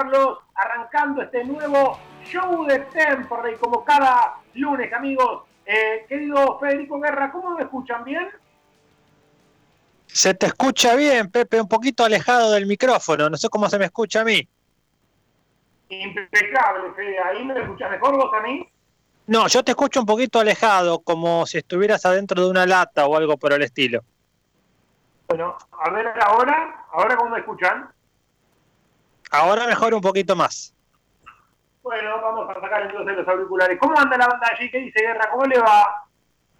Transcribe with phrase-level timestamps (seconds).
[0.00, 5.44] saludarlos arrancando este nuevo show de Temperley como cada lunes, amigos.
[5.64, 8.28] Eh, querido Federico Guerra, ¿cómo me escuchan bien?
[10.06, 13.30] Se te escucha bien, Pepe, un poquito alejado del micrófono.
[13.30, 14.46] No sé cómo se me escucha a mí.
[15.88, 17.18] Impecable, Fede.
[17.20, 18.68] ¿Ahí me escuchas mejor vos a mí?
[19.26, 23.16] No, yo te escucho un poquito alejado, como si estuvieras adentro de una lata o
[23.16, 24.00] algo por el estilo.
[25.28, 27.88] Bueno, a ver ahora, ahora cómo me escuchan.
[29.30, 30.74] Ahora mejor un poquito más.
[31.82, 33.78] Bueno, vamos a sacar entonces los auriculares.
[33.80, 34.70] ¿Cómo anda la banda allí?
[34.70, 35.30] ¿Qué dice Guerra?
[35.30, 35.86] ¿Cómo le va?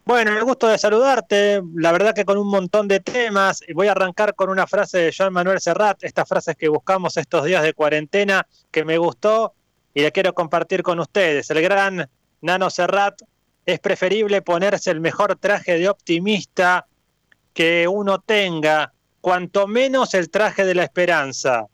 [0.05, 1.63] Bueno, el gusto de saludarte.
[1.75, 3.63] La verdad que con un montón de temas.
[3.75, 7.45] Voy a arrancar con una frase de Joan Manuel Serrat, estas frases que buscamos estos
[7.45, 9.55] días de cuarentena, que me gustó
[9.93, 11.51] y la quiero compartir con ustedes.
[11.51, 12.09] El gran
[12.41, 13.21] Nano Serrat,
[13.67, 16.87] es preferible ponerse el mejor traje de optimista
[17.53, 21.67] que uno tenga, cuanto menos el traje de la esperanza.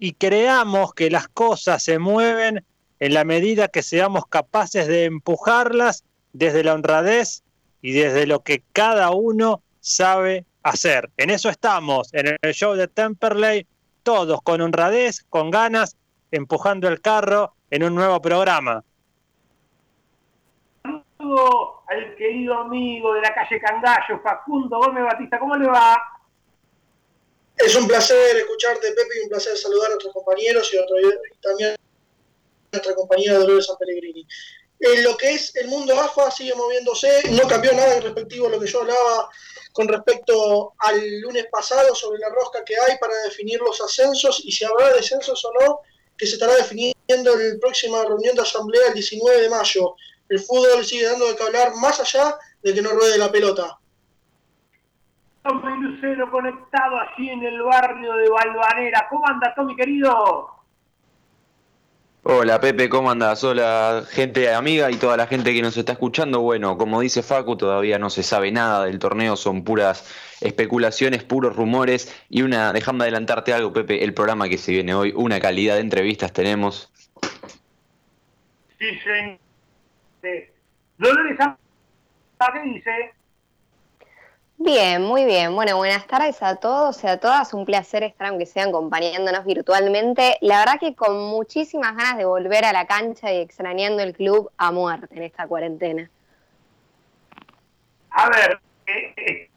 [0.00, 2.64] Y creamos que las cosas se mueven
[2.98, 7.44] en la medida que seamos capaces de empujarlas desde la honradez
[7.82, 11.10] y desde lo que cada uno sabe hacer.
[11.16, 13.66] En eso estamos, en el show de Temperley,
[14.02, 15.96] todos con honradez, con ganas,
[16.30, 18.82] empujando el carro en un nuevo programa.
[20.82, 25.38] Saludo al querido amigo de la calle Cangallo, Facundo Gómez Batista.
[25.38, 26.19] ¿Cómo le va?
[27.64, 31.10] Es un placer escucharte, Pepe, y un placer saludar a nuestros compañeros y, otro- y
[31.42, 31.76] también a
[32.72, 34.26] nuestra compañera Dolores San Pellegrini.
[34.80, 38.50] En lo que es el mundo AFA sigue moviéndose, no cambió nada en respectivo a
[38.50, 39.28] lo que yo hablaba
[39.72, 44.50] con respecto al lunes pasado sobre la rosca que hay para definir los ascensos y
[44.50, 45.80] si habrá descensos o no,
[46.16, 49.96] que se estará definiendo en la próxima reunión de asamblea el 19 de mayo.
[50.30, 53.78] El fútbol sigue dando de qué hablar más allá de que no ruede la pelota.
[55.42, 59.06] Tommy Lucero conectado allí en el barrio de Valvanera.
[59.08, 60.60] ¿Cómo anda, Tommy, querido?
[62.22, 63.42] Hola Pepe, ¿cómo andás?
[63.44, 66.40] Hola gente amiga y toda la gente que nos está escuchando.
[66.40, 71.56] Bueno, como dice Facu, todavía no se sabe nada del torneo, son puras especulaciones, puros
[71.56, 75.76] rumores y una, déjame adelantarte algo Pepe, el programa que se viene hoy, una calidad
[75.76, 76.92] de entrevistas tenemos.
[78.78, 79.38] Sí, señor.
[80.98, 83.19] Dolores, ¿qué dice?
[84.62, 85.54] Bien, muy bien.
[85.54, 87.54] Bueno, buenas tardes a todos y a todas.
[87.54, 90.36] Un placer estar, aunque sean acompañándonos virtualmente.
[90.42, 94.50] La verdad que con muchísimas ganas de volver a la cancha y extrañando el club
[94.58, 96.10] a muerte en esta cuarentena.
[98.10, 99.48] A ver, eh,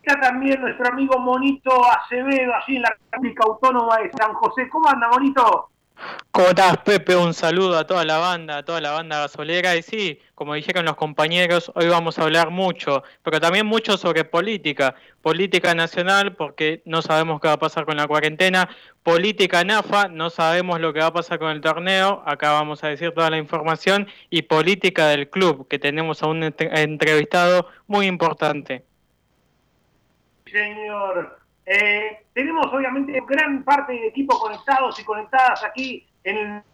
[0.00, 4.68] está también nuestro amigo Monito Acevedo, allí en la República Autónoma de San José.
[4.68, 5.69] ¿Cómo anda, Monito?
[6.30, 7.16] ¿Cómo estás, Pepe?
[7.16, 9.74] Un saludo a toda la banda, a toda la banda gasolera.
[9.76, 14.24] Y sí, como dijeron los compañeros, hoy vamos a hablar mucho, pero también mucho sobre
[14.24, 14.94] política.
[15.22, 18.68] Política nacional, porque no sabemos qué va a pasar con la cuarentena.
[19.02, 22.22] Política NAFA, no sabemos lo que va a pasar con el torneo.
[22.24, 24.06] Acá vamos a decir toda la información.
[24.30, 28.84] Y política del club, que tenemos a un entrevistado muy importante.
[30.46, 31.39] Señor,
[31.72, 36.64] eh, tenemos obviamente gran parte del equipo conectados y conectadas aquí en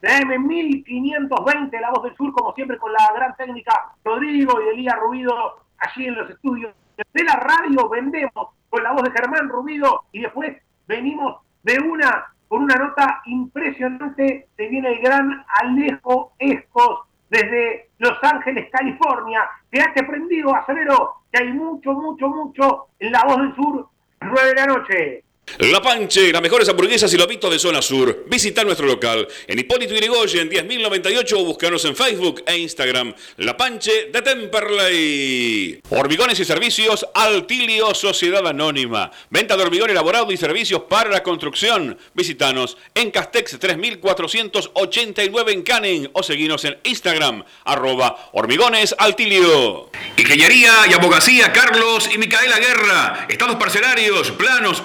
[0.00, 4.98] la M1520, La Voz del Sur, como siempre con la gran técnica Rodrigo y Elías
[4.98, 6.74] Rubido allí en los estudios
[7.12, 7.90] de la radio.
[7.90, 10.56] Vendemos con la voz de Germán Rubido y después
[10.86, 14.48] venimos de una con una nota impresionante.
[14.56, 19.42] Se viene el gran Alejo Escos desde Los Ángeles, California.
[19.70, 23.88] Quédate prendido, acelero, que hay mucho, mucho, mucho en La Voz del Sur,
[24.20, 25.24] 9 de la noche.
[25.58, 28.24] La Panche, las mejores hamburguesas y lobitos de zona sur.
[28.26, 33.14] Visita nuestro local en Hipólito Yrigoyen 10.098 o búscanos en Facebook e Instagram.
[33.36, 35.80] La Panche de Temperley.
[35.90, 39.12] Hormigones y servicios Altilio Sociedad Anónima.
[39.30, 41.96] Venta de hormigón elaborado y servicios para la construcción.
[42.14, 49.90] Visitanos en Castex 3489 en Canning o seguinos en Instagram arroba hormigones altilio.
[50.16, 53.26] Ingeniería y abogacía Carlos y Micaela Guerra.
[53.28, 54.80] Estados parcelarios, planos,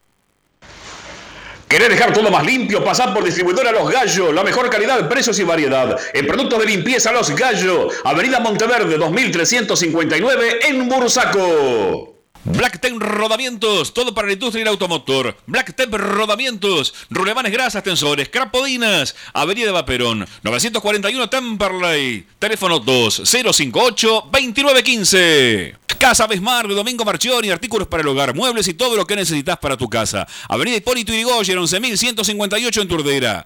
[1.71, 2.83] ¿Querés dejar todo más limpio?
[2.83, 4.33] Pasar por distribuidora Los Gallos.
[4.33, 5.97] La mejor calidad, precios y variedad.
[6.13, 7.93] En productos de limpieza Los Gallos.
[8.03, 12.20] Avenida Monteverde 2359 en Bursaco.
[12.43, 15.37] Blacktep Rodamientos, todo para la industria y el automotor.
[15.45, 19.15] Blacktep Rodamientos, rulemanes grasas, tensores, crapodinas.
[19.33, 22.25] Avenida de Vaperón, 941 Temperley.
[22.39, 25.81] Teléfono 2058-2915.
[26.01, 29.77] Casa Besmar Domingo Marchioni, artículos para el hogar, muebles y todo lo que necesitas para
[29.77, 30.27] tu casa.
[30.49, 33.45] Avenida Hipólito Yrigoyen, 11158 en Turdera.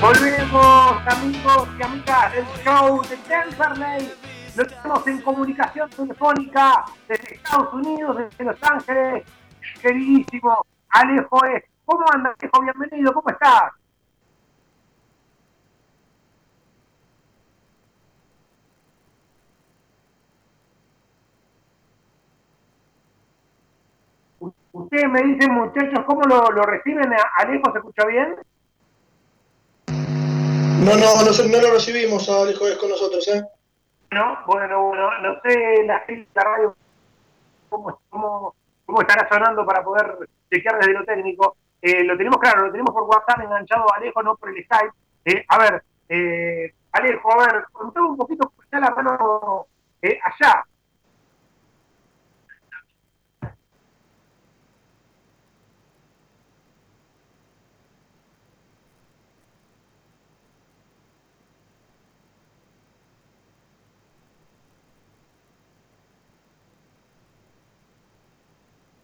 [0.00, 4.10] Volvemos, amigos y amigas del show de Temperley.
[4.56, 9.24] Lo tenemos en comunicación telefónica desde Estados Unidos, desde Los Ángeles.
[9.82, 11.64] Queridísimo Alejo es.
[11.84, 12.62] ¿Cómo andas, Alejo?
[12.62, 13.72] Bienvenido, ¿cómo estás?
[24.72, 27.12] Ustedes me dicen, muchachos, ¿cómo lo, lo reciben?
[27.36, 28.36] ¿Alejo se escucha bien?
[30.84, 33.42] No, no, no, no lo recibimos a Alejo con nosotros, ¿eh?
[34.10, 36.76] No, bueno, bueno, no sé la gente de radio
[37.68, 41.56] cómo, cómo, estará sonando para poder chequear desde lo técnico.
[41.80, 44.92] Eh, lo tenemos claro, lo tenemos por WhatsApp enganchado a Alejo, no por el Skype.
[45.24, 49.66] Eh, a ver, eh, Alejo, a ver, contame un poquito está la mano
[50.02, 50.64] eh, allá.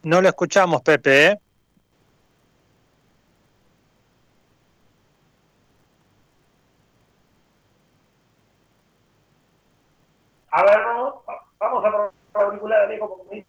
[0.06, 1.26] No lo escuchamos, Pepe.
[1.26, 1.40] ¿eh?
[10.52, 10.78] A ver,
[11.58, 13.48] vamos, a probar auricular, amigo, como dice.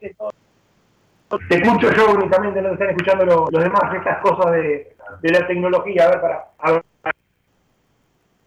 [0.00, 5.46] Te escucho yo únicamente, no te están escuchando los, los demás, estas cosas de, la
[5.46, 6.06] tecnología.
[6.06, 6.48] A ver, para.
[6.58, 6.82] A ver,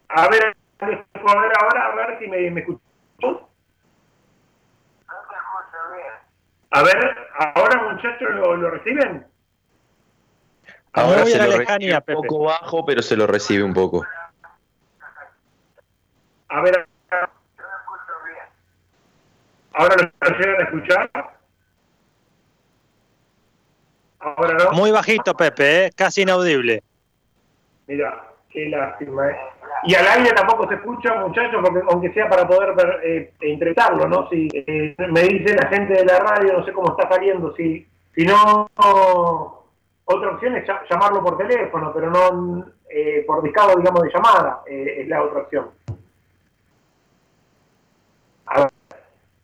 [0.09, 2.65] a ver, a ver ahora, a ver si me, me.
[6.75, 7.15] A ver,
[7.55, 9.25] ahora muchachos, ¿lo, lo reciben?
[10.91, 12.27] Ahora Muy se a la lo lejanía, recibe un Pepe.
[12.27, 14.05] poco bajo, pero se lo recibe un poco.
[16.49, 16.85] A ver,
[19.73, 21.11] ahora lo llegan a escuchar.
[24.19, 24.71] Ahora no.
[24.73, 25.91] Muy bajito, Pepe, ¿eh?
[25.95, 26.83] casi inaudible.
[27.87, 29.29] Mira, qué lástima.
[29.29, 29.37] ¿eh?
[29.83, 34.07] Y al aire tampoco se escucha, muchachos, porque aunque sea para poder ver, eh, entrevistarlo,
[34.07, 34.27] ¿no?
[34.29, 37.85] Si eh, me dice la gente de la radio, no sé cómo está saliendo, si,
[38.15, 38.69] si no,
[40.05, 44.61] otra opción es ll- llamarlo por teléfono, pero no eh, por discado, digamos, de llamada,
[44.67, 45.69] eh, es la otra opción.
[48.47, 48.69] A ver,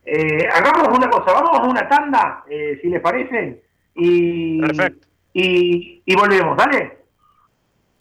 [0.05, 3.61] eh, hagamos una cosa, vamos a una tanda, si les parece,
[3.95, 5.07] y, Perfecto.
[5.33, 7.00] y, y volvemos, ¿dale?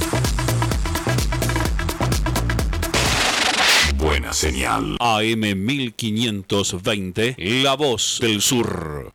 [4.33, 4.97] Señal.
[4.99, 9.11] AM 1520, La Voz del Sur.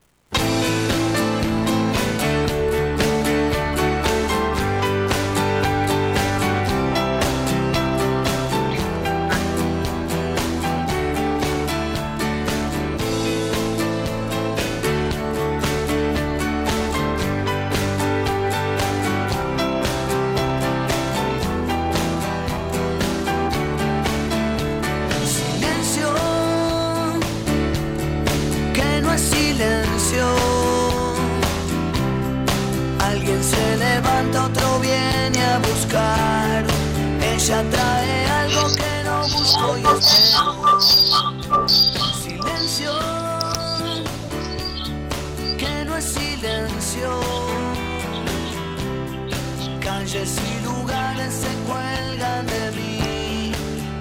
[50.16, 53.52] Calles y lugares se cuelgan de mí.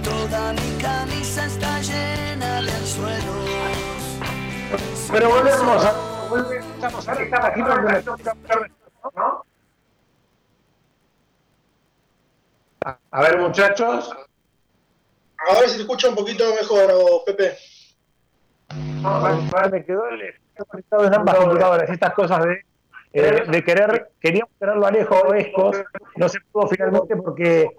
[0.02, 3.50] Toda mi camisa está llena de anzuelos.
[5.12, 5.94] Pero volvemos a,
[6.30, 8.04] volvemos a esta aquí donde
[9.16, 9.46] ¿no?
[13.12, 14.16] A- ver, muchachos.
[15.50, 17.58] A ver si te escucha un poquito mejor, vos, Pepe.
[18.70, 21.90] Ver, me quedó el estoy conectado en ambas computadoras.
[21.90, 22.62] Estas cosas de,
[23.16, 25.84] eh, de querer, queríamos tenerlo Alejo Escos,
[26.16, 27.70] no se pudo finalmente porque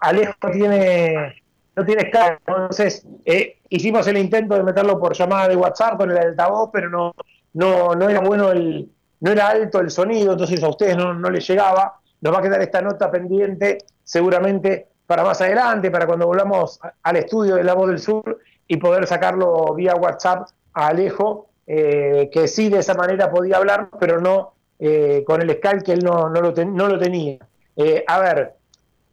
[0.00, 1.42] Alejo tiene
[1.76, 6.10] no tiene Skype, entonces eh, hicimos el intento de meterlo por llamada de WhatsApp con
[6.10, 7.14] el altavoz, pero no,
[7.52, 11.30] no, no era bueno el, no era alto el sonido, entonces a ustedes no, no
[11.30, 12.00] les llegaba.
[12.22, 17.16] Nos va a quedar esta nota pendiente, seguramente para más adelante, para cuando volvamos al
[17.16, 22.48] estudio de La Voz del Sur y poder sacarlo vía WhatsApp a Alejo, eh, que
[22.48, 26.28] sí de esa manera podía hablar, pero no eh, con el Skype que él no,
[26.28, 27.38] no, lo, tenía.
[27.76, 28.54] Eh, a ver,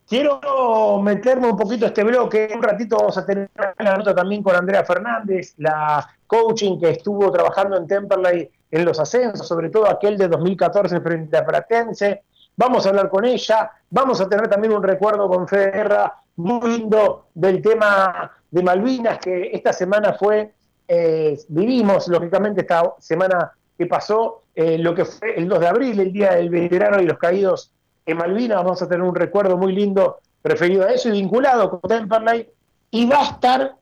[0.07, 2.51] quiero meterme un poquito a este bloque.
[2.53, 7.31] Un ratito vamos a tener la nota también con Andrea Fernández, la coaching que estuvo
[7.31, 12.23] trabajando en Temperley en los ascensos, sobre todo aquel de 2014 frente a Pratense.
[12.55, 16.77] Vamos a hablar con ella, vamos a tener también un recuerdo con Fede Guerra muy
[16.77, 20.53] lindo del tema de Malvinas, que esta semana fue,
[20.87, 25.99] eh, vivimos lógicamente esta semana que pasó, eh, lo que fue el 2 de abril,
[25.99, 27.71] el Día del Veterano y los Caídos
[28.05, 31.81] en Malvinas, vamos a tener un recuerdo muy lindo referido a eso y vinculado con
[31.81, 32.49] Temperley,
[32.91, 33.75] y va a estar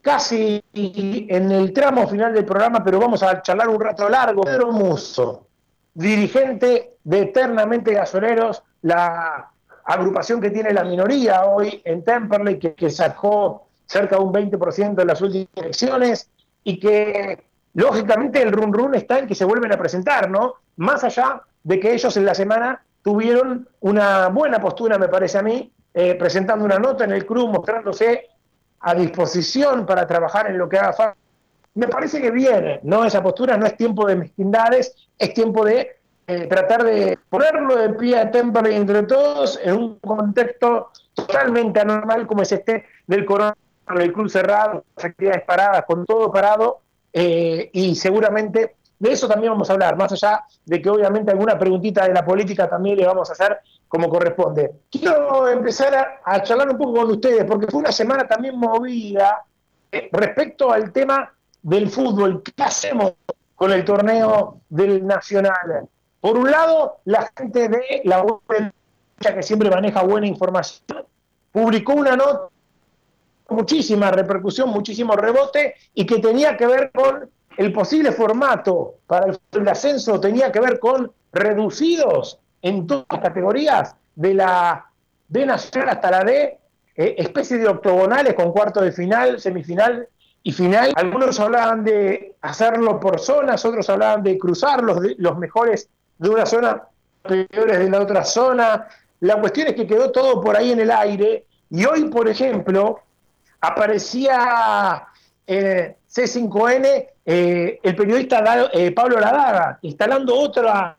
[0.00, 4.42] casi en el tramo final del programa, pero vamos a charlar un rato largo.
[4.42, 5.46] Pedro Muso,
[5.92, 9.50] dirigente de Eternamente Gasoleros, la
[9.84, 15.00] agrupación que tiene la minoría hoy en Temperley, que, que sacó cerca de un 20%
[15.00, 16.30] en las últimas elecciones
[16.62, 17.47] y que
[17.78, 20.54] lógicamente el run run está en que se vuelven a presentar, ¿no?
[20.78, 25.42] Más allá de que ellos en la semana tuvieron una buena postura, me parece a
[25.42, 28.26] mí, eh, presentando una nota en el club, mostrándose
[28.80, 31.16] a disposición para trabajar en lo que haga falta.
[31.74, 33.04] Me parece que viene, ¿no?
[33.04, 37.90] Esa postura no es tiempo de mezquindades, es tiempo de eh, tratar de ponerlo de
[37.90, 43.62] pie a Temperley entre todos en un contexto totalmente anormal como es este del coronavirus
[43.86, 46.80] con el club cerrado, las actividades paradas, con todo parado,
[47.12, 51.58] eh, y seguramente de eso también vamos a hablar, más allá de que obviamente alguna
[51.58, 54.72] preguntita de la política también le vamos a hacer como corresponde.
[54.90, 59.44] Quiero empezar a, charlar un poco con ustedes, porque fue una semana también movida
[59.90, 62.42] eh, respecto al tema del fútbol.
[62.42, 63.12] ¿Qué hacemos
[63.54, 65.88] con el torneo del Nacional?
[66.20, 68.72] Por un lado, la gente de la web
[69.18, 71.04] que siempre maneja buena información,
[71.52, 72.48] publicó una nota
[73.48, 79.68] muchísima repercusión, muchísimo rebote y que tenía que ver con el posible formato para el,
[79.68, 84.86] ascenso, tenía que ver con reducidos en todas las categorías, de la
[85.28, 86.58] D nacional hasta la D,
[86.96, 90.08] eh, especie de octogonales con cuarto de final, semifinal
[90.42, 90.92] y final.
[90.96, 96.46] Algunos hablaban de hacerlo por zonas, otros hablaban de cruzar los, los mejores de una
[96.46, 96.82] zona,
[97.22, 98.88] peores de la otra zona.
[99.20, 103.00] La cuestión es que quedó todo por ahí en el aire y hoy, por ejemplo,
[103.60, 105.06] aparecía
[105.46, 110.96] en C5N eh, el periodista eh, Pablo Ladaga instalando otra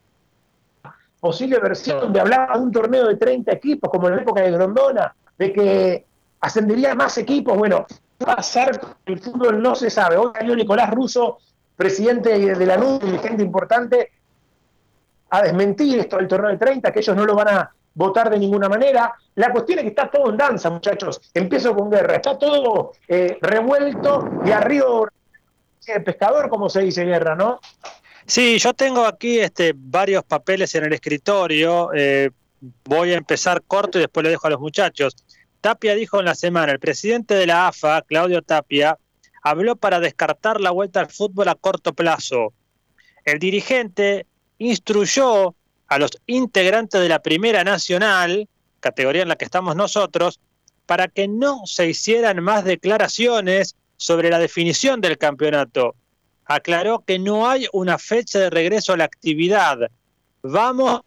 [1.19, 4.51] posible versión de hablar de un torneo de 30 equipos, como en la época de
[4.51, 6.05] Grondona, de que
[6.39, 7.57] ascendería más equipos.
[7.57, 7.85] Bueno,
[8.17, 10.17] pasar el fútbol no se sabe.
[10.17, 11.39] Hoy salió Nicolás Russo,
[11.75, 14.11] presidente de la NUD, dirigente importante,
[15.29, 18.39] a desmentir esto del torneo de 30, que ellos no lo van a votar de
[18.39, 19.13] ninguna manera.
[19.35, 21.19] La cuestión es que está todo en danza, muchachos.
[21.33, 22.15] Empiezo con guerra.
[22.15, 25.09] Está todo eh, revuelto y arriba
[25.85, 27.59] el pescador, como se dice guerra, ¿no?
[28.25, 31.89] Sí, yo tengo aquí este, varios papeles en el escritorio.
[31.93, 32.31] Eh,
[32.85, 35.17] voy a empezar corto y después le dejo a los muchachos.
[35.59, 38.97] Tapia dijo en la semana, el presidente de la AFA, Claudio Tapia,
[39.43, 42.53] habló para descartar la vuelta al fútbol a corto plazo.
[43.25, 44.25] El dirigente
[44.57, 45.55] instruyó
[45.89, 48.47] a los integrantes de la Primera Nacional,
[48.79, 50.39] categoría en la que estamos nosotros,
[50.85, 55.95] para que no se hicieran más declaraciones sobre la definición del campeonato.
[56.45, 59.91] Aclaró que no hay una fecha de regreso a la actividad.
[60.41, 61.01] Vamos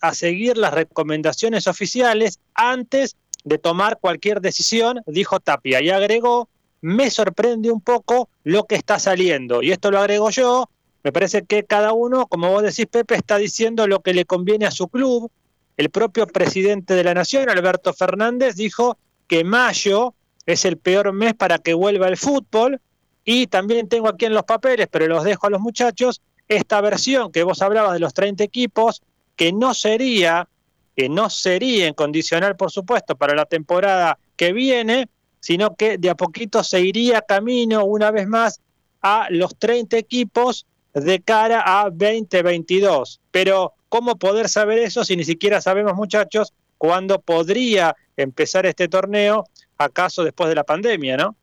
[0.00, 6.48] a seguir las recomendaciones oficiales antes de tomar cualquier decisión, dijo Tapia, y agregó,
[6.80, 9.62] me sorprende un poco lo que está saliendo.
[9.62, 10.68] Y esto lo agrego yo,
[11.02, 14.66] me parece que cada uno, como vos decís, Pepe, está diciendo lo que le conviene
[14.66, 15.30] a su club.
[15.76, 21.34] El propio presidente de la Nación, Alberto Fernández, dijo que mayo es el peor mes
[21.34, 22.80] para que vuelva el fútbol.
[23.24, 27.30] Y también tengo aquí en los papeles, pero los dejo a los muchachos, esta versión
[27.30, 29.02] que vos hablabas de los 30 equipos,
[29.36, 30.48] que no sería,
[30.96, 35.08] que no sería en condicional, por supuesto, para la temporada que viene,
[35.38, 38.60] sino que de a poquito se iría camino una vez más
[39.00, 43.20] a los 30 equipos de cara a 2022.
[43.30, 49.44] Pero, ¿cómo poder saber eso si ni siquiera sabemos, muchachos, cuándo podría empezar este torneo,
[49.78, 51.36] acaso después de la pandemia, ¿no?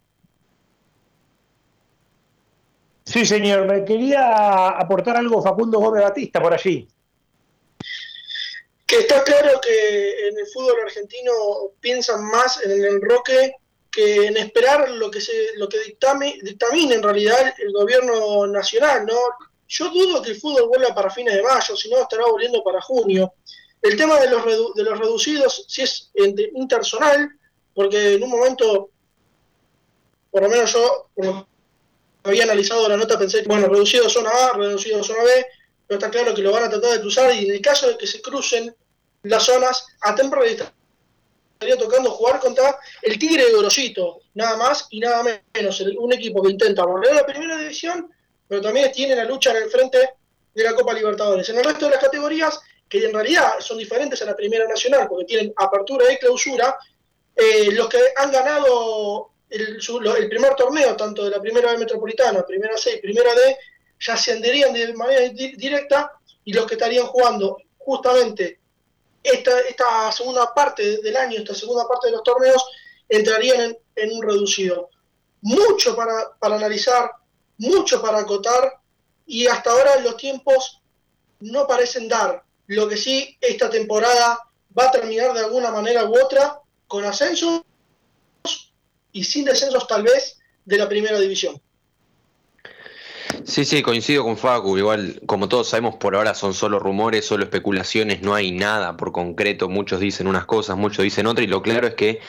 [3.07, 3.65] Sí, señor.
[3.65, 6.87] Me quería aportar algo Facundo Gómez Batista por allí.
[8.85, 11.31] Que está claro que en el fútbol argentino
[11.79, 13.53] piensan más en el enroque
[13.97, 19.07] que en esperar lo que se lo que dictame, dictamine en realidad el gobierno nacional,
[19.07, 19.17] ¿no?
[19.67, 22.79] Yo dudo que el fútbol vuelva para fines de mayo, si no estará volviendo para
[22.79, 23.33] junio.
[23.81, 26.11] El tema de los, redu- de los reducidos, si es
[26.53, 27.31] interzonal,
[27.73, 28.91] porque en un momento,
[30.29, 31.09] por lo menos yo,
[32.21, 35.45] había analizado la nota, pensé que, bueno, reducido zona A, reducido zona B,
[35.87, 37.97] pero está claro que lo van a tratar de cruzar y en el caso de
[37.97, 38.75] que se crucen
[39.23, 40.55] las zonas, a Temperley
[41.57, 46.43] estaría tocando jugar contra el Tigre de Gorosito, nada más y nada menos, un equipo
[46.43, 48.11] que intenta volver a la primera división,
[48.47, 50.13] pero también tiene la lucha en el frente
[50.53, 51.49] de la Copa Libertadores.
[51.49, 55.07] En el resto de las categorías, que en realidad son diferentes a la Primera Nacional,
[55.09, 56.77] porque tienen apertura y clausura,
[57.35, 59.79] eh, los que han ganado el,
[60.29, 63.57] primer torneo, tanto de la Primera B Metropolitana, Primera C y Primera D,
[63.99, 66.11] ya ascenderían de manera di- directa
[66.45, 68.59] y los que estarían jugando justamente
[69.33, 72.63] esta, esta segunda parte del año, esta segunda parte de los torneos,
[73.09, 74.89] entrarían en, un reducido.
[75.41, 77.11] Mucho para, para analizar,
[77.57, 78.73] mucho para acotar,
[79.25, 80.81] y hasta ahora los tiempos
[81.39, 82.43] no parecen dar.
[82.67, 84.39] Lo que sí, esta temporada
[84.77, 87.61] va a terminar de alguna manera u otra con ascensos
[89.11, 91.61] y sin descensos tal vez de la primera división.
[93.45, 94.77] Sí, sí, coincido con Facu.
[94.77, 99.11] Igual, como todos sabemos, por ahora son solo rumores, solo especulaciones, no hay nada por
[99.11, 99.69] concreto.
[99.69, 102.19] Muchos dicen unas cosas, muchos dicen otras, y lo claro es que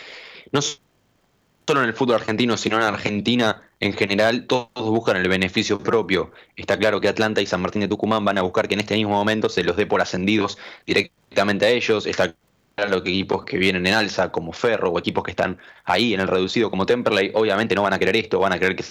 [0.52, 5.78] no solo en el fútbol argentino, sino en Argentina en general, todos buscan el beneficio
[5.78, 6.32] propio.
[6.56, 8.94] Está claro que Atlanta y San Martín de Tucumán van a buscar que en este
[8.96, 12.06] mismo momento se los dé por ascendidos directamente a ellos.
[12.06, 12.34] Está
[12.74, 16.20] claro que equipos que vienen en alza, como Ferro, o equipos que están ahí en
[16.20, 18.84] el reducido, como Temperley, obviamente no van a querer esto, van a querer que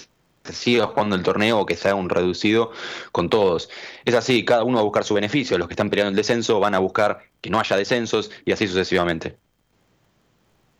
[0.52, 2.72] siga jugando el torneo o que sea un reducido
[3.12, 3.70] con todos.
[4.04, 5.58] Es así, cada uno va a buscar su beneficio.
[5.58, 8.66] Los que están peleando el descenso van a buscar que no haya descensos y así
[8.66, 9.36] sucesivamente.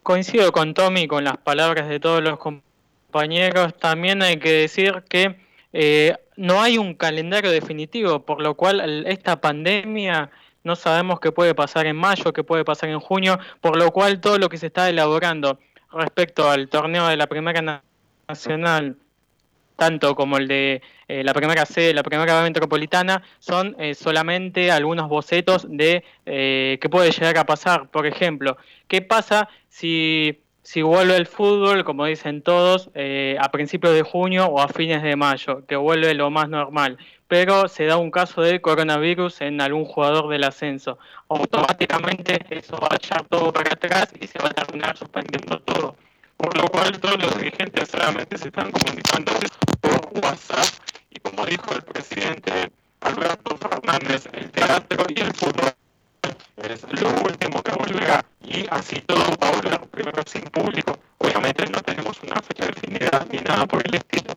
[0.03, 3.75] Coincido con Tommy con las palabras de todos los compañeros.
[3.79, 5.37] También hay que decir que
[5.73, 10.31] eh, no hay un calendario definitivo, por lo cual esta pandemia
[10.65, 14.21] no sabemos qué puede pasar en mayo, qué puede pasar en junio, por lo cual
[14.21, 15.59] todo lo que se está elaborando
[15.93, 17.83] respecto al torneo de la Primera Na-
[18.29, 18.97] Nacional,
[19.79, 24.73] tanto como el de eh, la primera C, la primera B metropolitana, son eh, solamente
[24.73, 27.88] algunos bocetos de eh, qué puede llegar a pasar.
[27.88, 28.57] Por ejemplo,
[28.88, 34.47] ¿qué pasa si, si vuelve el fútbol, como dicen todos, eh, a principios de junio
[34.47, 36.99] o a fines de mayo, que vuelve lo más normal?
[37.29, 40.99] Pero se da un caso de coronavirus en algún jugador del ascenso.
[41.29, 45.95] Automáticamente eso va a echar todo para atrás y se va a terminar suspendiendo todo
[46.38, 49.33] por lo cual todos los dirigentes solamente se están comunicando
[49.81, 50.66] por WhatsApp
[51.11, 52.70] y como dijo el presidente
[53.01, 55.72] Alberto Fernández, el teatro y el fútbol
[56.57, 60.96] es lo último que volverá y así todo va a volver primero sin público.
[61.18, 64.33] Obviamente no tenemos una fecha definida ni nada por el estilo.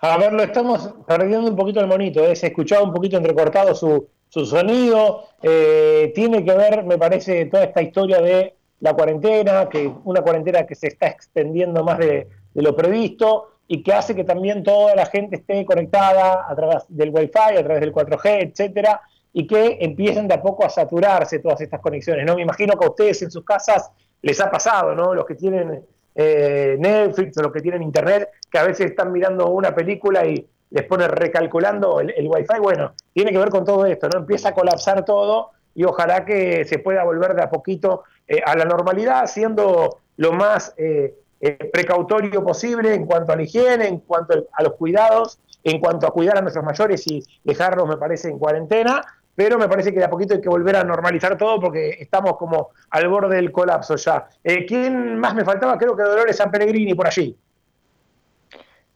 [0.00, 2.36] A ver, lo estamos perdiendo un poquito el monito, ¿eh?
[2.36, 5.28] se escuchaba un poquito entrecortado su, su sonido.
[5.42, 8.54] eh, tiene que ver, me parece, toda esta historia de
[8.84, 13.94] la cuarentena, que una cuarentena que se está extendiendo más de, lo previsto y que
[13.94, 17.94] hace que también toda la gente esté conectada a través del Wi-Fi, a través del
[17.94, 19.00] 4G, etcétera,
[19.32, 22.26] y que empiecen de a poco a saturarse todas estas conexiones.
[22.26, 22.34] ¿no?
[22.36, 25.14] Me imagino que a ustedes en sus casas les ha pasado, ¿no?
[25.14, 25.82] Los que tienen
[26.14, 30.46] eh, Netflix o los que tienen internet, que a veces están mirando una película y
[30.68, 34.18] les pone recalculando el, el wifi, bueno, tiene que ver con todo esto, ¿no?
[34.18, 38.56] Empieza a colapsar todo y ojalá que se pueda volver de a poquito eh, a
[38.56, 43.98] la normalidad, siendo lo más eh, eh, precautorio posible en cuanto a la higiene, en
[43.98, 48.30] cuanto a los cuidados, en cuanto a cuidar a nuestros mayores y dejarlos, me parece,
[48.30, 49.02] en cuarentena,
[49.34, 52.36] pero me parece que de a poquito hay que volver a normalizar todo porque estamos
[52.38, 54.26] como al borde del colapso ya.
[54.42, 55.76] ¿Quién más me faltaba?
[55.76, 57.36] Creo que Dolores San Pellegrini por allí.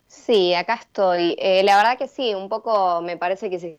[0.07, 1.37] Sí, acá estoy.
[1.65, 3.79] La verdad que sí, un poco me parece que se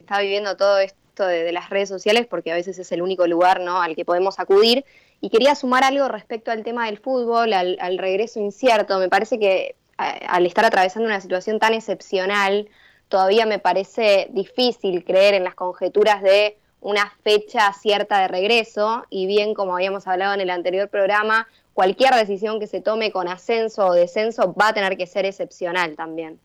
[0.00, 3.60] está viviendo todo esto de, las redes sociales porque a veces es el único lugar
[3.60, 3.80] ¿no?
[3.82, 4.84] al que podemos acudir.
[5.20, 8.98] Y quería sumar algo respecto al tema del fútbol, al, regreso incierto.
[8.98, 12.68] Me parece que al estar atravesando una situación tan excepcional,
[13.08, 19.26] todavía me parece difícil creer en las conjeturas de una fecha cierta de regreso y
[19.26, 23.86] bien como habíamos hablado en el anterior programa, cualquier decisión que se tome con ascenso
[23.86, 26.40] o descenso va a tener que ser excepcional también.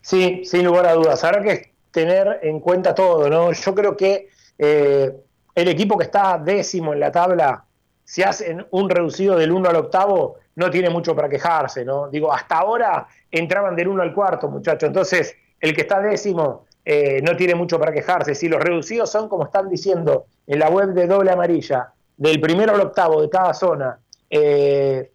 [0.00, 1.24] Sí, sin lugar a dudas.
[1.24, 3.52] Habrá que tener en cuenta todo, ¿no?
[3.52, 5.12] Yo creo que eh,
[5.54, 7.64] el equipo que está décimo en la tabla,
[8.04, 12.08] si hacen un reducido del 1 al octavo, no tiene mucho para quejarse, ¿no?
[12.08, 14.86] Digo, hasta ahora entraban del 1 al cuarto, muchachos.
[14.88, 18.34] Entonces, el que está décimo eh, no tiene mucho para quejarse.
[18.34, 22.74] Si los reducidos son, como están diciendo en la web de Doble Amarilla, del primero
[22.74, 23.98] al octavo de cada zona,
[24.28, 25.10] eh,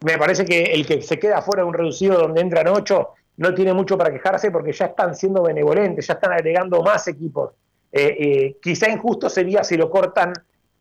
[0.00, 3.54] me parece que el que se queda fuera de un reducido donde entran ocho no
[3.54, 7.52] tiene mucho para quejarse porque ya están siendo benevolentes, ya están agregando más equipos.
[7.92, 10.32] eh, eh, quizá injusto sería si lo cortan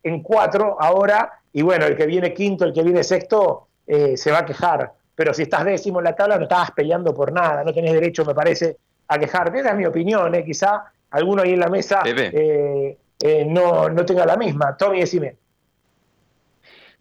[0.02, 4.32] en cuatro ahora, y bueno, el que viene quinto, el que viene sexto, eh, se
[4.32, 4.92] va a quejar.
[5.16, 8.26] Pero si estás décimo en la tabla, no estabas peleando por nada, no tenés derecho,
[8.26, 9.60] me parece, a quejarte.
[9.60, 10.44] Esa es mi opinión, ¿eh?
[10.44, 14.76] quizá alguno ahí en la mesa eh, eh, no, no tenga la misma.
[14.76, 15.36] Tommy, decime.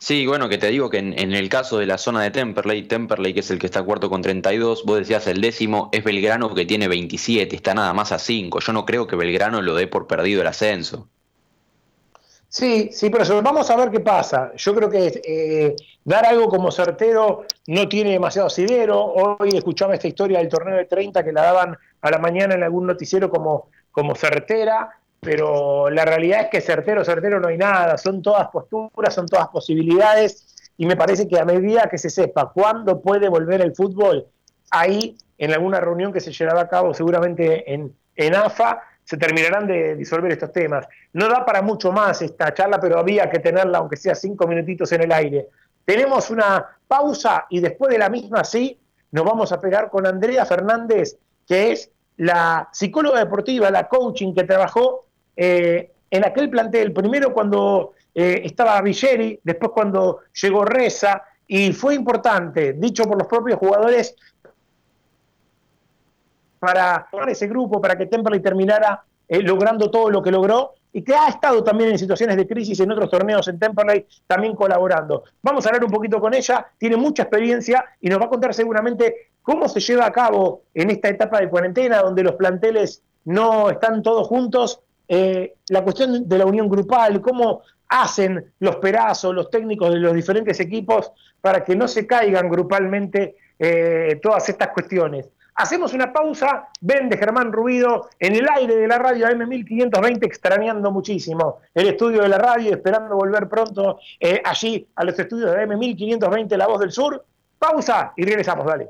[0.02, 2.88] Sí, bueno, que te digo que en, en, el caso de la zona de Temperley,
[2.88, 6.52] Temperley que es el que está cuarto con 32, vos decías el décimo es Belgrano
[6.56, 8.58] que tiene 27, está nada más a 5.
[8.58, 11.08] Yo no creo que Belgrano lo dé por perdido el ascenso.
[12.48, 14.50] Sí, sí, pero vamos a ver qué pasa.
[14.56, 19.04] Yo creo que eh, dar algo como certero no tiene demasiado asidero.
[19.04, 22.64] Hoy escuchaba esta historia del torneo de 30 que la daban a la mañana en
[22.64, 27.96] algún noticiero como, como certera, pero la realidad es que certero, certero no hay nada.
[27.96, 32.50] Son todas posturas, son todas posibilidades y me parece que a medida que se sepa
[32.52, 34.26] cuándo puede volver el fútbol,
[34.72, 39.68] ahí en alguna reunión que se llevará a cabo seguramente en, en AFA, se terminarán
[39.68, 40.88] de disolver estos temas.
[41.12, 44.90] No da para mucho más esta charla, pero había que tenerla, aunque sea cinco minutitos
[44.90, 45.50] en el aire.
[45.84, 48.76] Tenemos una pausa y después de la misma, sí,
[49.12, 54.42] nos vamos a pegar con Andrea Fernández, que es la psicóloga deportiva, la coaching que
[54.42, 61.72] trabajó eh, en aquel plantel, primero cuando eh, estaba Villeri, después cuando llegó Reza, y
[61.72, 64.14] fue importante, dicho por los propios jugadores,
[66.58, 71.14] para ese grupo, para que Temperley terminara eh, logrando todo lo que logró y que
[71.14, 75.24] ha estado también en situaciones de crisis en otros torneos en Temperley, también colaborando.
[75.42, 78.54] Vamos a hablar un poquito con ella, tiene mucha experiencia y nos va a contar
[78.54, 83.70] seguramente cómo se lleva a cabo en esta etapa de cuarentena, donde los planteles no
[83.70, 84.80] están todos juntos,
[85.14, 90.14] eh, la cuestión de la unión grupal, cómo hacen los perazos, los técnicos de los
[90.14, 95.28] diferentes equipos para que no se caigan grupalmente eh, todas estas cuestiones.
[95.56, 100.90] Hacemos una pausa, ven de Germán Rubido en el aire de la radio M1520, extrañando
[100.90, 105.68] muchísimo el estudio de la radio, esperando volver pronto eh, allí a los estudios de
[105.68, 107.22] M1520, La Voz del Sur.
[107.58, 108.88] Pausa y regresamos, dale.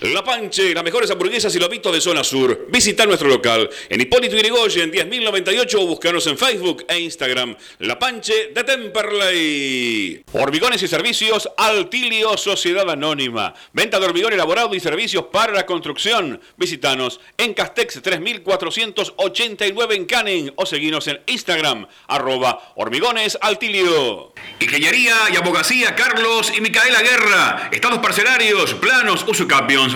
[0.00, 2.66] La Panche, las mejores hamburguesas y lobitos de zona sur.
[2.68, 7.56] Visita nuestro local en Hipólito Yrigoyen 10.098 o buscarnos en Facebook e Instagram.
[7.78, 10.24] La Panche de Temperley.
[10.32, 13.54] Hormigones y servicios Altilio Sociedad Anónima.
[13.72, 16.40] Venta de hormigón elaborado y servicios para la construcción.
[16.56, 24.34] Visítanos en Castex 3489 en Canning o seguinos en Instagram arroba hormigones Altilio.
[24.60, 27.70] Ingeniería y abogacía Carlos y Micaela Guerra.
[27.72, 29.24] Estados parcelarios, planos,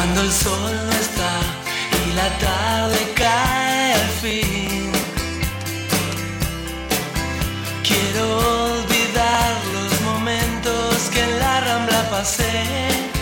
[0.00, 1.32] Cuando el sol no está
[2.06, 4.90] y la tarde cae al fin.
[7.86, 8.24] Quiero
[8.78, 13.19] olvidar los momentos que en la rambla pasé.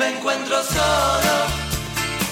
[0.00, 1.46] Me encuentro solo,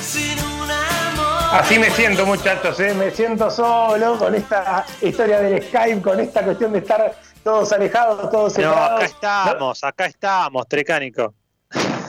[0.01, 1.61] sin un amor.
[1.61, 2.95] Así me siento, muchachos, ¿eh?
[2.95, 8.31] me siento solo con esta historia del Skype, con esta cuestión de estar todos alejados,
[8.31, 8.95] todos No, separados.
[8.97, 11.35] acá estamos, acá estamos, Trecánico.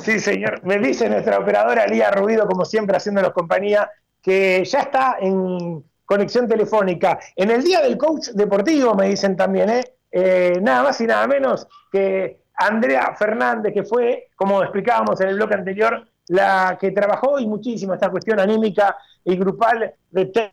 [0.02, 0.64] Sí, señor.
[0.64, 3.92] Me dice nuestra operadora Lía Rubido, como siempre, haciéndonos compañía,
[4.22, 7.20] que ya está en conexión telefónica.
[7.36, 9.84] En el día del coach deportivo, me dicen también, ¿eh?
[10.10, 15.36] Eh, nada más y nada menos que Andrea Fernández, que fue, como explicábamos en el
[15.36, 20.52] bloque anterior, la que trabajó y muchísimo esta cuestión anímica y grupal de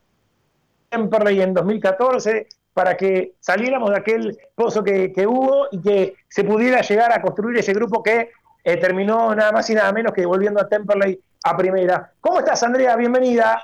[0.88, 6.80] Temperley en 2014 para que saliéramos de aquel pozo que, hubo y que se pudiera
[6.80, 8.30] llegar a construir ese grupo que
[8.62, 12.12] eh, terminó nada más y nada menos que volviendo a Temperley a primera.
[12.20, 12.94] ¿Cómo estás, Andrea?
[12.96, 13.62] Bienvenida.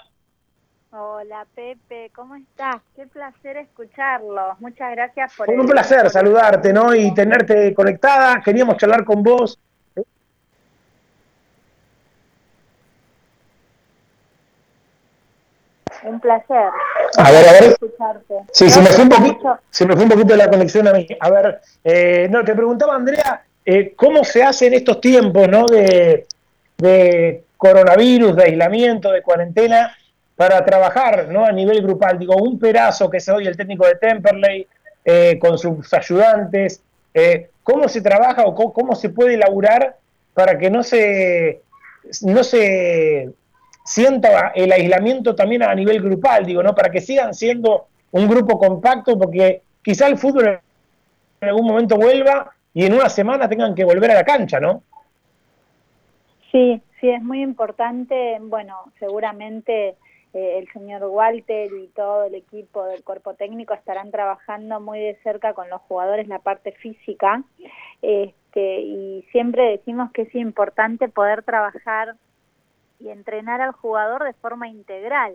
[0.95, 2.77] Hola Pepe, ¿cómo estás?
[2.95, 4.61] Qué placer escucharlos.
[4.61, 6.95] Muchas gracias por el- un placer saludarte, ¿no?
[6.95, 8.43] Y tenerte conectada.
[8.45, 9.59] Queríamos charlar con vos.
[16.05, 16.57] Un placer.
[17.19, 17.65] A ver, a ver.
[17.65, 18.35] escucharte.
[18.53, 21.07] Sí, se me, fue un poquito, se me fue un poquito la conexión a mí.
[21.21, 25.65] A ver, eh, no, te preguntaba, Andrea, eh, ¿cómo se hace en estos tiempos, ¿no?
[25.67, 26.27] De,
[26.79, 29.97] de coronavirus, de aislamiento, de cuarentena,
[30.37, 31.45] para trabajar, ¿no?
[31.45, 32.19] A nivel grupal.
[32.19, 34.67] Digo, un perazo que es hoy el técnico de Temperley,
[35.05, 36.83] eh, con sus ayudantes.
[37.15, 39.97] eh, ¿Cómo se trabaja o cómo, cómo se puede elaborar
[40.35, 41.61] para que no se,
[42.23, 43.31] no se
[43.85, 46.75] sienta el aislamiento también a nivel grupal, digo, ¿no?
[46.75, 50.61] Para que sigan siendo un grupo compacto, porque quizá el fútbol
[51.41, 54.83] en algún momento vuelva y en una semana tengan que volver a la cancha, ¿no?
[56.51, 58.39] Sí, sí, es muy importante.
[58.41, 59.97] Bueno, seguramente
[60.35, 65.15] eh, el señor Walter y todo el equipo del cuerpo técnico estarán trabajando muy de
[65.23, 67.43] cerca con los jugadores la parte física.
[68.01, 72.17] Este, y siempre decimos que es importante poder trabajar
[72.99, 75.35] y entrenar al jugador de forma integral.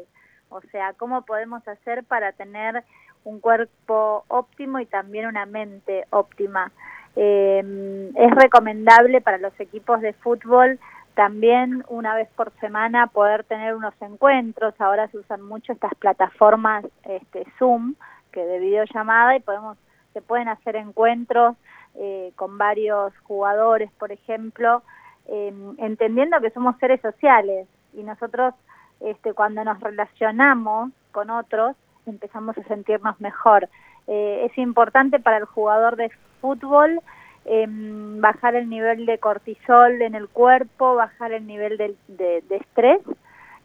[0.50, 2.84] O sea, cómo podemos hacer para tener
[3.24, 6.72] un cuerpo óptimo y también una mente óptima.
[7.16, 10.80] Eh, es recomendable para los equipos de fútbol
[11.18, 14.80] también una vez por semana poder tener unos encuentros.
[14.80, 17.96] Ahora se usan mucho estas plataformas este, Zoom,
[18.32, 19.80] que de videollamada, y podemos
[20.14, 21.56] se pueden hacer encuentros
[21.96, 24.84] eh, con varios jugadores, por ejemplo,
[25.26, 28.54] eh, entendiendo que somos seres sociales y nosotros
[29.00, 31.76] este, cuando nos relacionamos con otros
[32.06, 33.70] empezamos a sentirnos mejor.
[34.06, 37.02] Eh, es importante para el jugador de fútbol
[37.48, 43.00] eh, bajar el nivel de cortisol en el cuerpo, bajar el nivel de, de- estrés,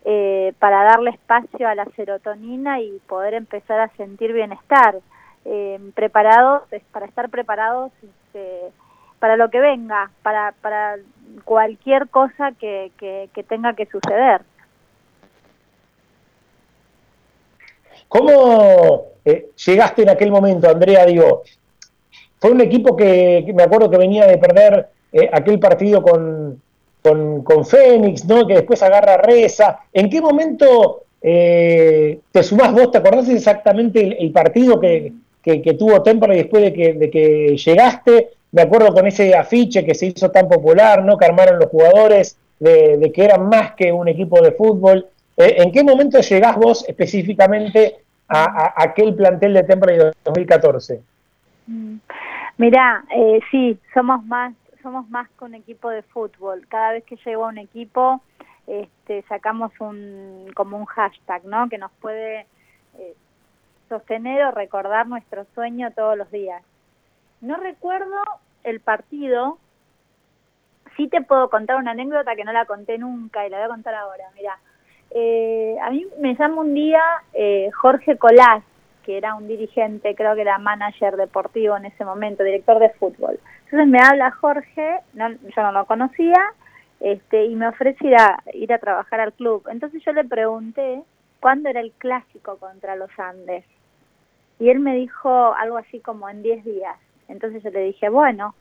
[0.04, 4.96] eh, para darle espacio a la serotonina y poder empezar a sentir bienestar.
[5.44, 8.70] Eh, preparados, para estar preparados este,
[9.18, 10.54] para lo que venga, para,
[11.44, 12.92] cualquier cosa que
[13.48, 14.42] tenga que suceder.
[18.12, 21.06] ¿Cómo eh, llegaste en aquel momento, Andrea?
[21.06, 21.44] Digo,
[22.42, 26.60] fue un equipo que, me acuerdo que venía de perder eh, aquel partido con,
[27.00, 28.48] con, con Fénix, ¿no?
[28.48, 29.78] Que después agarra Reza.
[29.92, 32.90] ¿En qué momento eh, te sumás vos?
[32.90, 38.30] ¿Te acordás exactamente el, partido que, que, que tuvo Temperley después de que, llegaste?
[38.50, 41.16] Me acuerdo con ese afiche que se hizo tan popular, ¿no?
[41.16, 45.06] Que armaron los jugadores de, que eran más que un equipo de fútbol.
[45.36, 51.00] Eh, ¿En qué momento llegás vos específicamente a, aquel plantel de Temperley de 2014?
[51.68, 51.98] Mm.
[52.62, 54.54] Mirá, eh, sí, somos más,
[54.84, 56.64] somos más que un equipo de fútbol.
[56.68, 58.20] Cada vez que llego a un equipo,
[58.68, 61.68] este, sacamos un, como un hashtag, ¿no?
[61.68, 62.46] Que nos puede
[63.00, 63.16] eh,
[63.88, 66.62] sostener o recordar nuestro sueño todos los días.
[67.40, 68.22] No recuerdo
[68.62, 69.58] el partido,
[70.96, 73.70] sí te puedo contar una anécdota que no la conté nunca y la voy a
[73.70, 74.26] contar ahora.
[74.36, 74.56] Mira,
[75.10, 77.02] eh, a mí me llama un día
[77.32, 78.62] eh, Jorge Colás,
[79.02, 83.38] que era un dirigente, creo que era manager deportivo en ese momento, director de fútbol.
[83.64, 86.38] Entonces me habla Jorge, no, yo no lo conocía,
[87.00, 89.66] este, y me ofrece ir a, ir a trabajar al club.
[89.70, 91.02] Entonces yo le pregunté
[91.40, 93.64] cuándo era el clásico contra los Andes.
[94.58, 96.96] Y él me dijo algo así como en 10 días.
[97.28, 98.54] Entonces yo le dije, bueno,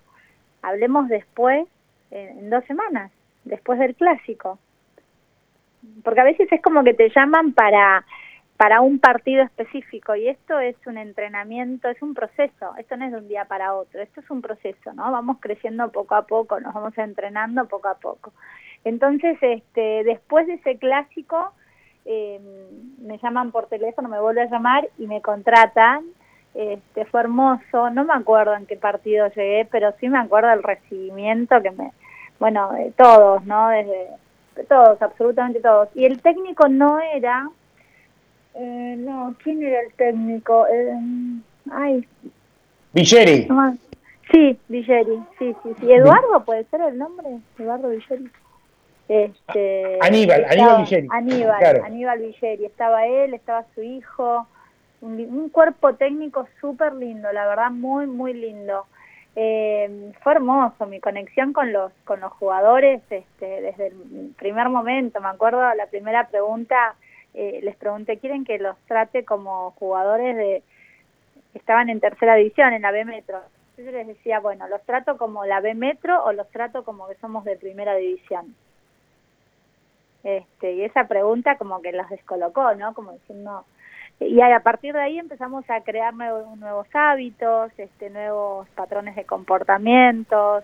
[0.62, 1.68] hablemos después
[2.10, 3.12] en, en dos semanas,
[3.44, 4.58] después del clásico.
[6.04, 8.04] Porque a veces es como que te llaman para
[8.62, 13.12] para un partido específico y esto es un entrenamiento, es un proceso, esto no es
[13.12, 15.12] de un día para otro, esto es un proceso, ¿no?
[15.12, 18.34] Vamos creciendo poco a poco, nos vamos entrenando poco a poco.
[18.84, 21.54] Entonces, este, después de ese clásico,
[22.06, 22.40] eh,
[23.00, 26.06] me llaman por teléfono, me vuelven a llamar y me contratan.
[26.54, 30.62] Este, fue hermoso, no me acuerdo en qué partido llegué, pero sí me acuerdo del
[30.62, 31.94] recibimiento que me,
[32.40, 33.70] bueno, de todos, ¿no?
[33.70, 34.10] Desde
[34.56, 35.90] de todos, absolutamente todos.
[35.96, 37.50] Y el técnico no era
[38.56, 40.68] eh, no, ¿quién era el técnico?
[40.68, 40.94] Eh,
[41.72, 42.08] ay.
[42.94, 43.48] Villeri.
[44.32, 45.92] Sí, Villeri, sí, sí, sí.
[45.92, 48.30] Eduardo puede ser el nombre, Eduardo Villeri.
[49.08, 51.08] Este, Aníbal, Aníbal Villeri.
[51.12, 52.66] Aníbal, Aníbal Villeri.
[52.66, 54.48] Estaba él, estaba su hijo.
[55.02, 58.86] Un, un cuerpo técnico súper lindo, la verdad, muy, muy lindo.
[59.36, 65.22] Eh, fue hermoso mi conexión con los con los jugadores este, desde el primer momento.
[65.22, 66.96] Me acuerdo la primera pregunta
[67.34, 70.64] eh, les pregunté, ¿quieren que los trate como jugadores de
[71.54, 73.42] estaban en tercera división, en la B Metro?
[73.78, 77.16] Yo les decía, bueno, ¿los trato como la B Metro o los trato como que
[77.16, 78.56] somos de primera división?
[80.24, 82.94] Este, y esa pregunta como que los descolocó, ¿no?
[82.94, 83.66] Como diciendo...
[84.20, 89.26] Y a partir de ahí empezamos a crear nuevos, nuevos hábitos, este, nuevos patrones de
[89.26, 90.64] comportamientos,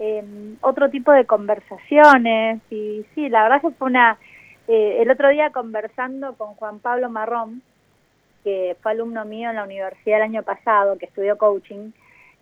[0.00, 0.24] eh,
[0.60, 2.60] otro tipo de conversaciones.
[2.68, 4.18] Y sí, la verdad que fue una
[4.68, 7.62] eh, el otro día conversando con Juan Pablo Marrón,
[8.44, 11.90] que fue alumno mío en la universidad el año pasado, que estudió coaching,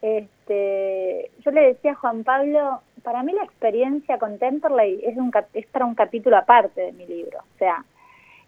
[0.03, 5.33] este, yo le decía a Juan Pablo, para mí la experiencia con Temperley es, un,
[5.55, 7.39] es para un capítulo aparte de mi libro.
[7.39, 7.85] O sea,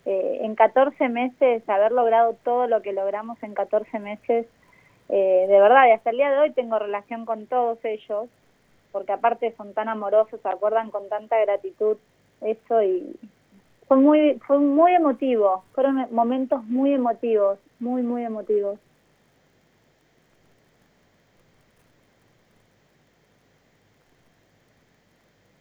[0.05, 4.47] eh, en 14 meses, haber logrado todo lo que logramos en 14 meses,
[5.09, 8.29] eh, de verdad, y hasta el día de hoy tengo relación con todos ellos,
[8.93, 11.97] porque aparte son tan amorosos, se acuerdan con tanta gratitud
[12.41, 13.17] eso y,
[13.89, 18.79] fue muy, fue muy emotivo, fueron momentos muy emotivos, muy, muy emotivos.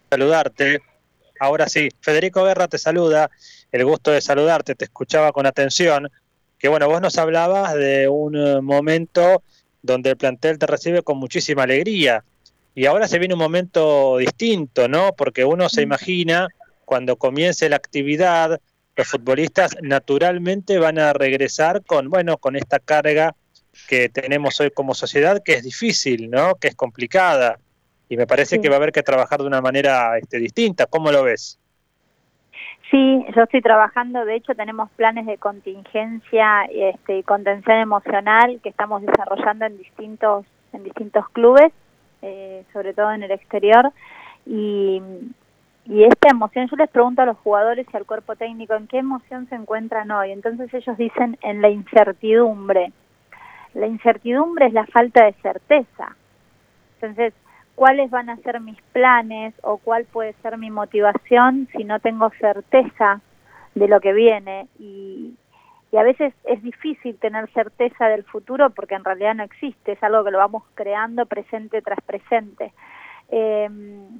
[0.09, 0.82] Saludarte.
[1.39, 3.30] Ahora sí, Federico Guerra te saluda,
[3.71, 6.09] el gusto de saludarte, te escuchaba con atención,
[6.57, 9.43] que bueno, vos nos hablabas de un eh, momento
[9.82, 12.23] donde el plantel te recibe con muchísima alegría,
[12.73, 15.13] y ahora se viene un momento distinto, ¿no?
[15.13, 16.47] Porque uno se imagina
[16.86, 18.59] cuando comience la actividad,
[18.95, 23.36] los futbolistas naturalmente van a regresar con, bueno, con esta carga
[23.89, 26.55] que tenemos hoy como sociedad, que es difícil, ¿no?
[26.55, 27.57] Que es complicada.
[28.07, 30.86] Y me parece que va a haber que trabajar de una manera este, distinta.
[30.86, 31.59] ¿Cómo lo ves?
[32.91, 38.69] Sí, yo estoy trabajando, de hecho tenemos planes de contingencia este, y contención emocional que
[38.69, 41.73] estamos desarrollando en distintos, en distintos clubes,
[42.21, 43.91] eh, sobre todo en el exterior,
[44.45, 45.01] y,
[45.88, 48.97] y esta emoción, yo les pregunto a los jugadores y al cuerpo técnico, ¿en qué
[48.97, 50.31] emoción se encuentran hoy?
[50.31, 52.91] Entonces ellos dicen en la incertidumbre.
[53.75, 56.15] La incertidumbre es la falta de certeza.
[56.95, 57.33] Entonces,
[57.75, 62.31] ¿cuáles van a ser mis planes o cuál puede ser mi motivación si no tengo
[62.39, 63.21] certeza
[63.75, 64.67] de lo que viene?
[64.79, 65.36] Y,
[65.91, 70.03] y a veces es difícil tener certeza del futuro porque en realidad no existe, es
[70.03, 72.73] algo que lo vamos creando presente tras presente
[73.38, 73.69] eh,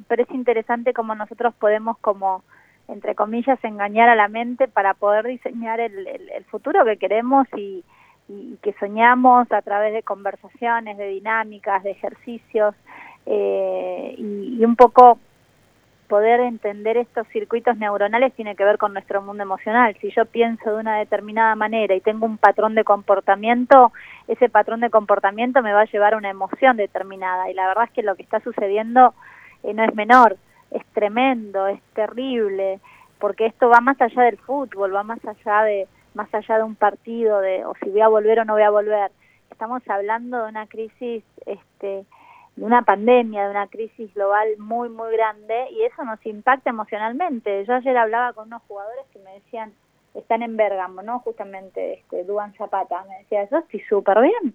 [0.10, 2.44] pero es interesante cómo nosotros podemos como
[2.90, 7.86] entre comillas engañar a la mente para poder diseñar el, el, futuro que queremos y,
[8.28, 12.76] y, que soñamos a través de conversaciones, de dinámicas, de ejercicios
[13.26, 15.18] eh, y un poco
[16.08, 19.96] poder entender estos circuitos neuronales tiene que ver con nuestro mundo emocional.
[20.00, 23.92] Si yo pienso de una determinada manera y tengo un patrón de comportamiento,
[24.28, 27.50] ese patrón de comportamiento me va a llevar a una emoción determinada.
[27.50, 29.14] Y la verdad es que lo que está sucediendo
[29.64, 30.38] eh, no es menor,
[30.72, 32.80] es tremendo, es terrible,
[33.20, 36.76] porque esto va más allá del fútbol, va más allá de más allá de un
[36.76, 39.12] partido de o si voy a volver o no voy a volver.
[39.52, 42.06] Estamos hablando de una crisis este
[42.56, 47.66] de una pandemia, de una crisis global muy, muy grande y eso nos impacta emocionalmente.
[47.66, 49.74] Yo ayer hablaba con unos jugadores que me decían,
[50.14, 51.20] están en Bérgamo, ¿no?
[51.20, 54.54] Justamente este, Duan Zapata, me decía, yo estoy súper bien,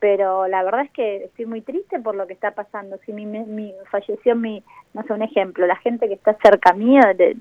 [0.00, 2.98] pero la verdad es que estoy muy triste por lo que está pasando.
[3.04, 4.62] Si mi, mi falleció mi,
[4.94, 7.36] no sé, un ejemplo, la gente que está cerca mío, de,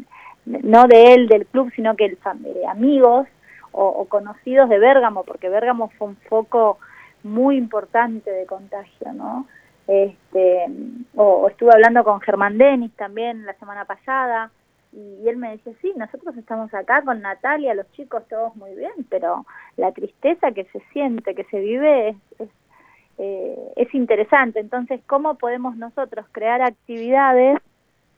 [0.45, 3.28] no de él, del club, sino que el, eh, amigos
[3.72, 6.78] o, o conocidos de Bérgamo, porque Bérgamo fue un foco
[7.24, 9.47] muy importante de contagio, ¿no?
[9.88, 10.66] Este,
[11.16, 14.52] o, estuve hablando con Germán Denis también la semana pasada,
[14.92, 18.94] y, él me decía, sí, nosotros estamos acá con Natalia, los chicos todos muy bien,
[19.10, 19.46] pero
[19.78, 22.10] la tristeza que se siente, que se vive,
[22.40, 22.50] es,
[23.18, 24.60] eh, es interesante.
[24.60, 27.60] Entonces, ¿cómo podemos nosotros crear actividades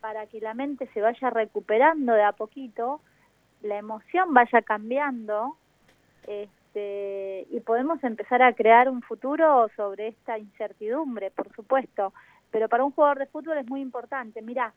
[0.01, 3.01] para que la mente se vaya recuperando de a poquito,
[3.63, 5.55] la emoción vaya cambiando
[6.27, 12.13] este, y podemos empezar a crear un futuro sobre esta incertidumbre, por supuesto.
[12.51, 14.41] Pero para un jugador de fútbol es muy importante.
[14.41, 14.73] Mira,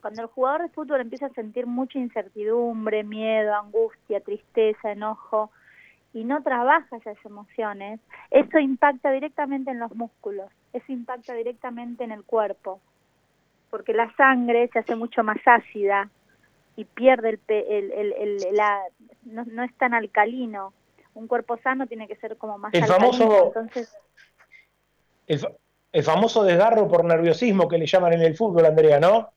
[0.00, 5.50] cuando el jugador de fútbol empieza a sentir mucha incertidumbre, miedo, angustia, tristeza, enojo,
[6.14, 8.00] y no trabaja esas emociones,
[8.30, 12.80] eso impacta directamente en los músculos, eso impacta directamente en el cuerpo,
[13.68, 16.08] porque la sangre se hace mucho más ácida
[16.76, 18.40] y pierde el, el, el, el
[19.24, 20.72] no, no, es tan alcalino.
[21.14, 23.96] Un cuerpo sano tiene que ser como más el famoso, entonces
[25.26, 25.46] el,
[25.92, 29.30] el famoso desgarro por nerviosismo que le llaman en el fútbol, Andrea, ¿no?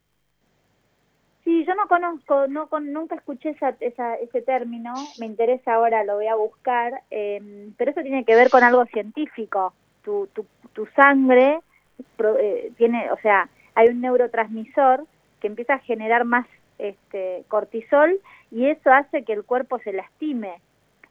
[1.43, 6.03] Sí, yo no conozco, no con, nunca escuché esa, esa, ese término, me interesa ahora,
[6.03, 9.73] lo voy a buscar, eh, pero eso tiene que ver con algo científico.
[10.03, 11.61] Tu, tu, tu sangre
[12.17, 15.05] pro, eh, tiene, o sea, hay un neurotransmisor
[15.39, 16.45] que empieza a generar más
[16.80, 18.19] este, cortisol
[18.51, 20.59] y eso hace que el cuerpo se lastime.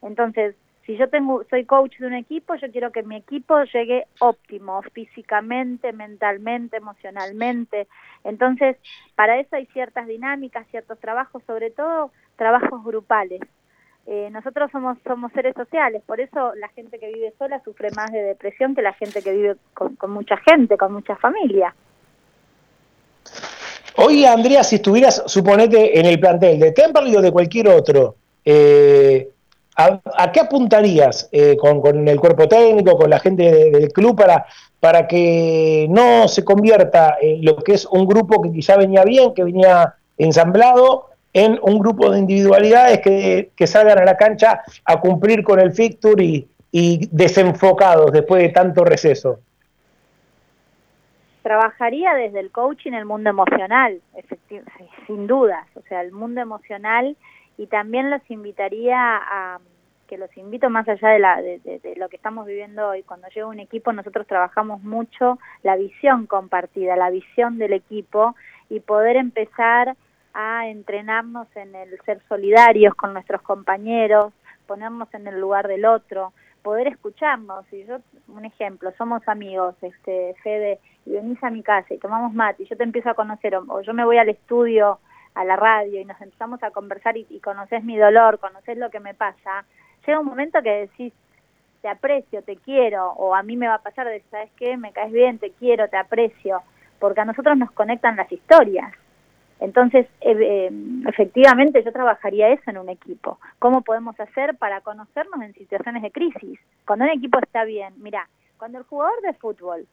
[0.03, 0.55] Entonces,
[0.87, 4.81] si yo tengo, soy coach de un equipo, yo quiero que mi equipo llegue óptimo,
[4.93, 7.89] físicamente, mentalmente, emocionalmente.
[8.23, 8.77] Entonces,
[9.17, 13.41] para eso hay ciertas dinámicas, ciertos trabajos, sobre todo trabajos grupales.
[14.07, 18.13] Eh, nosotros somos, somos seres sociales, por eso la gente que vive sola sufre más
[18.13, 21.75] de depresión que la gente que vive con, con mucha gente, con mucha familia.
[23.97, 29.31] Oye, Andrea, si estuvieras, suponete, en el plantel de Temperley o de cualquier otro, eh,
[29.77, 34.17] ¿a, ¿a, qué apuntarías eh, con, el cuerpo técnico, con la gente de, del club
[34.17, 34.47] para,
[34.81, 39.35] para que no se convierta en lo que es un grupo que quizá venía bien,
[39.35, 45.01] que venía ensamblado, en un grupo de individualidades que, que salgan a la cancha a
[45.01, 49.41] cumplir con el fixture y, y desenfocados después de tanto receso?
[51.47, 54.01] trabajaría desde el coaching el mundo emocional,
[55.07, 57.17] sin dudas, o sea, el mundo emocional
[57.59, 59.59] y también los invitaría a
[60.07, 63.03] que los invito más allá de, la, de, lo que estamos viviendo hoy.
[63.03, 68.35] Cuando llega un equipo nosotros trabajamos mucho la visión compartida, la visión del equipo
[68.69, 69.97] y poder empezar
[70.33, 74.33] a entrenarnos en el ser solidarios con nuestros compañeros,
[74.67, 76.33] ponernos en el lugar del otro,
[76.63, 77.65] poder escucharnos.
[77.73, 77.99] Y yo,
[78.29, 82.67] un ejemplo, somos amigos, este, Fede, y venís a mi casa y tomamos mate y
[82.67, 84.99] yo te empiezo a conocer, o yo me voy al estudio,
[85.37, 88.91] a la radio y nos empezamos a conversar y, y conoces mi dolor, conoces lo
[88.91, 89.65] que me pasa,
[90.05, 91.13] llega un momento que decís,
[91.83, 94.77] te aprecio, te quiero, o a mí me va a pasar de, ¿sabes qué?
[94.79, 96.63] Me caes bien, te quiero, te aprecio,
[96.99, 98.93] porque a nosotros nos conectan las historias.
[99.61, 100.71] Entonces, eh, eh,
[101.07, 103.39] efectivamente, yo trabajaría eso en un equipo.
[103.59, 106.59] ¿Cómo podemos hacer para conocernos en situaciones de crisis?
[106.87, 108.29] Cuando un equipo está bien, mira,
[108.59, 109.87] cuando el jugador de fútbol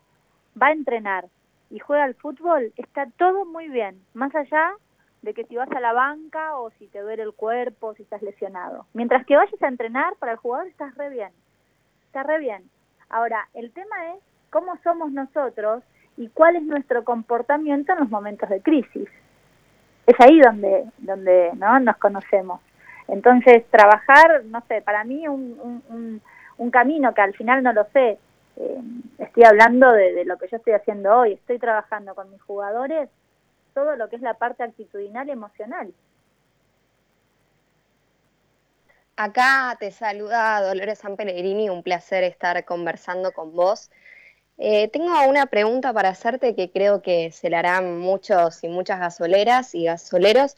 [0.62, 1.26] va a entrenar
[1.70, 4.74] y juega al fútbol, está todo muy bien, más allá
[5.24, 8.22] de que si vas a la banca o si te duele el cuerpo, si estás
[8.22, 8.86] lesionado.
[8.94, 11.32] Mientras que vayas a entrenar, para el jugador estás re bien,
[12.06, 12.70] está re bien.
[13.10, 14.22] Ahora, el tema es
[14.52, 15.84] cómo somos nosotros
[16.18, 19.10] y cuál es nuestro comportamiento en los momentos de crisis
[20.06, 21.80] es ahí donde, donde ¿no?
[21.80, 22.60] nos conocemos.
[23.08, 26.22] Entonces, trabajar, no sé, para mí un, un,
[26.58, 28.18] un camino que al final no lo sé,
[28.58, 28.82] eh,
[29.18, 33.10] estoy hablando de, lo que yo estoy haciendo hoy, estoy trabajando con mis jugadores
[33.74, 35.94] todo lo que es la parte actitudinal emocional.
[39.16, 43.92] Acá te saluda Dolores San Pellegrini, un placer estar conversando con vos.
[44.58, 49.00] Eh, tengo una pregunta para hacerte que creo que se la harán muchos y muchas
[49.00, 50.56] gasoleras y gasoleros,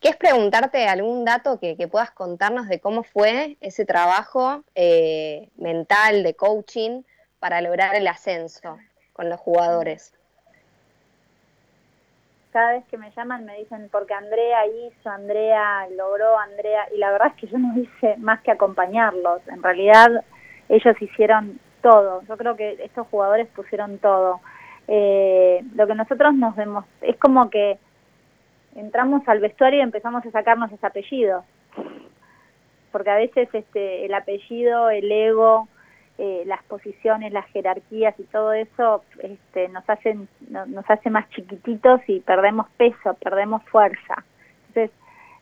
[0.00, 5.48] que es preguntarte algún dato que, que puedas contarnos de cómo fue ese trabajo eh,
[5.56, 7.02] mental de coaching
[7.38, 8.78] para lograr el ascenso
[9.14, 10.12] con los jugadores.
[12.54, 17.10] Cada vez que me llaman me dicen, porque Andrea hizo, Andrea logró, Andrea, y la
[17.10, 19.40] verdad es que yo no hice más que acompañarlos.
[19.48, 20.24] En realidad
[20.68, 22.22] ellos hicieron todo.
[22.28, 24.40] Yo creo que estos jugadores pusieron todo.
[24.86, 27.76] Eh, lo que nosotros nos vemos es como que
[28.76, 31.44] entramos al vestuario y empezamos a sacarnos ese apellido.
[32.92, 35.66] Porque a veces este, el apellido, el ego,
[36.18, 41.28] eh, las posiciones, las jerarquías y todo eso este, nos, hacen, no, nos hace más
[41.30, 44.24] chiquititos y perdemos peso, perdemos fuerza.
[44.68, 44.90] Entonces,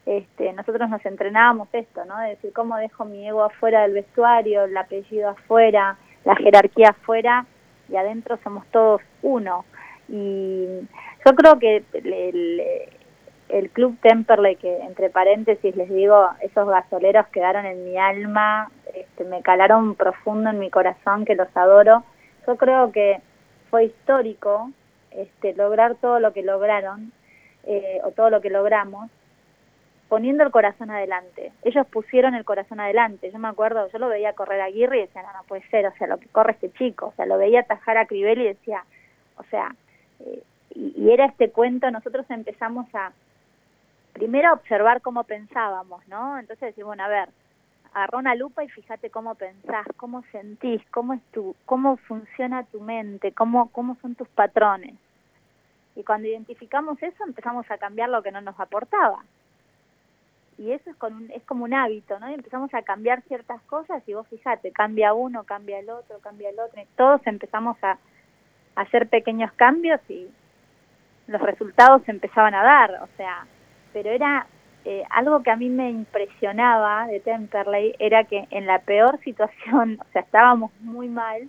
[0.07, 2.18] este, nosotros nos entrenábamos esto, ¿no?
[2.18, 5.97] De decir, ¿cómo dejo mi ego afuera del vestuario, el apellido afuera?
[6.25, 7.47] la jerarquía afuera
[7.89, 9.64] y adentro somos todos uno.
[10.09, 10.66] Y
[11.25, 12.62] yo creo que el,
[13.53, 19.25] el Club Temperley, que entre paréntesis les digo, esos gasoleros quedaron en mi alma, este,
[19.25, 22.03] me calaron profundo en mi corazón, que los adoro,
[22.47, 23.21] Yo creo que
[23.71, 24.71] fue histórico
[25.11, 27.13] este, lograr todo lo que lograron
[27.65, 29.11] eh, o todo lo que logramos
[30.09, 31.53] poniendo el corazón adelante.
[31.63, 33.31] Ellos pusieron el corazón adelante.
[33.31, 35.87] Yo me acuerdo, yo lo veía correr a Aguirre y decía, no, no puede ser,
[35.87, 37.07] o sea, lo que corre este chico.
[37.07, 38.85] O sea, lo veía atajar a Crivelli y decía,
[39.37, 39.75] o sea,
[40.21, 40.43] eh,
[40.75, 43.13] y, y, era este cuento, nosotros empezamos a,
[44.13, 46.39] primero observar cómo pensábamos, ¿no?
[46.39, 47.29] Entonces decir, bueno, a ver,
[47.95, 52.81] agarra una lupa y fíjate cómo pensás, cómo sentís, cómo es tu, cómo funciona tu
[52.81, 54.95] mente, cómo, cómo son tus patrones.
[55.95, 59.23] Y cuando identificamos eso empezamos a cambiar lo que no nos aportaba
[60.59, 62.31] y eso es, con es como un hábito, ¿no?
[62.31, 66.51] Y empezamos a cambiar ciertas cosas y vos fíjate, cambia uno, cambia el otro, cambia
[66.51, 67.99] el otro, y todos empezamos a,
[68.75, 70.27] hacer pequeños cambios y
[71.27, 73.47] los resultados empezaban a dar, o sea,
[73.93, 74.47] pero era
[74.84, 79.99] eh, algo que a mí me impresionaba de Temperley, era que en la peor situación,
[80.09, 81.49] o sea, estábamos muy mal,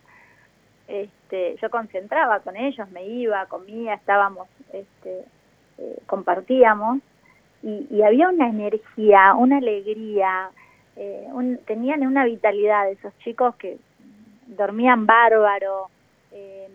[0.87, 5.23] este, yo concentraba con ellos, me iba, comía, estábamos, este,
[5.77, 6.99] eh, compartíamos,
[7.63, 10.49] y, había una energía, una alegría,
[10.97, 11.27] eh,
[11.65, 13.77] tenían una vitalidad esos chicos que
[14.47, 15.87] dormían bárbaro,
[16.33, 16.67] eh,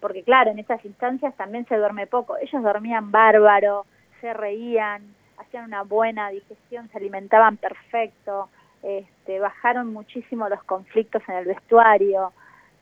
[0.00, 3.86] porque claro, en esas instancias también se duerme poco, ellos dormían bárbaro,
[4.24, 5.02] se reían,
[5.36, 8.48] hacían una buena digestión, se alimentaban perfecto,
[8.82, 12.32] este, bajaron muchísimo los conflictos en el vestuario,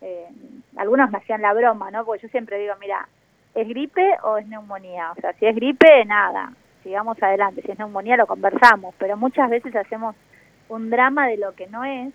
[0.03, 0.28] eh,
[0.76, 2.05] algunos me hacían la broma, ¿no?
[2.05, 3.09] Porque yo siempre digo, mira,
[3.57, 5.11] ¿es gripe o es neumonía?
[5.11, 6.53] O sea, si es gripe, nada,
[6.84, 7.61] sigamos adelante.
[7.62, 10.14] Si es neumonía lo conversamos, pero muchas veces hacemos
[10.68, 12.14] un drama de lo que no es.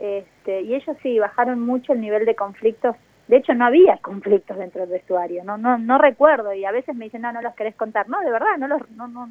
[0.00, 2.96] Este, y ellos sí bajaron mucho el nivel de conflictos.
[3.28, 5.42] De hecho, no había conflictos dentro del vestuario.
[5.42, 6.52] No, no, no recuerdo.
[6.54, 8.08] Y a veces me dicen, no, no los querés contar.
[8.08, 9.30] No, de verdad, no los, no, no.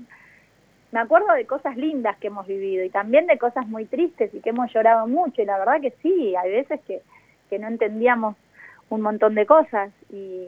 [0.92, 4.42] Me acuerdo de cosas lindas que hemos vivido y también de cosas muy tristes y
[4.42, 5.42] que hemos llorado mucho.
[5.42, 7.02] Y la verdad que sí, hay veces que,
[7.58, 8.36] no entendíamos
[8.90, 9.92] un montón de cosas.
[10.10, 10.48] Y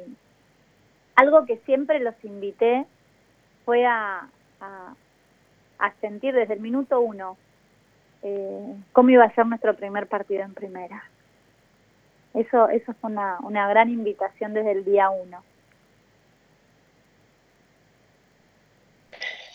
[1.16, 2.86] algo que siempre los invité
[3.64, 4.28] fue a,
[4.60, 7.38] a, sentir desde el minuto uno
[8.24, 11.02] eh, cómo iba a ser nuestro primer partido en primera.
[12.38, 15.44] Eso, eso fue una, una gran invitación desde el día uno.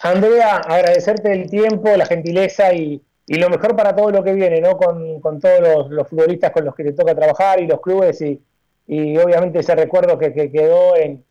[0.00, 4.60] Andrea, agradecerte el tiempo, la gentileza y, y, lo mejor para todo lo que viene,
[4.60, 4.76] ¿no?
[4.76, 8.42] Con, con todos los, futbolistas con los que te toca trabajar y los clubes y,
[8.88, 11.24] y obviamente ese recuerdo que, que quedó en,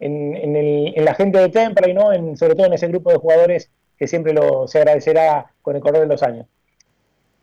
[0.00, 2.12] en, el, en la gente de Temple, ¿no?
[2.12, 5.82] En, sobre todo en ese grupo de jugadores que siempre lo, se agradecerá con el
[5.82, 6.48] correr de los años.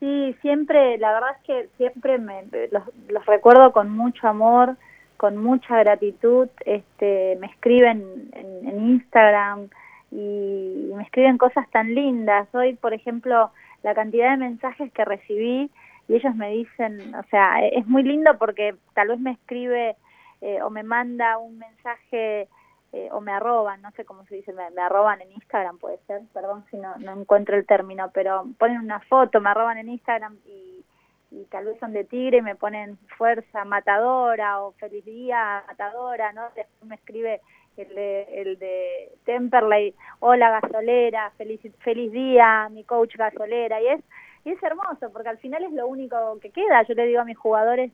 [0.06, 4.78] Sí, siempre, la verdad es que siempre me, los, los recuerdo con mucho amor,
[5.18, 9.68] con mucha gratitud, este, me escriben en, Instagram
[10.12, 12.48] y, me escriben cosas tan lindas.
[12.54, 13.50] Hoy, por ejemplo,
[13.82, 15.72] la cantidad de mensajes que recibí
[16.08, 19.96] y ellos me dicen, o sea, es muy lindo porque tal vez me escribe
[20.42, 22.48] eh, o me manda un mensaje
[22.96, 26.22] eh, o me arroban, no sé cómo se dice, me, arroban en Instagram, puede ser,
[26.34, 30.38] perdón si no, no encuentro el término, pero ponen una foto, me arroban en Instagram
[30.46, 30.86] y,
[31.30, 36.32] y tal vez son de tigre y me ponen fuerza matadora o feliz día matadora,
[36.32, 36.44] ¿no?
[36.56, 37.42] Después me escribe
[37.76, 44.02] el de, el de Temperley, hola gasolera, feliz, feliz día, mi coach gasolera, y es,
[44.46, 47.26] y es hermoso, porque al final es lo único que queda, yo le digo a
[47.26, 47.92] mis jugadores,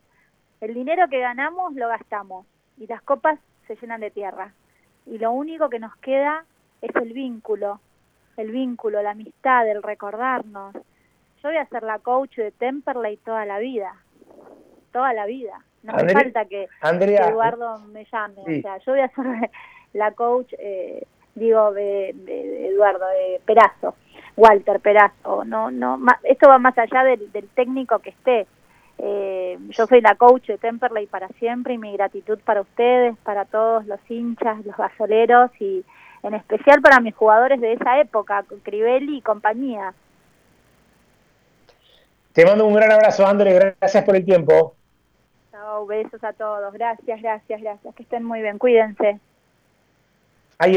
[0.60, 2.46] el dinero que ganamos lo gastamos
[2.78, 4.52] y las copas se llenan de tierra.
[5.06, 6.44] Y lo único que nos queda
[6.80, 7.80] es el vínculo,
[8.36, 10.74] el vínculo, la amistad, el recordarnos.
[10.74, 13.94] Yo voy a ser la coach de Temperley toda la vida,
[14.92, 15.60] toda la vida.
[15.82, 19.26] No me falta que, Eduardo me llame, o sea, yo voy a ser
[19.92, 22.10] la coach, eh, digo, de,
[22.68, 23.96] Eduardo, de Perazo,
[24.36, 25.44] Walter Perazo.
[25.44, 28.46] No, no, esto va más allá del, del técnico que esté
[28.98, 33.44] eh, yo soy la coach de Temperley para siempre y mi gratitud para ustedes, para
[33.44, 35.84] todos los hinchas, los gasoleros y
[36.22, 39.92] en especial para mis jugadores de esa época, Crivelli y compañía.
[42.32, 44.74] Te mando un gran abrazo, André, gracias por el tiempo.
[45.50, 49.18] Chao, besos a todos, gracias, gracias, gracias, que estén muy bien, cuídense.
[50.58, 50.76] Ahí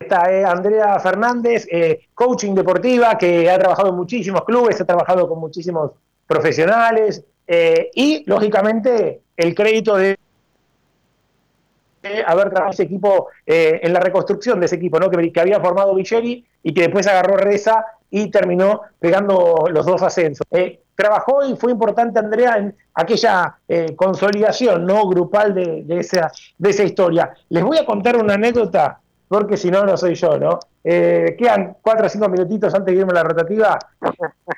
[0.00, 5.28] está eh, Andrea Fernández, eh, coaching deportiva, que ha trabajado en muchísimos clubes, ha trabajado
[5.28, 5.92] con muchísimos
[6.30, 10.16] profesionales eh, y, lógicamente, el crédito de
[12.24, 15.10] haber trabajado ese equipo eh, en la reconstrucción de ese equipo, ¿no?
[15.10, 20.46] que, había formado Vicheri y que después agarró Reza y terminó pegando los dos ascensos.
[20.52, 23.58] Eh, trabajó y fue importante Andrea en aquella
[23.96, 27.32] consolidación no grupal de, esa, de esa historia.
[27.48, 29.00] Les voy a contar una anécdota,
[29.30, 30.58] porque si no, no soy yo, ¿no?
[30.82, 33.78] Eh, quedan cuatro o cinco minutitos antes de irme a la rotativa.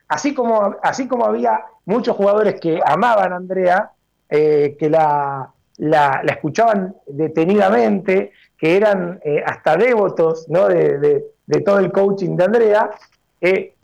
[0.09, 3.91] Así como, así como había muchos jugadores que amaban a Andrea,
[4.31, 5.47] eh, que la,
[5.77, 10.69] la, escuchaban detenidamente, que eran eh, hasta devotos ¿no?
[10.69, 12.91] de, de- todo el coaching de Andrea,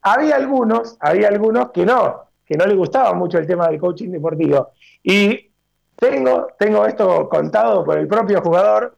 [0.00, 4.08] había algunos, había algunos que no, que no les gustaba mucho el tema del coaching
[4.08, 4.70] deportivo.
[5.02, 5.50] Y
[5.96, 8.96] tengo, tengo esto contado por el propio jugador,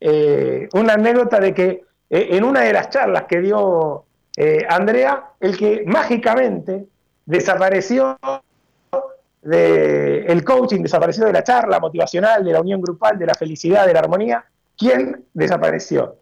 [0.00, 4.04] eh, una anécdota de que eh, en una de las charlas que dio
[4.36, 6.86] eh, Andrea, el que mágicamente
[7.26, 8.18] desapareció
[9.42, 13.86] de el coaching, desapareció de la charla motivacional, de la unión grupal, de la felicidad,
[13.86, 14.44] de la armonía,
[14.76, 16.16] ¿quién desapareció?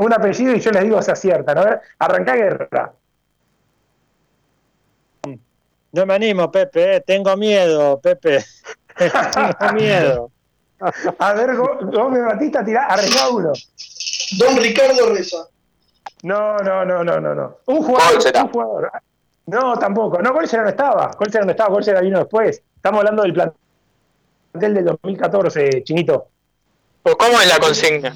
[0.00, 1.58] Un apellido y yo les digo se aciertan.
[1.58, 2.92] A ver, arrancá guerra.
[5.92, 8.44] No me animo, Pepe, tengo miedo, Pepe.
[8.96, 10.30] tengo miedo.
[11.18, 13.52] A ver, Gómez Batista, tirá, arrancá uno.
[14.38, 15.48] Don Ricardo Reza.
[16.22, 17.56] No, no, no, no, no, no.
[17.66, 18.92] Un jugador, un jugador.
[19.46, 20.22] No, tampoco.
[20.22, 21.10] No, Colsera no estaba.
[21.10, 22.62] Colsera no estaba, Colsera vino después.
[22.76, 26.28] Estamos hablando del plantel del 2014, Chinito.
[27.02, 28.14] ¿O cómo es la consigna?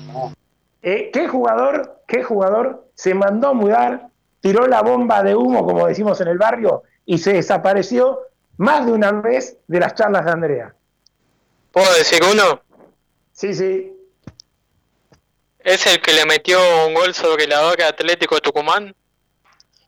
[0.81, 4.09] Eh, ¿Qué jugador, qué jugador se mandó a mudar,
[4.41, 8.21] tiró la bomba de humo, como decimos en el barrio, y se desapareció
[8.57, 10.75] más de una vez de las charlas de Andrea?
[11.73, 12.61] ¿Puedo decir uno?
[13.33, 13.93] Sí, sí.
[15.61, 18.95] ¿Es el que le metió un gol sobre la hora Atlético de Tucumán?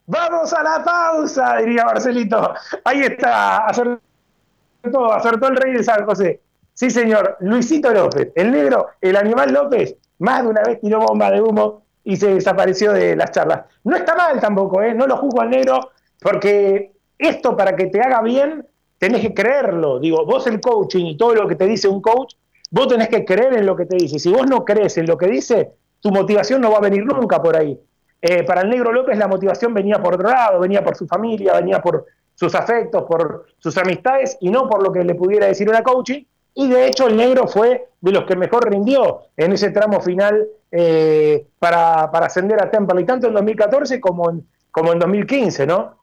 [0.06, 1.56] ¡Vamos a la pausa!
[1.58, 2.54] Diría Marcelito.
[2.84, 6.40] Ahí está, acertó, acertó el rey de San José.
[6.74, 11.30] Sí, señor, Luisito López, el negro, el animal López, más de una vez tiró bomba
[11.30, 13.66] de humo y se desapareció de las charlas.
[13.84, 14.94] No está mal tampoco, ¿eh?
[14.94, 18.66] no lo juzgo al negro, porque esto para que te haga bien,
[19.00, 19.98] tenés que creerlo.
[19.98, 22.34] Digo, vos el coaching y todo lo que te dice un coach,
[22.70, 24.18] vos tenés que creer en lo que te dice.
[24.18, 27.42] Si vos no crees en lo que dice, tu motivación no va a venir nunca
[27.42, 27.80] por ahí.
[28.20, 31.54] Eh, para el negro López la motivación venía por otro lado, venía por su familia,
[31.54, 35.68] venía por sus afectos, por sus amistades y no por lo que le pudiera decir
[35.70, 36.22] una coaching.
[36.52, 40.46] Y de hecho el negro fue de los que mejor rindió en ese tramo final
[40.70, 45.99] eh, para, ascender a Temperley, tanto en 2014 como en, como en 2015, ¿no?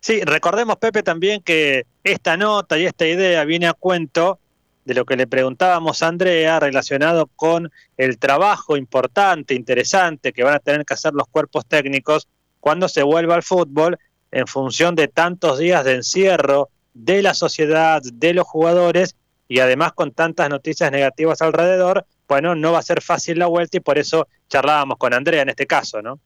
[0.00, 4.38] Sí, recordemos, Pepe, también que esta nota y esta idea viene a cuento
[4.84, 10.54] de lo que le preguntábamos a Andrea relacionado con el trabajo importante, interesante que van
[10.54, 12.26] a tener que hacer los cuerpos técnicos
[12.60, 13.98] cuando se vuelva al fútbol
[14.30, 19.14] en función de tantos días de encierro de la sociedad, de los jugadores
[19.46, 23.76] y además con tantas noticias negativas alrededor, bueno, no va a ser fácil la vuelta
[23.78, 26.18] y por eso charlábamos con Andrea en este caso, ¿no?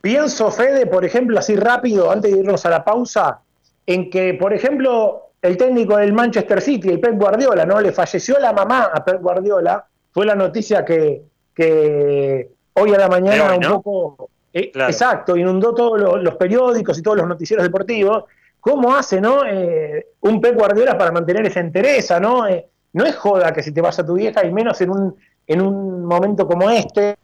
[0.00, 3.40] Pienso, Fede, por ejemplo, así rápido, antes de irnos a la pausa,
[3.86, 7.80] en que, por ejemplo, el técnico del Manchester City, el Pep Guardiola, ¿no?
[7.80, 11.22] Le falleció la mamá a Pep Guardiola, fue la noticia que,
[11.54, 13.82] que hoy a la mañana hoy, un ¿no?
[13.82, 14.90] poco, eh, Claro.
[14.90, 18.24] exacto, inundó todos los, los periódicos y todos los noticieros deportivos.
[18.60, 19.44] ¿Cómo hace, no?
[19.46, 22.46] Eh, un Pep Guardiola para mantener esa entereza, ¿no?
[22.46, 25.16] Eh, no es joda que si te vas a tu vieja y menos en un,
[25.46, 27.16] en un momento como este,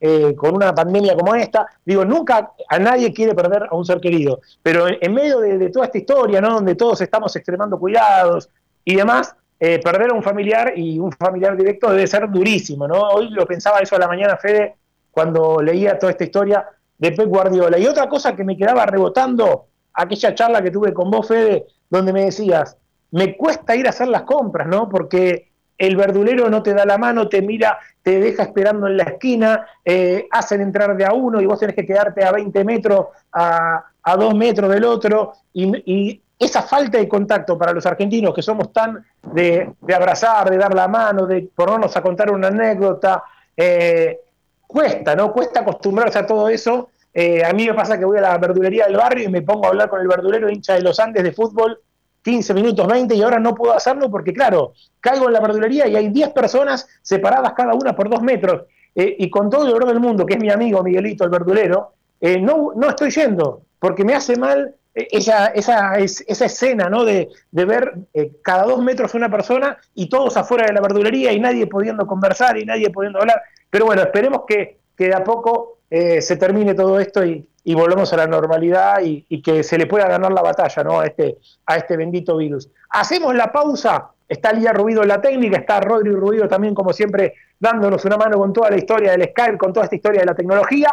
[0.00, 1.66] eh, con una pandemia como esta.
[1.84, 5.70] Digo, nunca a nadie quiere perder a un ser querido, pero en, medio de, de
[5.70, 6.54] toda esta historia, ¿no?
[6.54, 8.48] Donde todos estamos extremando cuidados
[8.84, 13.00] y demás, eh, perder a un familiar y un familiar directo debe ser durísimo, ¿no?
[13.08, 14.76] Hoy lo pensaba eso a la mañana, Fede,
[15.10, 16.64] cuando leía toda esta historia
[16.96, 17.76] de Pep Guardiola.
[17.76, 22.12] Y otra cosa que me quedaba rebotando, aquella charla que tuve con vos, Fede, donde
[22.12, 22.76] me decías,
[23.10, 24.88] me cuesta ir a hacer las compras, ¿no?
[24.88, 25.47] Porque
[25.78, 29.66] el verdulero no te da la mano, te mira, te deja esperando en la esquina,
[29.84, 33.84] eh, hacen entrar de a uno y vos tenés que quedarte a 20 metros, a,
[34.02, 38.72] a 2 metros del otro, y, esa falta de contacto para los argentinos que somos
[38.72, 43.24] tan de, de abrazar, de dar la mano, de ponernos a contar una anécdota,
[43.56, 44.20] eh,
[44.64, 45.32] cuesta, ¿no?
[45.32, 46.90] Cuesta acostumbrarse a todo eso.
[47.12, 49.66] Eh, a mí me pasa que voy a la verdulería del barrio y me pongo
[49.66, 51.80] a hablar con el verdulero hincha de los Andes de fútbol
[52.28, 55.96] 15 minutos, 20 y ahora no puedo hacerlo porque, claro, caigo en la verdulería y
[55.96, 58.64] hay 10 personas separadas cada una por dos metros.
[58.94, 61.92] Eh, y con todo el dolor del mundo, que es mi amigo Miguelito, el verdulero,
[62.20, 66.90] eh, no, no estoy yendo porque me hace mal eh, esa, esa, es- esa escena
[66.90, 67.04] ¿no?
[67.04, 67.94] de, de ver
[68.42, 72.58] cada dos metros una persona y todos afuera de la verdulería y nadie pudiendo conversar
[72.58, 73.40] y nadie pudiendo hablar.
[73.70, 78.10] Pero bueno, esperemos que, que de a poco se termine todo esto y, y volvamos
[78.14, 81.00] a la normalidad y, y que se le pueda ganar la batalla ¿no?
[81.00, 82.70] a, este, a este bendito virus.
[82.88, 84.08] Hacemos la pausa.
[84.26, 88.38] Está Lía Rubido en la técnica, está Rodri Rubido también, como siempre, dándonos una mano
[88.38, 90.88] con toda la historia del Skype, con toda esta historia de la tecnología.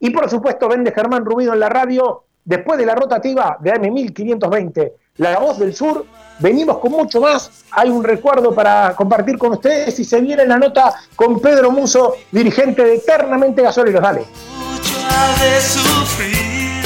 [0.00, 2.24] Y por supuesto, vende Germán Rubido en la radio.
[2.44, 6.04] Después de la rotativa de AM1520, La Voz del Sur,
[6.40, 7.64] venimos con mucho más.
[7.70, 12.16] Hay un recuerdo para compartir con ustedes y se viene la nota con Pedro Muso,
[12.32, 14.02] dirigente de Eternamente Gasoleros.
[14.02, 14.57] Dale
[15.40, 16.82] de sufrir.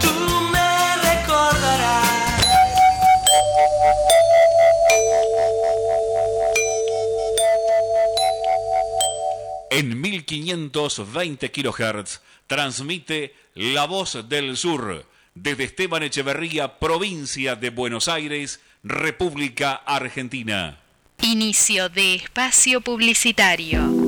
[0.00, 0.14] Tú
[0.52, 2.08] me recordarás.
[9.70, 18.60] En 1520 kHz transmite La Voz del Sur desde Esteban Echeverría, provincia de Buenos Aires,
[18.82, 20.80] República Argentina.
[21.22, 24.07] Inicio de espacio publicitario.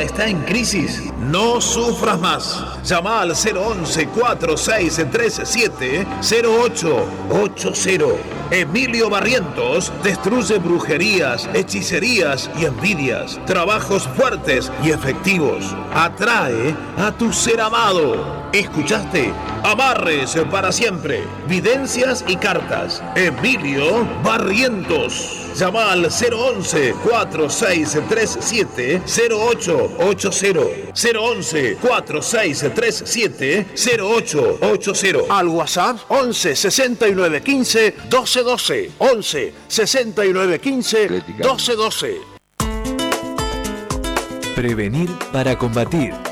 [0.00, 1.12] Está en crisis?
[1.18, 2.64] No sufras más.
[2.84, 8.06] Llama al 011 4637 0880.
[8.50, 13.38] Emilio Barrientos destruye brujerías, hechicerías y envidias.
[13.46, 15.74] Trabajos fuertes y efectivos.
[15.94, 18.41] Atrae a tu ser amado.
[18.52, 19.32] ¿Escuchaste?
[19.64, 21.24] Amarres para siempre.
[21.48, 23.02] Videncias y cartas.
[23.16, 25.48] Emilio Barrientos.
[25.56, 30.60] Llama al 011 4637 0880.
[31.18, 35.34] 011 4637 0880.
[35.34, 38.90] Al WhatsApp 11 69 15 12 12.
[38.98, 42.20] 11 69 15 12 12.
[44.54, 46.31] Prevenir para combatir.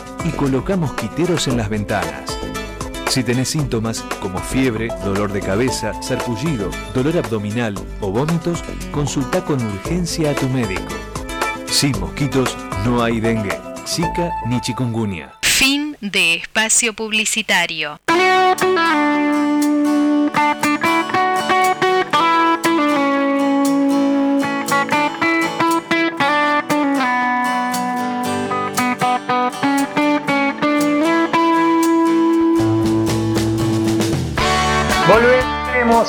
[0.23, 2.37] y coloca mosquiteros en las ventanas.
[3.09, 9.61] Si tenés síntomas como fiebre, dolor de cabeza, sarpullido, dolor abdominal o vómitos, consulta con
[9.61, 10.93] urgencia a tu médico.
[11.65, 12.55] Sin mosquitos
[12.85, 15.33] no hay dengue, zika ni chikungunya.
[15.41, 17.99] Fin de espacio publicitario.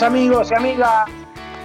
[0.01, 1.11] Amigos y amigas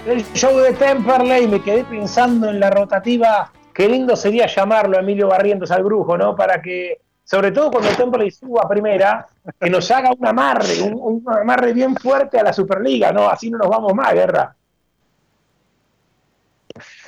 [0.04, 1.48] del show de Temperley.
[1.48, 3.50] Me quedé pensando en la rotativa.
[3.72, 6.36] Qué lindo sería llamarlo a Emilio Barrientos al brujo, ¿no?
[6.36, 9.26] Para que, sobre todo cuando Temperley suba a primera,
[9.58, 13.30] que nos haga un amarre, un, un amarre bien fuerte a la Superliga, ¿no?
[13.30, 14.54] Así no nos vamos más, guerra.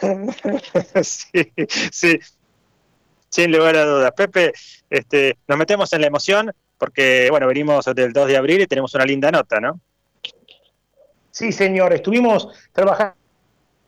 [1.03, 1.53] sí,
[1.93, 2.18] sí,
[3.29, 4.12] sin lugar a dudas.
[4.12, 4.53] Pepe,
[4.89, 8.95] este, nos metemos en la emoción porque, bueno, venimos del 2 de abril y tenemos
[8.95, 9.81] una linda nota, ¿no?
[11.31, 13.14] Sí, señor, estuvimos trabajando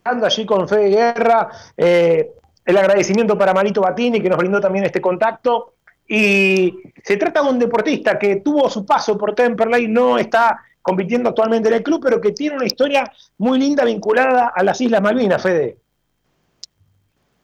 [0.04, 2.32] allí con Fede Guerra, eh,
[2.64, 5.74] el agradecimiento para Marito Batini, que nos brindó también este contacto.
[6.06, 11.30] Y se trata de un deportista que tuvo su paso por Temperley, no está compitiendo
[11.30, 15.00] actualmente en el club, pero que tiene una historia muy linda vinculada a las Islas
[15.00, 15.78] Malvinas, Fede.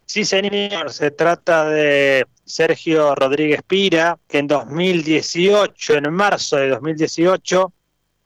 [0.04, 7.72] Sí, señor, se trata de Sergio Rodríguez Pira, que en 2018, en marzo de 2018,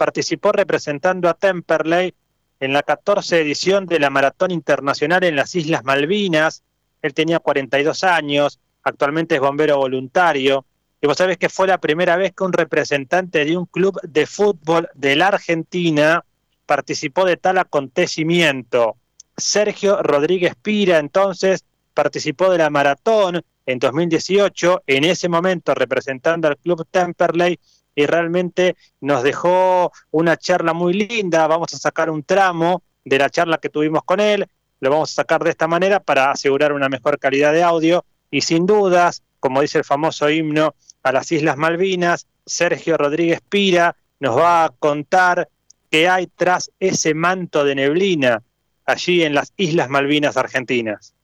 [0.03, 2.12] participó representando a Temperley
[2.59, 6.64] en la 14 edición de la Maratón Internacional en las Islas Malvinas.
[7.03, 10.66] Él tenía 42 años, actualmente es bombero voluntario.
[11.00, 14.26] Y vos sabés que fue la primera vez que un representante de un club de
[14.26, 16.24] fútbol de la Argentina
[16.66, 18.96] participó de tal acontecimiento.
[19.36, 26.59] Sergio Rodríguez Pira, entonces, participó de la maratón en 2018, en ese momento representando al
[26.59, 27.61] Club Temperley,
[27.95, 31.47] y realmente nos dejó una charla muy linda.
[31.47, 34.47] Vamos a sacar un tramo de la charla que tuvimos con él,
[34.80, 38.40] lo vamos a sacar de esta manera para asegurar una mejor calidad de audio, y
[38.40, 44.36] sin dudas, como dice el famoso himno a las Islas Malvinas, Sergio Rodríguez Pira nos
[44.36, 45.49] va a contar
[45.90, 48.43] qué hay tras ese manto de neblina
[48.86, 51.14] allí en las Islas Malvinas argentinas.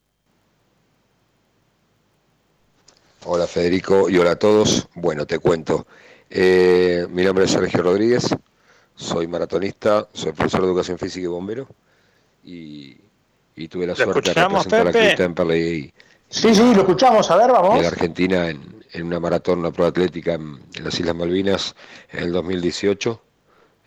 [3.24, 4.88] Hola Federico y hola a todos.
[4.94, 5.86] Bueno, te cuento.
[6.30, 8.28] Eh, mi nombre es Sergio Rodríguez,
[8.94, 11.66] soy maratonista, soy profesor de educación física y bombero
[12.44, 12.96] y,
[13.56, 15.92] y tuve la suerte de representar a Club Temperley.
[16.28, 17.78] Sí, sí, lo escuchamos, a ver, vamos.
[17.78, 21.74] En Argentina en, en una maratón, una prueba atlética en, en, las Islas Malvinas
[22.12, 23.22] en el 2018.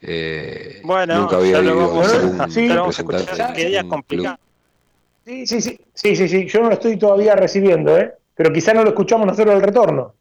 [0.03, 3.35] Eh, bueno, nunca había ido a sí, representante.
[5.25, 5.61] sí, sí,
[5.93, 8.11] sí, sí, sí, yo no lo estoy todavía recibiendo, ¿eh?
[8.33, 10.15] pero quizá no lo escuchamos nosotros el retorno.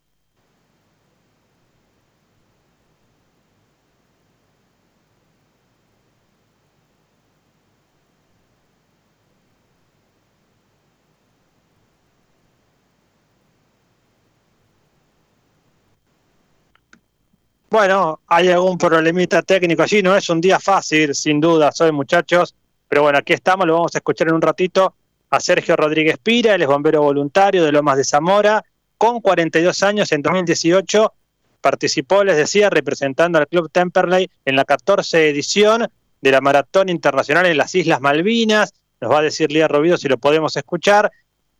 [17.70, 22.56] Bueno, hay algún problemita técnico allí, no es un día fácil, sin duda, soy muchachos,
[22.88, 24.92] pero bueno, aquí estamos, lo vamos a escuchar en un ratito
[25.30, 28.64] a Sergio Rodríguez Pira, él es bombero voluntario de Lomas de Zamora,
[28.98, 31.12] con 42 años en 2018,
[31.60, 35.86] participó, les decía, representando al Club Temperley en la 14 edición
[36.20, 40.08] de la Maratón Internacional en las Islas Malvinas, nos va a decir Lía Robido si
[40.08, 41.12] lo podemos escuchar,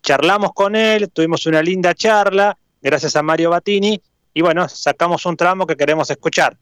[0.02, 4.02] charlamos con él, tuvimos una linda charla, gracias a Mario Batini,
[4.34, 6.56] y bueno, sacamos un tramo que queremos escuchar.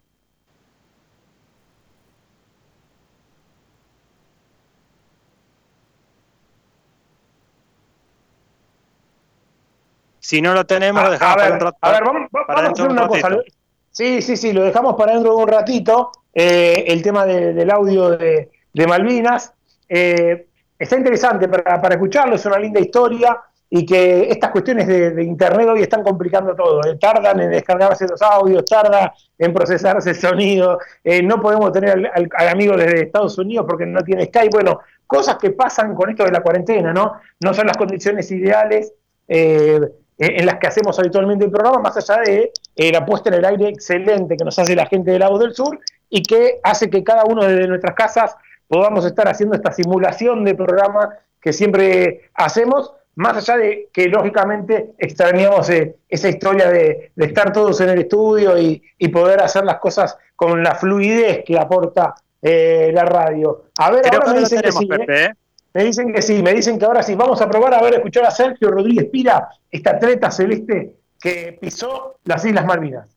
[10.21, 11.75] Si no lo tenemos, lo dejamos a ver, para un.
[11.81, 13.29] A ver, vamos, vamos para a dentro hacer de un una cosa.
[13.29, 13.57] ratito.
[13.91, 16.13] Sí, sí, sí, lo dejamos para dentro de un ratito.
[16.35, 19.53] eh, el tema de- del audio de, de Malvinas.
[19.89, 20.47] Eh,
[20.79, 23.41] está interesante para, para escucharlo, es una linda historia
[23.71, 26.81] y que estas cuestiones de, de Internet hoy están complicando todo.
[26.85, 30.79] eh, tardan en descargarse los audios, tarda en procesarse el sonido.
[31.05, 34.51] eh, no podemos tener al, amigo desde Estados Unidos porque no tiene Skype.
[34.53, 37.15] Bueno, cosas que pasan con esto de la cuarentena, ¿no?
[37.41, 38.93] No son las condiciones ideales.
[39.27, 39.81] eh,
[40.21, 42.51] en las que hacemos habitualmente el programa, más allá de
[42.91, 45.79] la puesta en el aire excelente que nos hace la gente de Lago del Sur
[46.11, 50.57] y que hace que cada uno desde nuestras casas podamos estar haciendo esta simulación de
[50.57, 51.11] programa
[51.41, 57.53] que siempre hacemos, más allá de que lógicamente extrañamos eh, esa historia de, de estar
[57.53, 62.15] todos en el estudio y, y poder hacer las cosas con la fluidez que aporta
[62.41, 63.65] eh, la radio.
[63.79, 64.89] A ver, Creo ahora que me dicen que sí, ¿eh?
[64.89, 65.35] Pepe, ¿eh?
[65.75, 67.17] Me dicen que sí, me dicen que ahora sí.
[67.17, 72.21] Vamos a probar a ver, escuchar a Sergio Rodríguez Pira, este atleta celeste que pisó
[72.23, 73.09] las Islas Malvinas.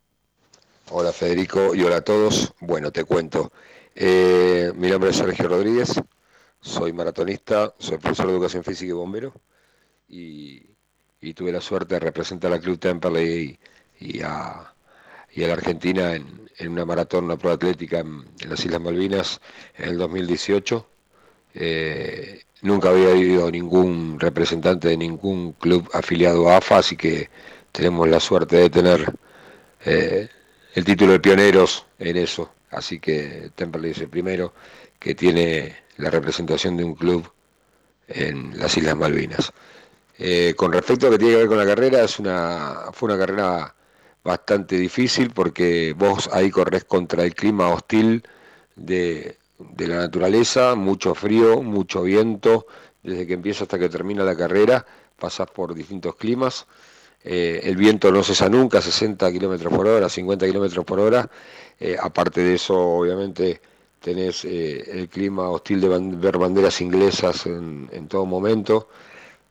[0.89, 2.56] Hola Federico y hola a todos.
[2.60, 3.52] Bueno, te cuento.
[3.93, 5.93] Eh, mi nombre es Sergio Rodríguez,
[6.60, 9.32] soy maratonista, soy profesor de educación física y bombero
[10.12, 13.57] y, tuve la suerte de representar al Club Temperley
[13.99, 14.74] y, a,
[15.34, 19.41] y a la Argentina en, una maratón, una prueba atlética en, las Islas Malvinas
[19.78, 20.88] en el 2018.
[21.53, 27.30] Eh, nunca había ido ningún representante de ningún club afiliado a AFA, así que
[27.72, 29.14] tenemos la suerte de tener
[29.86, 30.30] eh,
[30.76, 32.51] el título de pioneros en eso.
[32.70, 34.53] Así que Temperley es el primero
[34.99, 37.32] que tiene la representación de un club
[38.07, 39.53] en las Islas Malvinas.
[40.24, 42.07] Eh, con respecto a lo que tiene que ver con la carrera,
[42.93, 43.74] fue una carrera
[44.24, 48.22] bastante difícil porque vos ahí corres contra el clima hostil
[48.76, 49.39] de,
[49.80, 52.67] la naturaleza, mucho frío, mucho viento,
[53.01, 54.86] desde que empieza hasta que termina la carrera,
[55.17, 56.67] pasas por distintos climas.
[57.24, 61.28] Eh, el viento no cesa nunca, 60 kilómetros por hora, 50 kilómetros por hora.
[61.80, 63.59] Eh, aparte de eso, obviamente,
[63.99, 68.88] tenés el clima hostil de ver banderas inglesas en todo momento.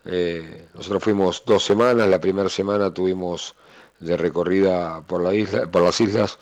[0.05, 3.55] Nosotros fuimos dos semanas, la primera semana tuvimos
[3.99, 6.39] de recorrida por, la isla, por las islas,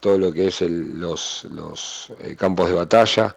[0.00, 3.36] todo lo que es los, los campos de batalla.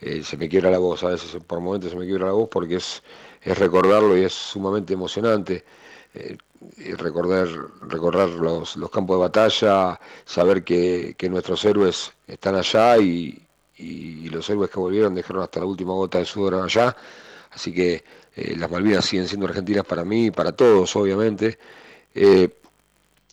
[0.00, 2.76] se me quiebra la voz, a veces por momentos se me quiebra la voz porque
[2.76, 3.02] es,
[3.42, 5.64] es recordarlo y es sumamente emocionante
[6.76, 7.48] y recordar,
[7.82, 13.44] recorrer los, los, campos de batalla, saber que, nuestros héroes están allá y,
[14.30, 16.96] los héroes que volvieron dejaron hasta la última gota de sudor allá.
[17.50, 18.04] Así que
[18.38, 21.58] eh, las Malvinas siguen siendo argentinas para mí y para todos, obviamente.
[22.14, 22.48] Eh,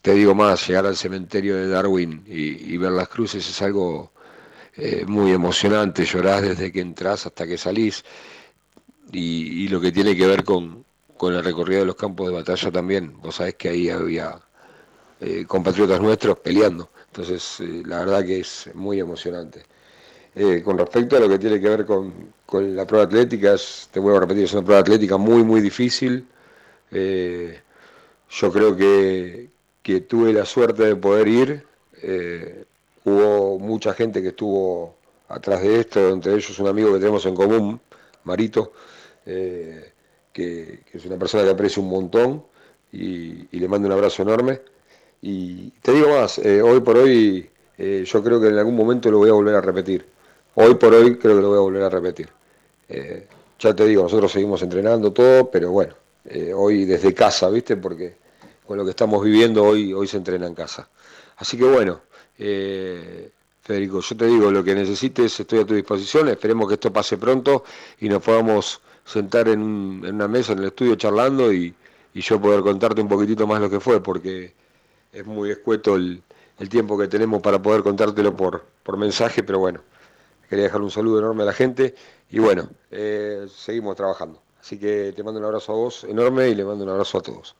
[0.02, 4.12] te digo más, llegar al cementerio de Darwin y, ver las cruces es algo
[4.76, 8.04] eh, muy emocionante, llorás desde que entras hasta que salís.
[9.12, 10.86] y lo que tiene que ver con,
[11.16, 13.16] con el recorrido de los campos de batalla también.
[13.20, 14.38] Vos sabés que ahí había
[15.20, 16.90] eh, compatriotas nuestros peleando.
[17.06, 19.64] Entonces, la verdad que es muy emocionante.
[20.36, 22.12] Eh, con respecto a lo que tiene que ver con,
[22.76, 23.56] la prueba atlética,
[23.90, 26.26] te vuelvo a repetir, es una prueba atlética muy, muy difícil.
[26.90, 29.48] yo creo que,
[29.82, 31.66] que, tuve la suerte de poder ir.
[33.04, 34.96] hubo mucha gente que estuvo
[35.28, 37.80] atrás de esto, entre ellos un amigo que tenemos en común,
[38.24, 38.72] Marito
[40.36, 42.44] que, es una persona que aprecio un montón
[42.92, 44.60] y, le mando un abrazo enorme.
[45.22, 49.10] Y te digo más, eh, hoy por hoy eh, yo creo que en algún momento
[49.10, 50.04] lo voy a volver a repetir.
[50.58, 52.30] Hoy por hoy creo que lo voy a volver a repetir.
[52.88, 53.26] Eh,
[53.58, 55.92] ya te digo, nosotros seguimos entrenando todo, pero bueno,
[56.54, 57.76] hoy desde casa, ¿viste?
[57.76, 58.16] Porque
[58.66, 60.88] con lo que estamos viviendo hoy, hoy se entrena en casa.
[61.36, 62.00] Así que bueno,
[63.62, 67.18] Federico, yo te digo, lo que necesites estoy a tu disposición, esperemos que esto pase
[67.18, 67.64] pronto
[68.00, 71.74] y nos podamos sentar en, una mesa en el estudio charlando y,
[72.14, 74.54] yo poder contarte un poquitito más lo que fue, porque
[75.12, 76.22] es muy escueto el,
[76.70, 79.80] tiempo que tenemos para poder contártelo por mensaje, pero bueno,
[80.48, 81.94] quería dejar un saludo enorme a la gente
[82.30, 84.42] y bueno, eh, seguimos trabajando.
[84.60, 87.22] Así que te mando un abrazo a vos enorme y le mando un abrazo a
[87.22, 87.56] todos.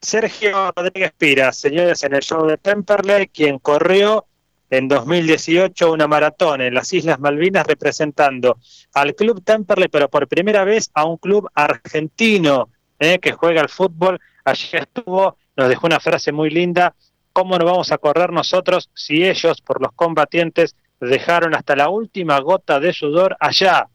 [0.00, 4.26] Sergio Rodríguez Pira, señores, en el show de Temperley, quien corrió
[4.70, 8.58] en 2018 una maratón en las Islas Malvinas representando
[8.94, 12.68] al Club Temperley, pero por primera vez a un club argentino
[12.98, 14.20] eh, que juega al fútbol.
[14.44, 16.94] Allí estuvo, nos dejó una frase muy linda,
[17.38, 22.40] ¿cómo no vamos a correr nosotros si ellos, por los combatientes, dejaron hasta la última
[22.40, 23.86] gota de sudor allá,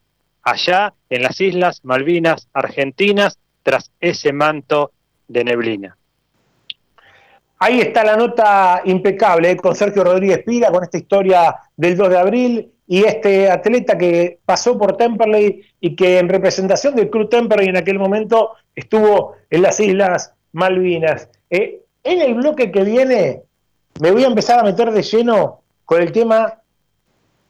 [0.42, 4.92] allá en las Islas Malvinas Argentinas, tras ese manto
[5.28, 5.98] de neblina?
[7.58, 12.08] Ahí está la nota impecable eh, con Sergio Rodríguez Pira, con esta historia del 2
[12.08, 17.28] de abril y este atleta que pasó por Temperley y que en representación del Club
[17.28, 21.28] Temperley en aquel momento estuvo en las Islas Malvinas.
[21.50, 23.42] Eh, en el bloque que viene
[24.00, 26.60] me voy a empezar a meter de lleno con el tema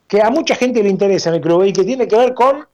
[0.08, 2.66] que a mucha gente le interesa en el club y que tiene que ver con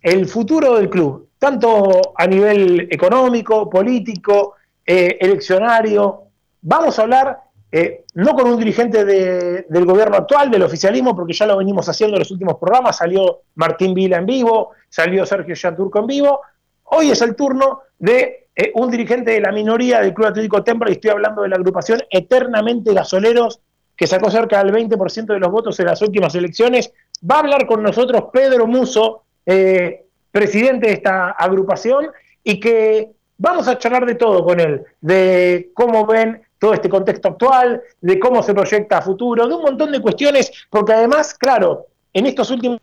[0.00, 4.54] el futuro del club, tanto a nivel económico, político,
[4.84, 6.28] eh, eleccionario,
[6.60, 7.40] Vamos a hablar
[7.70, 12.16] eh, no con un dirigente del gobierno actual, del oficialismo, porque ya lo venimos haciendo
[12.16, 16.40] en los últimos programas, salió Martín Vila en vivo, salió Sergio Yanturco en vivo,
[16.84, 20.90] hoy es el turno de eh, un dirigente de la minoría del Club Atlético Templo,
[20.90, 23.60] y estoy hablando de la agrupación Eternamente Gasoleros,
[23.96, 26.92] que sacó cerca del 20% de los votos en las últimas elecciones.
[27.18, 32.08] Va a hablar con nosotros Pedro Muso, eh, presidente de esta agrupación,
[32.42, 37.28] y que vamos a charlar de todo con él, de cómo ven todo este contexto
[37.28, 41.86] actual, de cómo se proyecta a futuro, de un montón de cuestiones, porque además, claro,
[42.12, 42.80] en estos últimos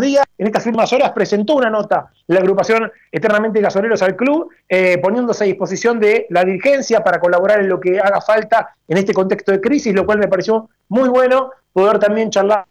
[0.00, 4.98] días, en estas últimas horas, presentó una nota la agrupación Eternamente Gasoleros al Club, eh,
[4.98, 9.12] poniéndose a disposición de la dirigencia para colaborar en lo que haga falta en este
[9.12, 12.64] contexto de crisis, lo cual me pareció muy bueno poder también charlar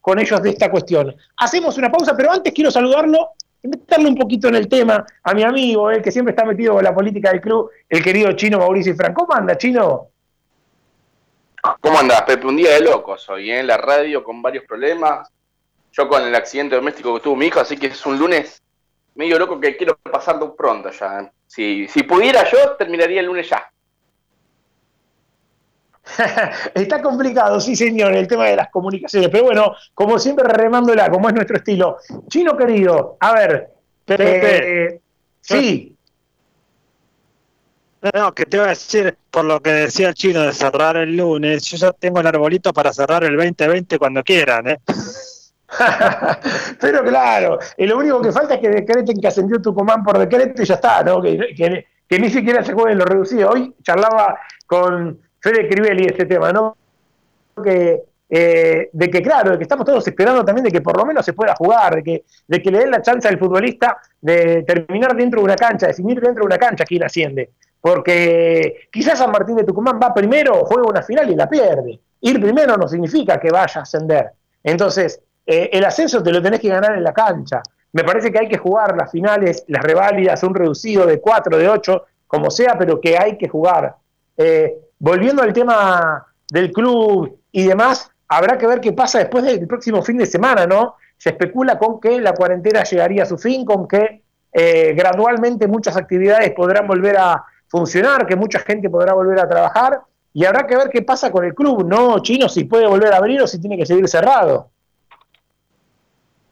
[0.00, 1.14] con ellos de esta cuestión.
[1.38, 3.30] Hacemos una pausa, pero antes quiero saludarlo
[3.62, 6.84] meterle un poquito en el tema a mi amigo, el que siempre está metido con
[6.84, 9.24] la política del club, el querido chino Mauricio Franco.
[9.26, 10.08] ¿Cómo anda, chino?
[11.80, 12.46] ¿Cómo andas, Pepe?
[12.46, 13.60] Un día de locos hoy, ¿eh?
[13.60, 15.30] en la radio con varios problemas.
[15.96, 18.60] Yo con el accidente doméstico que tuvo mi hijo, así que es un lunes
[19.14, 21.20] medio loco que quiero pasarlo pronto ya.
[21.20, 21.30] ¿eh?
[21.46, 23.70] Si, si pudiera yo, terminaría el lunes ya.
[26.74, 31.28] Está complicado, sí señor, el tema de las comunicaciones, pero bueno, como siempre remándola, como
[31.28, 31.98] es nuestro estilo.
[32.28, 33.70] Chino querido, a ver,
[34.04, 35.00] Pepe, eh,
[35.40, 35.96] sí,
[38.12, 41.16] No, que te iba a decir, por lo que decía el chino de cerrar el
[41.16, 44.78] lunes, yo ya tengo el arbolito para cerrar el 2020 cuando quieran, ¿eh?
[46.80, 50.62] pero claro, y lo único que falta es que decreten que ascendió Tucumán por decreto
[50.62, 51.20] y ya está, ¿no?
[51.20, 51.86] Que,
[52.18, 53.54] ni siquiera se jueguen los reducidos.
[53.54, 56.76] Hoy charlaba con Fede Crivelli este tema, ¿no?
[58.36, 61.24] Eh, de que, claro, de que estamos todos esperando también de que por lo menos
[61.24, 65.40] se pueda jugar, de que, de le den la chance al futbolista de terminar dentro
[65.40, 67.50] de una cancha, definir dentro de una cancha quién asciende.
[67.80, 72.00] Porque quizás San Martín de Tucumán va primero, juega una final y la pierde.
[72.22, 74.30] Ir primero no significa que vaya a ascender.
[74.62, 77.62] Entonces, eh, el ascenso te lo tenés que ganar en la cancha.
[77.92, 81.68] Me parece que hay que jugar las finales, las reválidas, un reducido de 4, de
[81.68, 83.94] 8, como sea, pero que hay que jugar.
[84.36, 89.66] Eh, volviendo al tema del club y demás, habrá que ver qué pasa después del
[89.66, 90.96] próximo fin de semana, ¿no?
[91.16, 94.22] Se especula con que la cuarentena llegaría a su fin, con que
[94.52, 100.00] eh, gradualmente muchas actividades podrán volver a funcionar, que mucha gente podrá volver a trabajar,
[100.32, 102.48] y habrá que ver qué pasa con el club, ¿no, Chino?
[102.48, 104.70] Si puede volver a abrir o si tiene que seguir cerrado.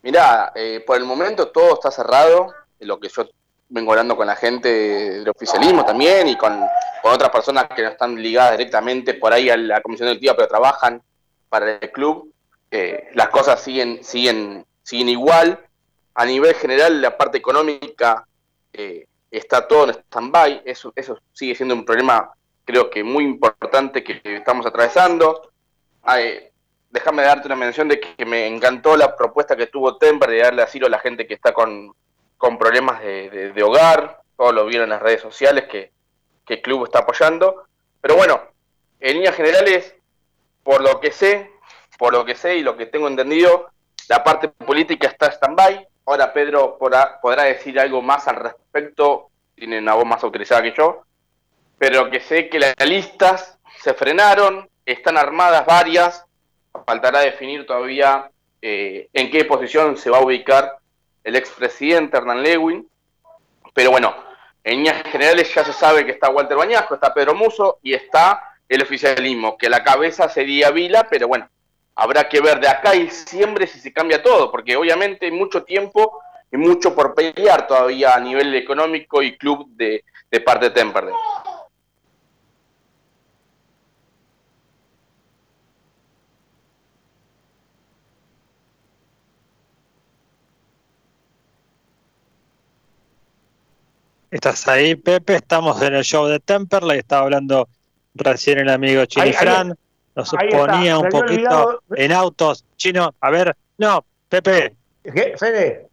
[0.02, 3.24] Mirá, eh, por el momento todo está cerrado, lo que yo
[3.68, 6.64] vengo hablando con la gente del oficialismo también y con,
[7.04, 11.02] otras personas que no están ligadas directamente por ahí a la comisión directiva, pero trabajan
[11.48, 12.32] para el club,
[12.70, 15.58] eh, las cosas siguen, siguen, siguen igual.
[16.14, 18.24] A nivel general, la parte económica
[18.72, 22.30] eh, está todo en stand-by, eso, eso sigue siendo un problema
[22.64, 25.50] creo que muy importante que estamos atravesando.
[26.02, 26.51] Ay,
[26.92, 30.62] déjame darte una mención de que me encantó la propuesta que tuvo Temper de darle
[30.62, 31.92] asilo a la gente que está con,
[32.36, 34.20] con problemas de, hogar.
[34.36, 35.90] Todos lo vieron en las redes sociales que,
[36.46, 37.64] que el club está apoyando.
[38.00, 38.40] Pero bueno,
[39.00, 39.94] en líneas generales,
[40.62, 41.50] por lo que sé,
[41.98, 43.70] por lo que sé y lo que tengo entendido,
[44.08, 45.88] la parte política está stand-by.
[46.04, 50.74] Ahora Pedro podrá, podrá decir algo más al respecto, tiene una voz más autorizada que
[50.76, 51.04] yo,
[51.78, 56.26] pero que sé que las listas se frenaron, están armadas varias,
[56.86, 58.30] faltará definir todavía
[58.60, 60.78] eh, en qué posición se va a ubicar
[61.24, 62.88] el expresidente Hernán Lewin,
[63.74, 64.14] pero bueno,
[64.64, 68.42] en líneas generales ya se sabe que está Walter Bañasco, está Pedro Muso y está
[68.68, 71.48] el oficialismo, que la cabeza sería Vila, pero bueno,
[71.94, 75.64] habrá que ver de acá a diciembre si se cambia todo, porque obviamente hay mucho
[75.64, 80.74] tiempo y mucho por pelear todavía a nivel económico y club de, de parte de
[80.74, 81.14] Temperley.
[94.32, 95.36] Estás ahí, Pepe.
[95.36, 96.98] Estamos en el show de Temperley.
[96.98, 97.68] Estaba hablando
[98.14, 99.76] recién el amigo ahí- Fran.
[100.16, 100.58] Nos ahí está.
[100.58, 102.64] ponía un poquito olvidado- en autos.
[102.76, 103.54] Chino, a ver.
[103.78, 104.74] No, Pepe.
[105.04, 105.86] ¿Qué, Fede?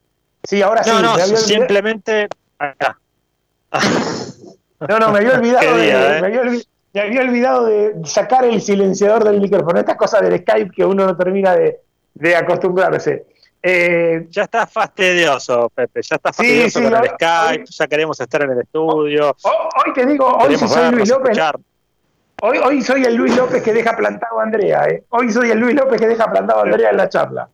[0.43, 0.89] Sí, ahora sí.
[0.89, 2.27] No, no, olvidado- simplemente.
[2.57, 2.97] Acá.
[4.87, 6.21] No, no, me había olvidado, día, de, ¿eh?
[6.21, 9.77] me, había olvi- me había olvidado de sacar el silenciador del micrófono.
[9.77, 11.81] Estas cosas del Skype que uno no termina de,
[12.13, 13.25] de acostumbrarse.
[13.61, 16.01] Eh, Ya está fastidioso, Pepe.
[16.01, 17.65] Ya está fastidioso sí, con el hoy- Skype.
[17.69, 19.35] Ya queremos estar en el estudio.
[19.43, 21.29] hoy te digo, hoy Queremos soy Luis López.
[21.31, 21.59] escuchar.
[22.41, 24.85] Hoy, hoy soy el Luis López que deja plantado a Andrea.
[24.87, 25.03] ¿eh?
[25.09, 27.49] Hoy soy el Luis López que deja plantado a Andrea en la charla.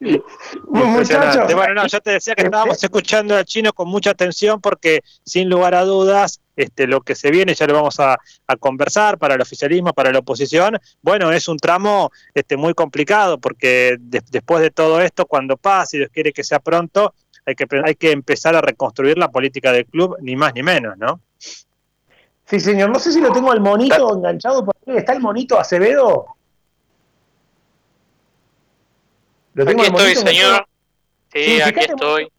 [0.00, 0.26] Impresionante.
[0.68, 4.60] Muchachos, Bueno, no, yo te decía que este- estábamos escuchando al chino con mucha atención
[4.60, 8.56] porque, sin lugar a dudas, este, lo que se viene ya lo vamos a, a
[8.56, 10.78] conversar para el oficialismo, para la oposición.
[11.02, 15.96] Bueno, es un tramo este, muy complicado porque de- después de todo esto, cuando pase
[15.96, 17.14] y Dios quiere que sea pronto,
[17.44, 20.96] hay que, hay que empezar a reconstruir la política del club, ni más ni menos,
[20.98, 21.20] ¿no?
[22.48, 22.90] Sí, señor.
[22.90, 24.96] No sé si lo tengo al monito enganchado por ahí.
[24.98, 26.35] ¿Está el monito Acevedo?
[29.56, 30.66] ¿Lo tengo Aquí estoy, señor.
[31.32, 32.32] Sí, Sí, aquí fíjate, estoy.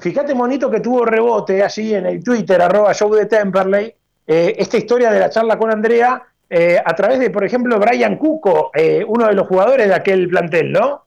[0.00, 3.94] Fíjate, monito, que tuvo rebote allí en el Twitter, arroba show de Temperley,
[4.26, 8.16] eh, esta historia de la charla con Andrea, eh, a través de, por ejemplo, Brian
[8.16, 11.06] Cuco, eh, uno de los jugadores de aquel plantel, ¿no?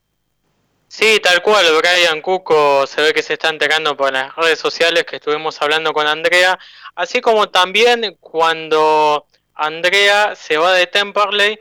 [0.88, 5.04] Sí, tal cual, Brian Cuco se ve que se está enterando por las redes sociales
[5.04, 6.58] que estuvimos hablando con Andrea,
[6.96, 9.26] así como también cuando
[9.56, 11.60] Andrea se va de Temperley,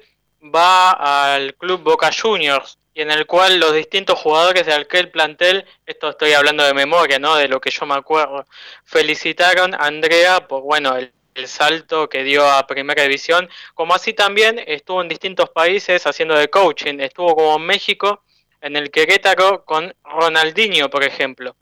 [0.55, 5.65] va al club Boca Juniors, y en el cual los distintos jugadores de aquel plantel,
[5.87, 7.37] esto estoy hablando de memoria, ¿no?
[7.37, 8.47] De lo que yo me acuerdo,
[8.85, 11.13] felicitaron a Andrea por, bueno, el,
[11.47, 16.51] salto que dio a Primera División, como así también estuvo en distintos países haciendo de
[16.51, 18.23] coaching, estuvo como en México,
[18.61, 21.57] en el Querétaro con Ronaldinho, por ejemplo.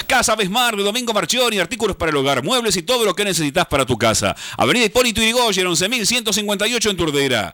[0.07, 3.85] Casa Besmar Domingo Marchioni, artículos para el hogar, muebles y todo lo que necesitas para
[3.85, 4.35] tu casa.
[4.57, 7.53] Avenida Hipólito Yrigoyen, 11158 en Turdera.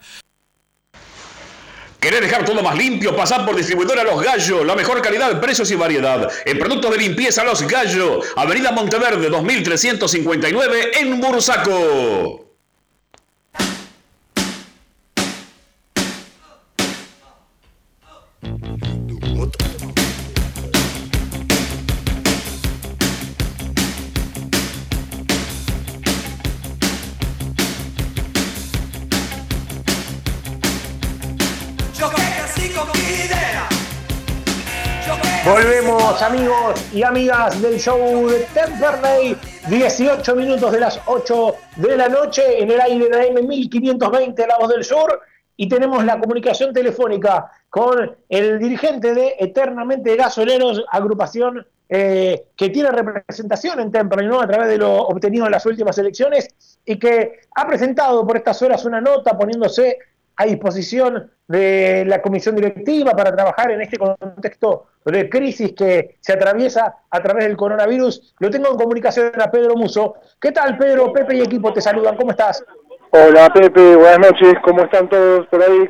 [2.00, 3.16] ¿Querés dejar todo más limpio?
[3.16, 4.66] Pasar por distribuidora Los Gallos.
[4.66, 6.30] La mejor calidad, precios y variedad.
[6.46, 8.26] En productos de limpieza Los Gallos.
[8.36, 12.45] Avenida Monteverde, 2359 en Bursaco.
[35.46, 39.38] Volvemos amigos y amigas del show de Temperley,
[39.70, 44.58] 18 minutos de las 8 de la noche en el aire de AM 1520 La
[44.58, 45.22] Voz del Sur
[45.56, 52.90] y tenemos la comunicación telefónica con el dirigente de Eternamente Gasoleros, agrupación eh, que tiene
[52.90, 54.42] representación en Temperley ¿no?
[54.42, 58.60] a través de lo obtenido en las últimas elecciones y que ha presentado por estas
[58.64, 60.00] horas una nota poniéndose
[60.38, 66.34] a disposición de la comisión directiva para trabajar en este contexto de crisis que se
[66.34, 68.34] atraviesa a través del coronavirus.
[68.40, 70.16] Lo tengo en comunicación a Pedro Muso.
[70.40, 71.14] ¿Qué tal, Pedro?
[71.14, 72.18] Pepe y equipo te saludan.
[72.18, 72.64] ¿Cómo estás?
[73.12, 73.96] Hola, Pepe.
[73.96, 74.56] Buenas noches.
[74.64, 75.90] ¿Cómo están todos por ahí?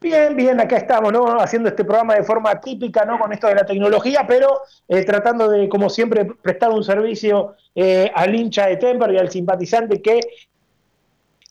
[0.00, 1.26] Bien, bien, acá estamos, ¿no?
[1.38, 3.18] Haciendo este programa de forma típica, ¿no?
[3.18, 8.10] Con esto de la tecnología, pero eh, tratando de, como siempre, prestar un servicio eh,
[8.14, 10.20] al hincha de Temper y al simpatizante que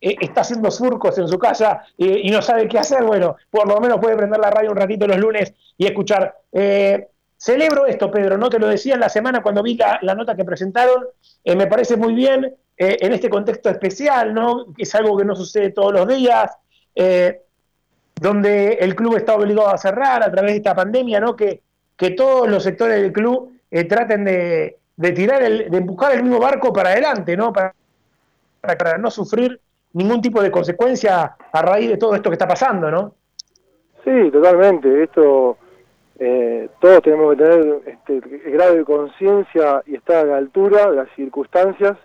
[0.01, 3.67] eh, está haciendo surcos en su casa eh, y no sabe qué hacer, bueno, por
[3.67, 6.35] lo menos puede prender la radio un ratito los lunes y escuchar.
[6.53, 8.49] Eh, celebro esto, Pedro, ¿no?
[8.49, 11.05] Te lo decía en la semana cuando vi la, nota que presentaron,
[11.45, 14.67] me parece muy bien en este contexto especial, ¿no?
[14.77, 16.51] Es algo que no sucede todos los días,
[18.15, 21.35] donde el club está obligado a cerrar a través de esta pandemia, ¿no?
[21.35, 21.61] Que,
[21.95, 23.53] que todos los sectores del club
[23.87, 24.77] traten de,
[25.13, 27.53] tirar, el, de empujar el mismo barco para adelante, ¿no?
[27.53, 27.73] Para,
[28.61, 29.61] para no sufrir
[29.93, 33.13] ningún tipo de consecuencia a raíz de todo esto que está pasando, ¿no?
[34.03, 35.03] Sí, totalmente.
[35.03, 35.57] Esto,
[36.19, 38.19] eh, todos tenemos que tener este,
[38.51, 41.97] grado de conciencia y estar a la altura de las circunstancias,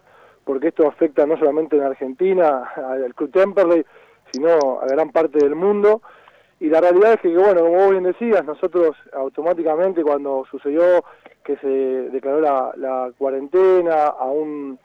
[0.45, 3.85] porque esto afecta no solamente en Argentina, al Club Temperley,
[4.33, 6.03] sino a gran parte del mundo.
[6.61, 11.05] y la realidad es que, bueno, como vos bien decías, nosotros automáticamente cuando sucedió
[11.45, 14.79] que se declaró la, la cuarentena a un,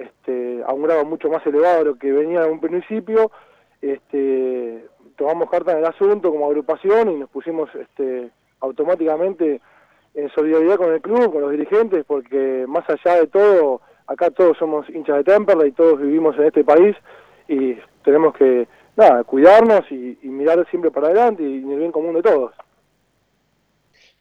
[0.00, 3.30] este, a un grado mucho más elevado de lo que venía en un principio,
[3.82, 4.84] este,
[5.16, 9.60] tomamos carta en el asunto como agrupación y nos pusimos este, automáticamente
[10.14, 14.56] en solidaridad con el club, con los dirigentes, porque más allá de todo, acá todos
[14.58, 16.96] somos hinchas de Temperley, todos vivimos en este país
[17.48, 18.66] y tenemos que
[19.26, 22.52] cuidarnos y, mirar siempre para adelante y en el bien común de todos.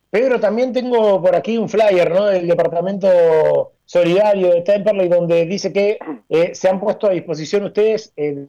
[0.09, 2.25] Pedro, también tengo por aquí un flyer ¿no?
[2.25, 5.97] del Departamento Solidario de Temperley donde dice que
[6.29, 8.45] eh, se han puesto a disposición ustedes eh,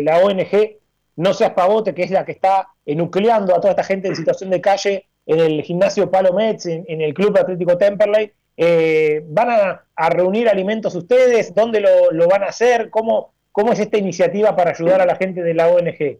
[0.00, 0.76] la ONG
[1.16, 4.50] No Seas Pavote, que es la que está nucleando a toda esta gente en situación
[4.50, 8.30] de calle en el gimnasio Palo Mets, en, el Club Atlético Temperley.
[8.56, 11.52] Eh, ¿Van a, reunir alimentos ustedes?
[11.52, 12.90] ¿Dónde lo, lo van a hacer?
[12.90, 16.18] ¿Cómo, ¿Cómo es esta iniciativa para ayudar a la gente de la ONG?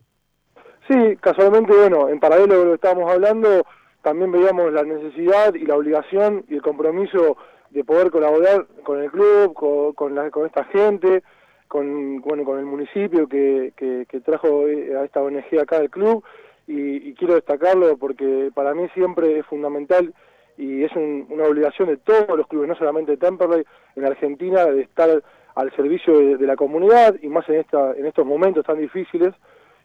[0.88, 3.64] Sí, casualmente, bueno, en paralelo de lo que estábamos hablando,
[4.02, 7.36] también veíamos la necesidad y la obligación y el compromiso
[7.72, 11.22] de poder colaborar con el club, con, con, esta gente,
[11.68, 16.22] con, bueno, con el municipio que, que, trajo eh, a esta ONG acá del club.
[16.66, 20.14] Y, quiero destacarlo porque para mí siempre es fundamental
[20.56, 23.64] y es una obligación de todos los clubes, no solamente de Temperley,
[23.96, 25.22] en Argentina, de estar
[25.54, 29.34] al servicio de, la comunidad y más en esta en estos momentos tan difíciles.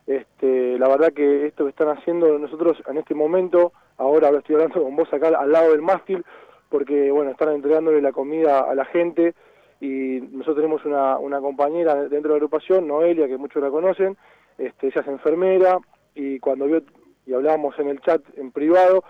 [0.05, 4.81] Este, la verdad que esto que están haciendo nosotros en este momento ahora estoy hablando
[4.81, 6.23] con vos acá al lado del mástil
[6.69, 9.33] porque bueno están entregándole la comida a la gente
[9.79, 14.17] y nosotros tenemos una, una compañera dentro de la agrupación Noelia que muchos la conocen
[14.57, 15.77] este, ella es enfermera
[16.15, 16.81] y cuando vio
[17.25, 19.03] y hablábamos en el chat en privado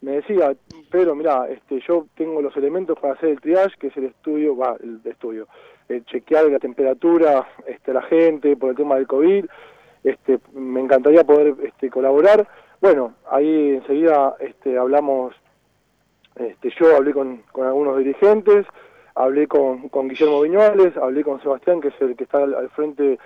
[0.00, 0.54] me decía,
[0.90, 4.56] pero mira, este, yo tengo los elementos para hacer el triage, que es el estudio,
[4.56, 5.48] va, el estudio,
[5.88, 9.46] el chequear la temperatura, este, la gente por el tema del COVID,
[10.04, 12.46] este, me encantaría poder este, colaborar.
[12.80, 15.34] Bueno, ahí enseguida este, hablamos,
[16.36, 18.66] este, yo hablé con, con algunos dirigentes,
[19.14, 23.18] hablé con, con Guillermo Viñuales, hablé con Sebastián, que es el que está al, frente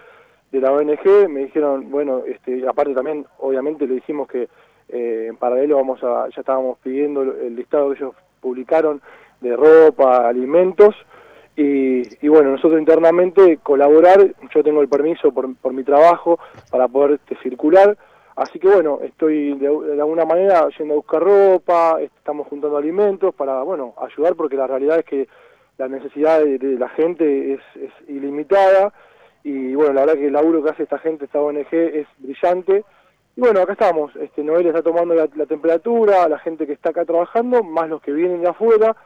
[0.52, 4.48] de la ONG, me dijeron, bueno, este, aparte también, obviamente le dijimos que
[4.88, 9.00] eh, en paralelo vamos a, ya estábamos pidiendo el listado que ellos publicaron
[9.40, 10.94] de ropa, alimentos,
[11.56, 16.38] y, bueno, nosotros internamente colaborar, yo tengo el permiso por, por mi trabajo
[16.70, 17.98] para poder este, circular,
[18.36, 23.62] así que bueno, estoy de, alguna manera yendo a buscar ropa, estamos juntando alimentos para,
[23.62, 25.28] bueno, ayudar porque la realidad es que
[25.78, 28.92] la necesidad de, la gente es, es, ilimitada
[29.42, 32.84] y bueno, la verdad que el laburo que hace esta gente, esta ONG, es brillante.
[33.36, 37.04] Y bueno, acá estamos, este, Noel está tomando la, temperatura, la gente que está acá
[37.04, 38.96] trabajando, más los que vienen de afuera,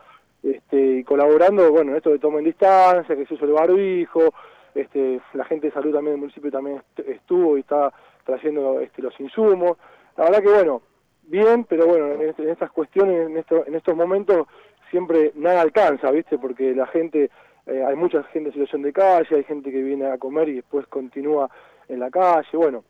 [0.42, 4.34] este, y colaborando, bueno, esto de toma en distancia, que se usa el barbijo,
[4.74, 7.92] este, la gente de salud también del municipio también estuvo y está
[8.24, 9.78] trayendo este, los insumos.
[10.16, 10.82] La verdad que bueno,
[11.22, 14.46] bien, pero bueno, en, este, estas cuestiones, en, esto, en estos momentos,
[14.90, 16.38] siempre nada alcanza, ¿viste?
[16.38, 17.30] Porque la gente,
[17.66, 20.54] eh, hay mucha gente en situación de calle, hay gente que viene a comer y
[20.56, 21.50] después continúa
[21.88, 22.84] en la calle, bueno,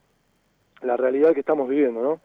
[0.83, 2.21] la realidad que estamos viviendo, ¿no?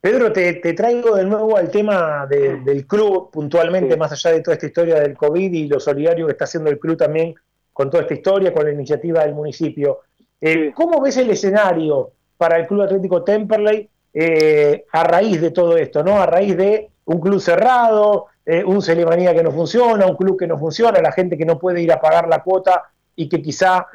[0.00, 4.66] Pedro, te, traigo de nuevo al tema del club puntualmente, más allá de toda esta
[4.66, 7.34] historia del COVID y lo solidario que está haciendo el club también
[7.72, 10.00] con toda esta historia, con la iniciativa del municipio.
[10.40, 15.76] Eh, ¿Cómo ves el escenario para el Club Atlético Temperley eh, a raíz de todo
[15.76, 16.20] esto, ¿no?
[16.20, 20.46] A raíz de un club cerrado, eh, un Celemanía que no funciona, un club que
[20.46, 22.84] no funciona, la gente que no puede ir a pagar la cuota
[23.16, 23.86] y que quizá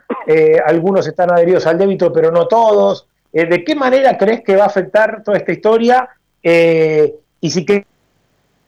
[0.65, 3.07] algunos están adheridos al débito, pero no todos.
[3.32, 6.10] ¿De qué manera crees que va a afectar toda esta historia?
[6.41, 7.86] Y si crees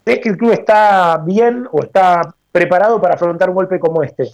[0.05, 4.29] que el club está bien o está preparado para afrontar un golpe como este.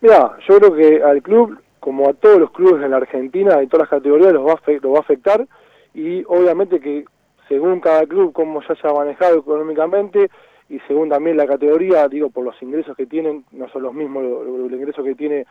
[0.00, 3.66] Mira, yo creo que al club, como a todos los clubes en la Argentina, de
[3.66, 5.48] todas las categorías, los va a, va a afectar.
[5.94, 7.04] Y obviamente que
[7.48, 10.30] según cada club, cómo se haya manejado económicamente
[10.68, 14.22] y según también la categoría, digo, por los ingresos que tienen, no son los mismos
[14.22, 15.44] los ingresos que tiene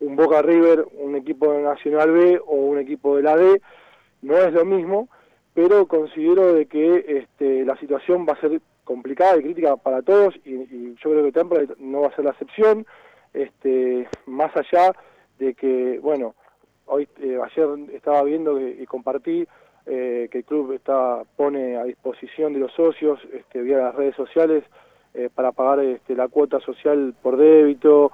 [0.00, 3.60] un Boca River, un equipo de Nacional B o un equipo de la D,
[4.22, 5.10] no es lo mismo,
[5.52, 10.34] pero considero de que este, la situación va a ser complicada y crítica para todos
[10.46, 12.86] y, yo creo que Temple no va a ser la excepción,
[13.34, 14.94] este, más allá
[15.38, 16.34] de que, bueno,
[16.86, 19.46] hoy eh, ayer estaba viendo y compartí
[19.86, 24.16] eh, que el club está pone a disposición de los socios este, vía las redes
[24.16, 24.64] sociales
[25.12, 28.10] eh, para pagar este, la cuota social por débito,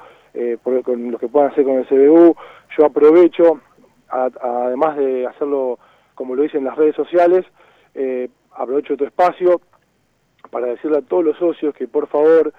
[0.62, 2.36] por, con lo que puedan hacer con el CBU.
[2.78, 3.60] Yo aprovecho,
[4.08, 5.78] además de hacerlo
[6.14, 7.44] como lo hice en las redes sociales,
[8.52, 9.60] aprovecho tu espacio
[10.50, 12.52] para decirle a todos los socios que por favor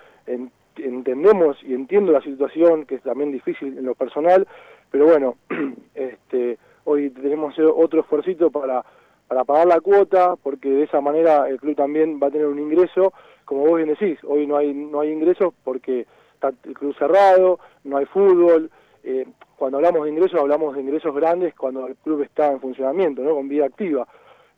[0.83, 4.47] entendemos y entiendo la situación, que es también difícil en lo personal,
[4.89, 5.35] pero bueno,
[5.95, 8.83] este, hoy tenemos otro esfuercito para,
[9.27, 12.59] para pagar la cuota, porque de esa manera el club también va a tener un
[12.59, 13.13] ingreso,
[13.45, 17.59] como vos bien decís, hoy no hay, no hay ingresos porque está el club cerrado,
[17.83, 18.69] no hay fútbol,
[19.03, 19.25] eh,
[19.55, 23.35] cuando hablamos de ingresos hablamos de ingresos grandes cuando el club está en funcionamiento, ¿no?
[23.35, 24.07] con vida activa.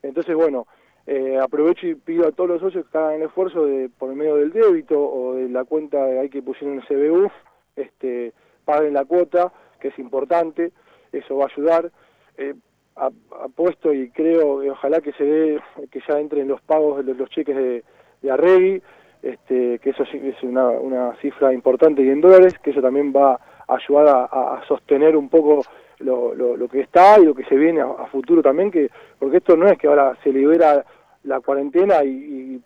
[0.01, 0.67] Entonces, bueno,
[1.07, 4.35] eh, aprovecho y pido a todos los socios que hagan el esfuerzo de, por medio
[4.35, 7.29] del débito o de la cuenta de ahí que pusieron el CBU,
[7.75, 8.33] este,
[8.65, 10.71] paguen la cuota, que es importante,
[11.11, 11.91] eso va a ayudar.
[12.37, 12.53] Eh,
[12.95, 15.61] apuesto y creo, ojalá que se dé,
[15.91, 17.83] que ya entren los pagos de los, cheques de,
[18.21, 18.81] de Arregui,
[19.23, 23.11] este, que eso sí es una, una cifra importante y en dólares, que eso también
[23.11, 25.63] va ayudar a, sostener un poco
[25.99, 28.89] lo, lo, que está y lo que se viene a, futuro también, que
[29.19, 30.85] porque esto no es que ahora se libera
[31.23, 32.61] la cuarentena y,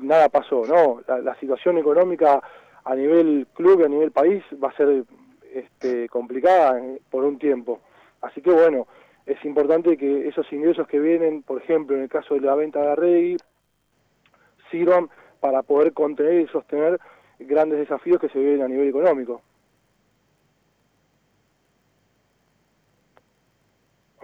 [0.00, 2.42] nada pasó, no, la, situación económica
[2.84, 5.04] a nivel club y a nivel país va a ser
[5.52, 6.80] este, complicada
[7.10, 7.80] por un tiempo.
[8.20, 8.86] Así que bueno,
[9.26, 12.80] es importante que esos ingresos que vienen, por ejemplo, en el caso de la venta
[12.80, 13.36] de Rey,
[14.70, 15.10] sirvan
[15.40, 16.98] para poder contener y sostener
[17.38, 19.42] grandes desafíos que se viven a nivel económico.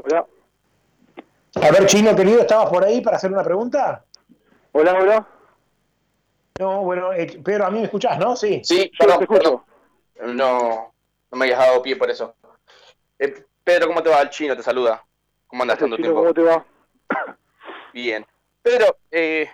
[0.09, 0.27] Hola.
[1.57, 4.05] A ver, Chino querido, ¿estabas por ahí para hacer una pregunta?
[4.73, 5.29] Hola, hola.
[6.59, 8.35] No, bueno, eh, Pedro, a mí me escuchás, ¿no?
[8.35, 8.63] Sí.
[8.65, 9.63] Sí, perdón, perdón.
[10.35, 10.95] No,
[11.31, 12.35] no me hayas dado pie por eso.
[13.19, 14.23] Eh, Pedro, ¿cómo te va?
[14.23, 15.05] El chino te saluda.
[15.47, 16.15] ¿Cómo andas tanto tiempo?
[16.15, 16.65] ¿Cómo te va?
[17.93, 18.25] Bien.
[18.63, 19.51] Pedro, eh,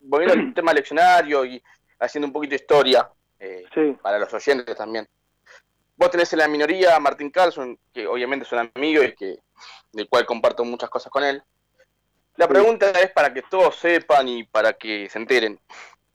[0.00, 1.62] volviendo al tema leccionario y
[2.00, 3.08] haciendo un poquito de historia,
[3.38, 3.66] eh,
[4.02, 5.08] para los oyentes también.
[6.02, 9.38] Vos tenés en la minoría a Martín Carlson, que obviamente es un amigo y que
[9.92, 11.40] del cual comparto muchas cosas con él.
[12.34, 15.60] La pregunta es para que todos sepan y para que se enteren.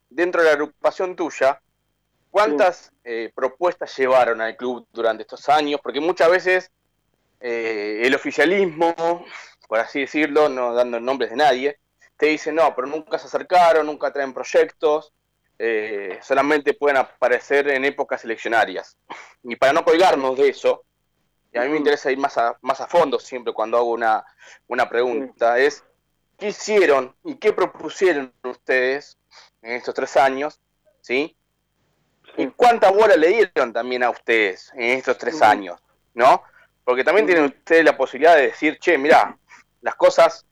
[0.10, 1.62] Dentro de la agrupación tuya,
[2.30, 5.80] ¿cuántas eh, propuestas llevaron al club durante estos años?
[5.82, 6.72] Porque muchas veces
[7.40, 8.94] eh, el oficialismo,
[9.70, 11.80] por así decirlo, no dando nombres de nadie,
[12.18, 15.14] te dice no, pero nunca se acercaron, nunca traen proyectos,
[15.60, 18.98] eh, solamente pueden aparecer en épocas eleccionarias.
[19.44, 20.84] Y para no colgarnos de eso,
[21.52, 24.24] y a mí me interesa ir más a, más a fondo siempre cuando hago una,
[24.68, 25.84] una pregunta, es
[26.38, 29.18] ¿qué hicieron y qué propusieron ustedes
[29.62, 30.60] en estos tres años?
[31.02, 31.36] ¿Sí?
[32.38, 35.80] ¿Y cuánta bola le dieron también a ustedes en estos tres años?
[36.14, 36.44] ¿No?
[36.84, 39.38] Porque también tienen ustedes la posibilidad de decir, che, mira,
[39.82, 40.46] las cosas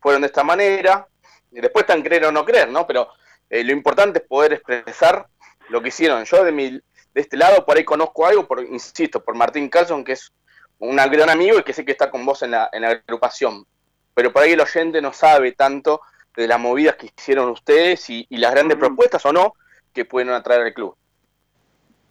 [0.00, 1.06] fueron de esta manera,
[1.50, 2.86] y después están creer o no creer, ¿no?
[2.86, 3.08] Pero
[3.50, 5.26] eh, lo importante es poder expresar
[5.68, 6.24] lo que hicieron.
[6.24, 6.82] Yo de mi, de
[7.14, 10.32] este lado por ahí conozco algo, por, insisto, por Martín Carlson, que es
[10.78, 13.66] un gran amigo y que sé que está con vos en la, en la agrupación.
[14.14, 16.00] Pero por ahí el oyente no sabe tanto
[16.36, 19.54] de las movidas que hicieron ustedes y, las grandes propuestas o no
[19.92, 20.94] que pueden atraer al club.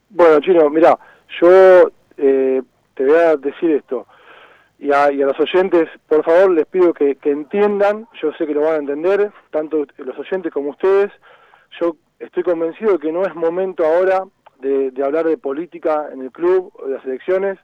[0.09, 0.97] Bueno, Chino, mira,
[1.39, 2.61] yo eh,
[2.93, 4.05] te voy a decir esto.
[4.79, 8.53] Y a, y a, los oyentes, por favor, les pido que, entiendan, yo sé que
[8.53, 11.11] lo van a entender, tanto los oyentes como ustedes,
[11.79, 14.25] yo estoy convencido de que no es momento ahora
[14.59, 17.57] de, hablar de política en el club o de las elecciones.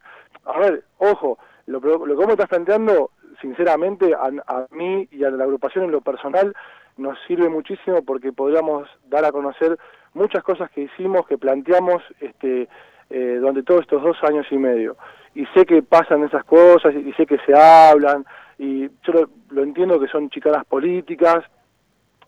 [0.45, 1.38] A ver, ojo,
[1.68, 3.11] lo, lo que vos estás planteando,
[3.41, 6.53] sinceramente, a, a, mí y a la agrupación en lo personal,
[6.98, 9.77] nos sirve muchísimo porque podríamos dar a conocer
[10.14, 12.68] muchas cosas que hicimos, que planteamos este,
[13.10, 14.98] eh, durante todos estos dos años y medio.
[15.35, 18.26] Y sé que pasan esas cosas y, sé que se hablan,
[18.57, 21.43] y yo lo, entiendo que son chicanas políticas,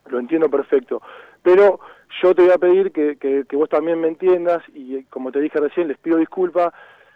[0.08, 1.02] lo entiendo perfecto,
[1.42, 1.80] pero
[2.22, 5.60] yo te voy a pedir que, que, vos también me entiendas y como te dije
[5.60, 6.74] recién les pido disculpas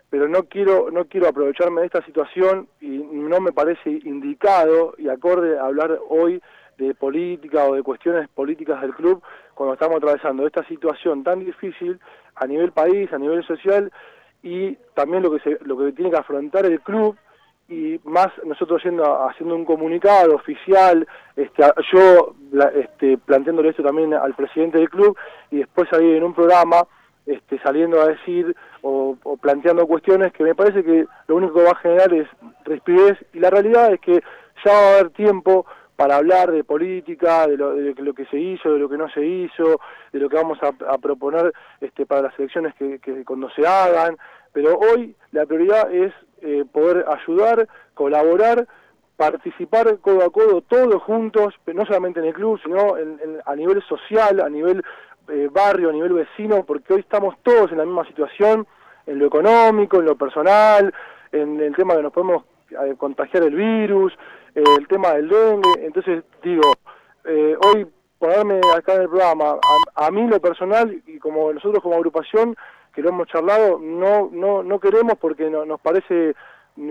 [0.09, 5.07] pero no quiero no quiero aprovecharme de esta situación y no me parece indicado y
[5.07, 6.41] acorde hablar hoy
[6.77, 9.21] de política o de cuestiones políticas del club
[9.53, 11.99] cuando estamos atravesando esta situación tan difícil
[12.35, 13.91] a nivel país, a nivel social
[14.43, 17.15] y también lo que se, lo que tiene que afrontar el club
[17.67, 21.63] y más nosotros yendo haciendo un comunicado oficial, este,
[21.93, 22.35] yo
[22.73, 25.15] este, planteándole esto también al presidente del club
[25.51, 26.87] y después ahí en un programa
[27.25, 31.71] este, saliendo a decir o, planteando cuestiones que me parece que lo único que va
[31.71, 32.27] a generar es
[32.65, 34.23] respidez y la realidad es que
[34.65, 35.65] ya va a haber tiempo
[35.99, 39.09] para hablar de política, de lo, de lo, que se hizo, de lo que no
[39.09, 39.81] se hizo,
[40.13, 41.51] de lo que vamos a, proponer
[41.81, 44.17] este, para las elecciones que, que, cuando se hagan,
[44.53, 48.65] pero hoy la prioridad es eh, poder ayudar, colaborar,
[49.17, 52.95] participar codo a codo todos juntos, no solamente en el club, sino
[53.45, 54.81] a nivel social, a nivel
[55.27, 58.65] eh, barrio, a nivel vecino, porque hoy estamos todos en la misma situación,
[59.05, 60.93] en lo económico, en lo personal,
[61.33, 64.13] en el tema que nos podemos eh, contagiar el virus,
[64.55, 66.73] el tema del dengue, entonces digo,
[67.25, 69.57] eh, hoy ponerme acá en el programa,
[69.95, 72.55] a, mí lo personal y como nosotros como agrupación
[72.93, 76.35] que lo hemos charlado, no no no queremos porque no, nos parece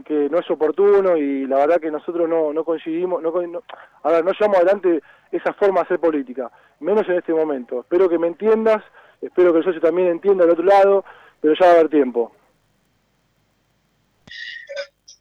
[0.05, 3.63] que no es oportuno y la verdad que nosotros no, no coincidimos, no, no,
[4.03, 5.03] a no llevamos adelante
[5.33, 7.81] esa forma de hacer política, menos en este momento.
[7.81, 8.83] Espero que me entiendas,
[9.21, 11.05] espero que el socio también entienda del otro lado,
[11.41, 12.33] pero ya va a haber tiempo.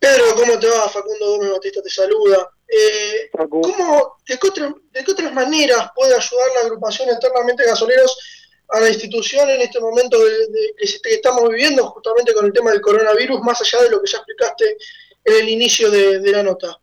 [0.07, 0.87] Pedro, ¿cómo te va?
[0.87, 2.49] Facundo Gómez Batista te saluda.
[2.65, 4.61] Eh, ¿cómo, de, qué
[4.91, 8.17] ¿De qué otras maneras puede ayudar la agrupación internamente de gasoleros
[8.69, 10.73] a la institución en este momento de,
[11.03, 14.19] que estamos viviendo justamente con el tema del coronavirus, más allá de lo que ya
[14.19, 14.77] explicaste
[15.25, 16.79] en el inicio de, la nota?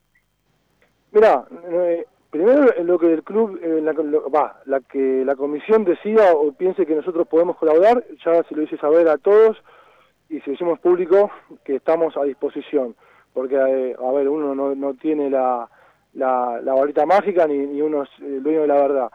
[1.13, 6.35] Mira, eh, primero lo que el club, eh, la, va, la que la comisión decida
[6.35, 9.57] o piense que nosotros podemos colaborar, ya se lo hice saber a todos
[10.29, 11.31] y si lo hicimos público
[11.65, 12.95] que estamos a disposición,
[13.35, 15.69] porque eh, a ver, uno no, no tiene la,
[16.15, 19.11] la, varita mágica ni, ni uno es el dueño de la verdad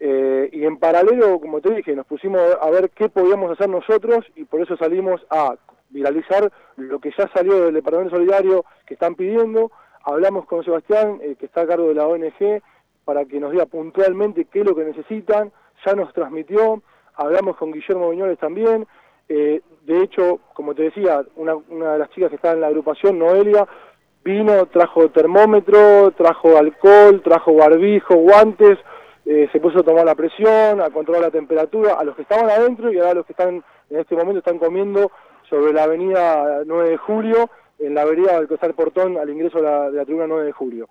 [0.00, 4.24] eh, y en paralelo, como te dije, nos pusimos a ver qué podíamos hacer nosotros
[4.36, 5.56] y por eso salimos a
[5.90, 9.72] viralizar lo que ya salió del Departamento Solidario que están pidiendo.
[10.04, 12.62] Hablamos con Sebastián, eh, que está a cargo de la ONG,
[13.04, 15.50] para que nos diga puntualmente qué es lo que necesitan.
[15.84, 16.82] Ya nos transmitió.
[17.14, 18.86] Hablamos con Guillermo Viñoles también.
[19.28, 22.66] Eh, de hecho, como te decía, una, una de las chicas que está en la
[22.66, 23.66] agrupación, Noelia,
[24.22, 28.78] vino, trajo termómetro, trajo alcohol, trajo barbijo, guantes
[29.24, 32.50] eh, se puso a tomar la presión, a controlar la temperatura, a los que estaban
[32.50, 35.10] adentro y ahora los que están en este momento están comiendo
[35.48, 39.64] sobre la avenida 9 de julio, en la avenida del Costal Portón al ingreso de
[39.64, 40.88] la, de la tribuna 9 de julio.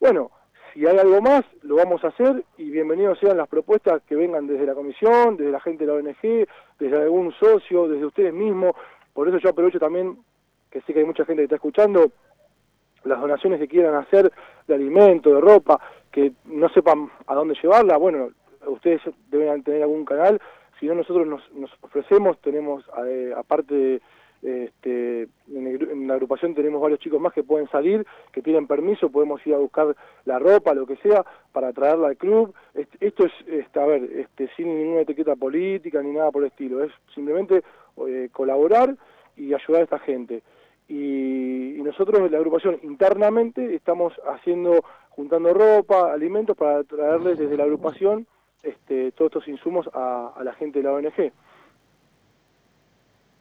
[0.00, 0.30] Bueno,
[0.72, 4.46] si hay algo más, lo vamos a hacer y bienvenidos sean las propuestas que vengan
[4.46, 8.72] desde la comisión, desde la gente de la ONG, desde algún socio, desde ustedes mismos.
[9.12, 10.18] Por eso yo aprovecho también,
[10.70, 12.10] que sé que hay mucha gente que está escuchando,
[13.04, 14.32] las donaciones que quieran hacer
[14.66, 15.80] de alimento, de ropa,
[16.10, 18.30] que no sepan a dónde llevarla, bueno,
[18.66, 19.00] ustedes
[19.30, 20.40] deben tener algún canal,
[20.78, 24.00] si no nosotros nos, ofrecemos, tenemos eh, aparte
[24.42, 29.44] este, en, la agrupación tenemos varios chicos más que pueden salir, que piden permiso, podemos
[29.46, 32.54] ir a buscar la ropa, lo que sea, para traerla al club.
[33.00, 36.84] esto es, este, a ver, este, sin ninguna etiqueta política ni nada por el estilo,
[36.84, 37.62] es simplemente
[38.06, 38.96] eh, colaborar
[39.36, 40.42] y ayudar a esta gente
[40.88, 47.64] y, nosotros en la agrupación internamente estamos haciendo, juntando ropa, alimentos para traerles desde la
[47.64, 48.26] agrupación
[48.62, 51.32] este, todos estos insumos a, la gente de la ONG.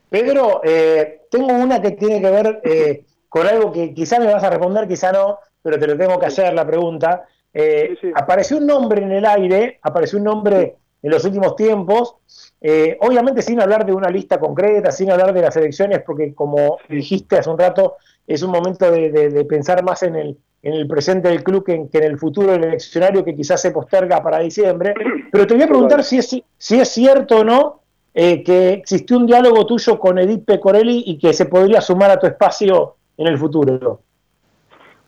[0.09, 4.43] Pedro, eh, tengo una que tiene que ver eh, con algo que quizá me vas
[4.43, 7.25] a responder, quizá no, pero te lo tengo que hacer la pregunta.
[7.53, 12.15] Eh, apareció un nombre en el aire, apareció un nombre en los últimos tiempos,
[12.61, 16.77] eh, obviamente sin hablar de una lista concreta, sin hablar de las elecciones, porque como
[16.89, 21.29] dijiste hace un rato, es un momento de, pensar más en el, en el presente
[21.29, 24.93] del club que en, el futuro del eleccionario que quizás se posterga para diciembre.
[25.31, 27.81] Pero te voy a preguntar si es, si es cierto o no
[28.19, 32.17] eh, que existió un diálogo tuyo con Edith Pecorelli y que se podría sumar a
[32.17, 33.99] tu espacio en el futuro.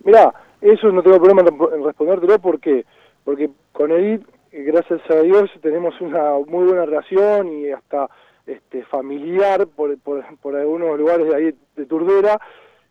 [0.04, 0.32] Mira,
[0.62, 2.86] eso no tengo problema en respondértelo porque,
[3.24, 8.12] porque con Edith gracias a Dios tenemos una muy buena relación y hasta
[8.46, 12.40] este, familiar por, por, algunos lugares de ahí de Turdera,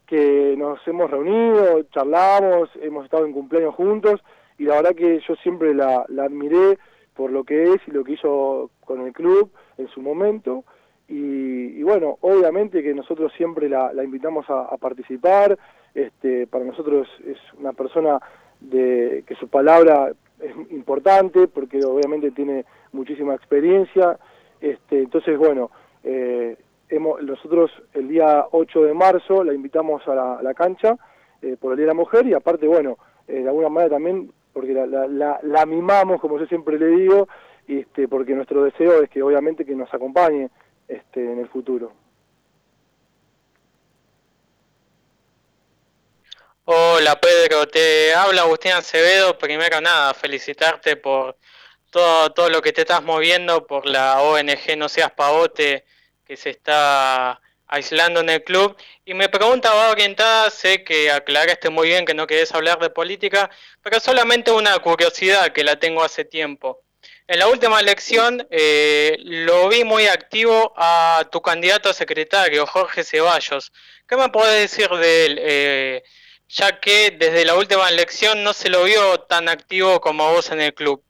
[0.04, 4.20] que nos hemos reunido, charlamos, hemos estado en cumpleaños juntos
[4.58, 6.76] y la verdad que yo siempre la, admiré
[7.18, 10.62] por lo que es y lo que hizo con el club en su momento.
[11.08, 15.58] Y, bueno, obviamente que nosotros siempre la, invitamos a, participar,
[15.94, 18.20] este, para nosotros es una persona
[18.60, 24.16] de que su palabra es importante porque obviamente tiene muchísima experiencia.
[24.60, 25.72] Este, entonces, bueno,
[26.04, 26.56] eh,
[26.88, 30.96] hemos, nosotros el día 8 de marzo la invitamos a la, cancha
[31.42, 32.96] eh, por el Día de la Mujer y aparte, bueno,
[33.26, 37.28] eh, de alguna manera también, porque la, la, la, mimamos, como yo siempre le digo,
[37.66, 40.50] este, porque nuestro deseo es que obviamente que nos acompañe
[40.86, 41.92] este, en el futuro.
[46.64, 49.38] Hola Pedro, te habla Agustín Acevedo.
[49.38, 51.36] Primero nada, felicitarte por
[51.90, 55.84] todo, todo lo que te estás moviendo, por la ONG No Seas Pavote
[56.28, 58.76] que se está aislando en el club.
[59.04, 62.90] Y me pregunta, va orientada, sé que aclaraste muy bien que no querés hablar de
[62.90, 63.50] política,
[63.82, 66.82] pero solamente una curiosidad que la tengo hace tiempo.
[67.26, 73.04] En la última elección eh, lo vi muy activo a tu candidato a secretario, Jorge
[73.04, 73.70] Ceballos.
[74.08, 75.38] ¿Qué me podés decir de él?
[75.40, 76.02] Eh,
[76.48, 80.62] ya que desde la última elección no se lo vio tan activo como vos en
[80.62, 81.02] el club.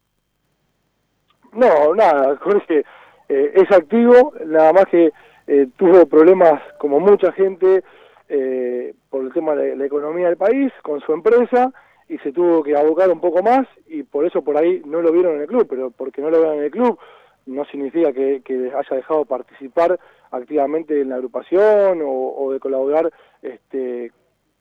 [1.52, 2.84] No, nada, Jorge
[3.28, 5.12] eh, es activo, nada más que
[5.48, 7.82] eh, tuvo problemas como mucha gente
[8.28, 11.72] eh, por el tema de la economía del país, con su empresa,
[12.08, 15.10] y se tuvo que abocar un poco más, y por eso por ahí no lo
[15.10, 16.98] vieron en el club, pero porque no lo vean en el club
[17.48, 18.42] no significa que,
[18.76, 19.98] haya dejado participar
[20.30, 23.10] activamente en la agrupación o, de colaborar
[23.42, 24.12] este,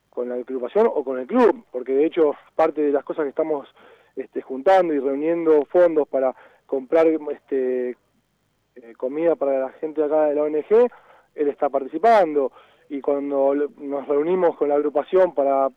[0.10, 3.30] con la agrupación o con el club, porque de hecho parte de las cosas que
[3.30, 3.68] estamos
[4.16, 6.34] este, juntando y reuniendo fondos para
[6.66, 7.98] comprar este,
[8.84, 10.90] eh, comida para la gente acá de la ONG,
[11.36, 12.52] él está participando
[12.90, 15.70] y cuando nos reunimos con la agrupación para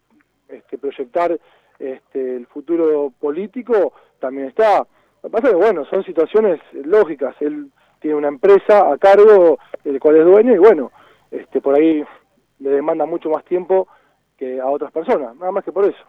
[0.48, 1.38] este, proyectar
[1.78, 4.86] este, el futuro político, también está.
[5.22, 7.34] Lo que pasa es que, bueno, son situaciones lógicas.
[7.40, 7.70] Él
[8.00, 10.92] tiene una empresa a cargo, del cual es dueño, y bueno,
[11.30, 12.04] este, por ahí
[12.58, 13.88] le demanda mucho más tiempo
[14.36, 16.04] que a otras personas, nada más que por eso.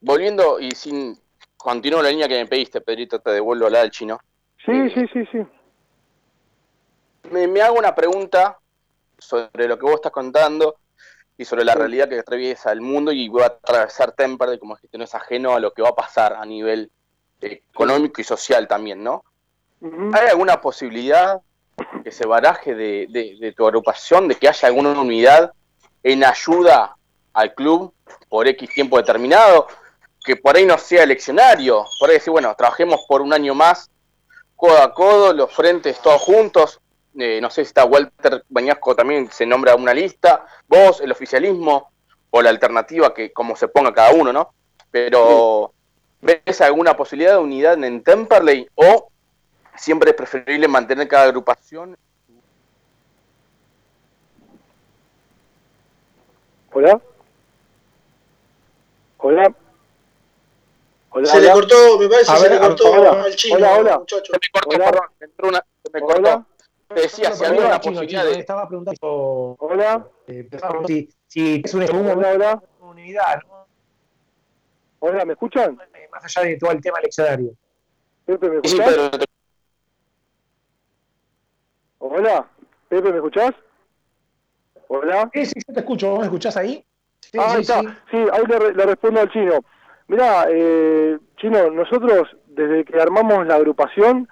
[0.00, 1.16] Volviendo y sin
[1.66, 4.20] continúo la línea que me pediste, Pedrito, te devuelvo la del chino.
[4.64, 5.38] Sí, sí, sí, sí.
[7.32, 8.56] Me, me hago una pregunta
[9.18, 10.76] sobre lo que vos estás contando
[11.36, 14.96] y sobre la realidad que atraviesa el mundo y voy a atravesar Temperley, como dijiste,
[14.96, 16.92] no es ajeno a lo que va a pasar a nivel
[17.40, 19.24] económico y social también, ¿no?
[20.12, 21.40] ¿Hay alguna posibilidad
[22.04, 25.52] que se baraje de, de, de, tu agrupación, de que haya alguna unidad
[26.04, 26.96] en ayuda
[27.32, 27.92] al club
[28.28, 29.66] por X tiempo determinado?
[30.26, 33.90] Que por ahí no sea eleccionario, por ahí decir, bueno, trabajemos por un año más,
[34.56, 36.80] codo a codo, los frentes todos juntos,
[37.18, 41.90] eh, no sé si está Walter Bañasco también se nombra una lista, vos, el oficialismo
[42.30, 44.52] o la alternativa que como se ponga cada uno, ¿no?
[44.90, 45.72] Pero
[46.20, 49.08] ¿ves alguna posibilidad de unidad en Temperley o
[49.76, 51.96] siempre es preferible mantener cada agrupación?
[56.72, 57.00] Hola.
[59.18, 59.54] Hola.
[61.16, 61.46] Hola, se hola.
[61.46, 63.22] le cortó, me parece, A se ver, le cortó hola.
[63.24, 63.98] al chino, Hola, hola.
[64.00, 64.32] muchacho.
[64.32, 64.84] Se me cortó, Hola.
[64.90, 66.46] perdón, me entró una, se me cortó.
[66.88, 68.38] Te decía, si había una posibilidad de...
[68.38, 70.06] Estaba preguntando Hola.
[70.26, 70.48] eh,
[70.86, 72.62] si, si es una Hola, hola.
[72.80, 73.66] unidad, ¿no?
[74.98, 75.78] Hola, ¿me escuchan?
[76.12, 77.52] Más allá de todo el tema eleccionario.
[78.26, 78.94] Pepe, ¿me Sí, escuchás?
[78.94, 79.24] Pedro, te-
[81.98, 82.50] Hola.
[82.90, 83.52] Pepe, ¿me escuchás?
[84.88, 85.30] Hola.
[85.32, 86.10] Sí, sí, yo te escucho.
[86.10, 86.84] ¿Vos me escuchás ahí?
[87.20, 87.80] Sí, ah, ahí sí, está.
[87.80, 87.86] sí.
[88.10, 89.60] Sí, ahí le, re- le respondo al chino.
[90.08, 94.28] Mirá, eh, chino, nosotros desde que armamos la agrupación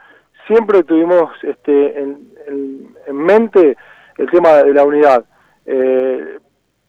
[0.47, 3.77] siempre tuvimos este, en, en- en mente
[4.19, 5.25] el tema de la unidad.
[5.67, 6.39] Eh,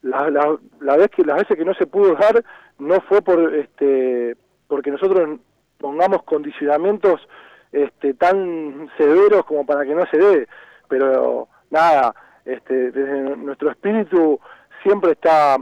[0.03, 2.44] la- la vez que, las veces que no se pudo dar
[2.78, 4.36] no fue por este
[4.68, 5.40] porque nosotros
[5.80, 7.28] pongamos condicionamientos
[7.72, 10.48] este, tan severos como para que no se dé,
[10.88, 12.14] pero nada,
[12.45, 14.40] este, desde nuestro espíritu
[14.84, 15.57] siempre está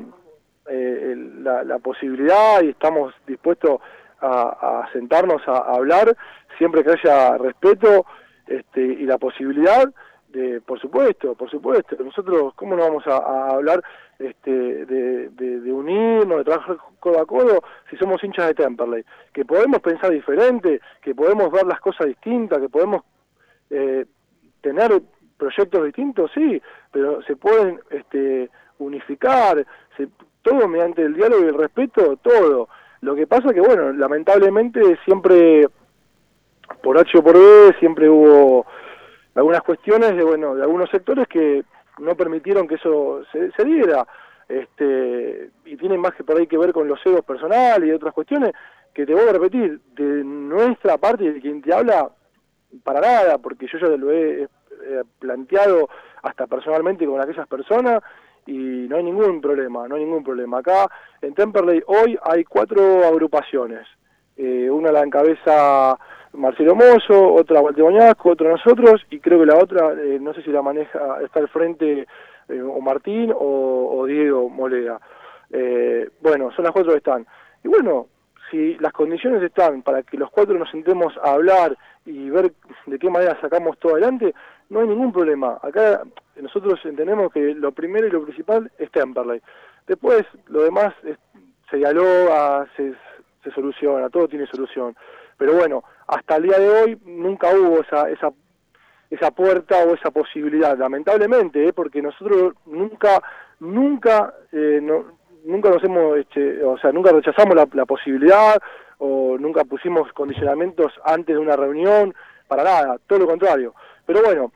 [0.70, 3.80] eh, la, la posibilidad y estamos dispuestos
[4.22, 6.16] a, sentarnos a, hablar
[6.58, 8.06] siempre que haya respeto
[8.48, 9.84] este, y la posibilidad
[10.30, 13.84] de, por supuesto, por supuesto, nosotros cómo no vamos a, hablar
[14.18, 14.52] este,
[14.86, 19.04] de, de- de unirnos, de trabajar codo a codo si somos hinchas de Temperley,
[19.34, 23.02] que podemos pensar diferente, que podemos ver las cosas distintas, que podemos
[23.70, 24.06] eh,
[24.62, 25.02] tener
[25.38, 26.62] proyectos distintos, sí,
[26.92, 28.50] pero se pueden este,
[28.80, 29.66] unificar,
[29.98, 30.08] se-
[30.44, 32.70] todo mediante el diálogo y el respeto, todo.
[33.02, 35.68] Lo que pasa que, bueno, lamentablemente siempre,
[36.82, 38.66] por H o por B, siempre hubo
[39.36, 41.64] algunas cuestiones de, bueno, de algunos sectores que
[42.00, 44.06] no permitieron que eso se, se diera.
[44.48, 48.14] Este, y tiene más que por ahí que ver con los egos personales y otras
[48.14, 48.52] cuestiones
[48.94, 52.10] que te voy a repetir, de nuestra parte, de quien te habla,
[52.84, 54.48] para nada, porque yo ya lo he eh,
[55.20, 55.90] planteado
[56.22, 58.04] hasta personalmente con aquellas personas
[58.46, 60.60] y no hay ningún problema, no hay ningún problema.
[60.60, 60.88] Acá
[61.22, 63.88] en Temperley hoy hay cuatro agrupaciones,
[64.38, 65.98] eh, una la encabeza
[66.34, 70.42] Marcelo Mozo, otra Walter Boñasco, otra nosotros y creo que la otra, eh, no sé
[70.42, 72.08] si la maneja, está al frente
[72.50, 75.00] eh, o Martín o, o Diego Moleda.
[75.52, 77.26] Eh, bueno, son las cuatro que están.
[77.64, 78.08] Y bueno,
[78.50, 82.52] si las condiciones están para que los cuatro nos sentemos a hablar y ver
[82.88, 84.34] de qué manera sacamos todo adelante,
[84.70, 85.60] no hay ningún problema.
[85.62, 86.02] Acá
[86.42, 89.42] nosotros entendemos que lo primero y lo principal es Temperley.
[89.88, 91.18] Después, lo demás es-
[91.70, 92.94] se dialoga, se,
[93.44, 94.96] se soluciona, todo tiene solución.
[95.38, 98.32] Pero bueno, hasta el día de hoy nunca hubo esa, esa,
[99.10, 101.74] esa puerta o esa posibilidad, lamentablemente, ¿eh?
[101.74, 103.22] porque nosotros nunca,
[103.60, 104.80] nunca, eh,
[105.46, 108.62] nunca nos hemos, este, o sea, nunca rechazamos la posibilidad
[109.00, 112.14] o nunca pusimos condicionamientos antes de una reunión,
[112.48, 113.74] para nada, todo lo contrario.
[114.06, 114.52] Pero bueno,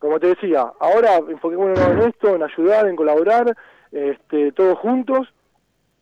[0.00, 3.56] como te decía, ahora enfoquémonos en esto, en ayudar, en colaborar,
[3.92, 5.28] este, todos juntos,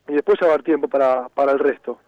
[0.07, 1.99] y después ya va a haber tiempo para, para el resto.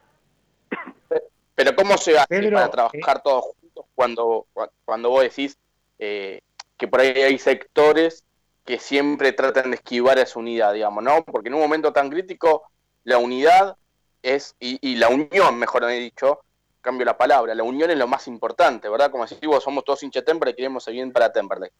[1.56, 4.46] Pero ¿cómo se hace Pedro, para trabajar todos juntos cuando,
[4.84, 5.58] cuando vos decís
[5.98, 6.40] eh,
[6.78, 8.24] que por ahí hay sectores
[8.64, 11.24] que siempre tratan de esquivar esa unidad, digamos, ¿no?
[11.24, 12.70] Porque en un momento tan crítico,
[13.02, 13.76] la unidad
[14.22, 16.40] es, y, y la unión, mejor dicho,
[16.80, 19.10] cambio la palabra, la unión es lo más importante, ¿verdad?
[19.10, 21.70] Como decís vos, somos todos hinchas de Temperley y queremos el bien para Temperley.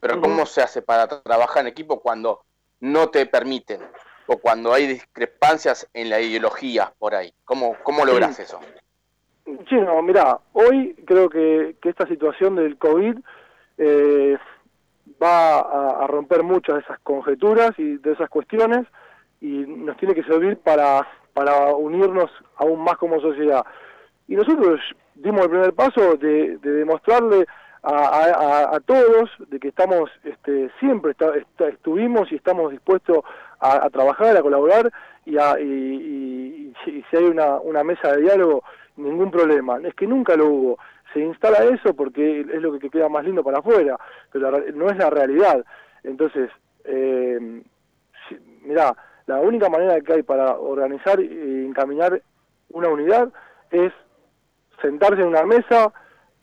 [0.00, 2.42] Pero ¿cómo se hace para tra- trabajar en equipo cuando
[2.80, 3.80] no te permiten?
[4.26, 7.32] O cuando hay discrepancias en la ideología por ahí.
[7.44, 8.60] ¿Cómo, cómo logras eso?
[9.44, 13.16] Sí, no, mira, hoy creo que, que esta situación del COVID
[13.78, 14.36] eh,
[15.22, 18.86] va a, a romper muchas de esas conjeturas y de esas cuestiones
[19.40, 23.64] y nos tiene que servir para, para unirnos aún más como sociedad.
[24.28, 24.80] Y nosotros
[25.14, 27.46] dimos el primer paso de, de demostrarle
[27.82, 33.18] a, todos de que estamos este, siempre esta- esta- estuvimos y estamos dispuestos
[33.60, 34.92] a, trabajar, a colaborar
[35.24, 38.62] y, y- y- y si- hay una, una mesa de diálogo,
[38.96, 39.78] ningún problema.
[39.82, 40.78] Es que nunca lo hubo.
[41.14, 43.96] Se instala eso porque es lo que queda más lindo para afuera,
[44.30, 45.64] pero la no es la realidad.
[46.04, 46.50] Entonces,
[46.84, 47.62] eh,
[48.62, 48.94] mirá,
[49.26, 52.20] la única manera que hay para organizar y encaminar
[52.70, 53.30] una unidad
[53.70, 53.92] es
[54.82, 55.92] sentarse en una mesa,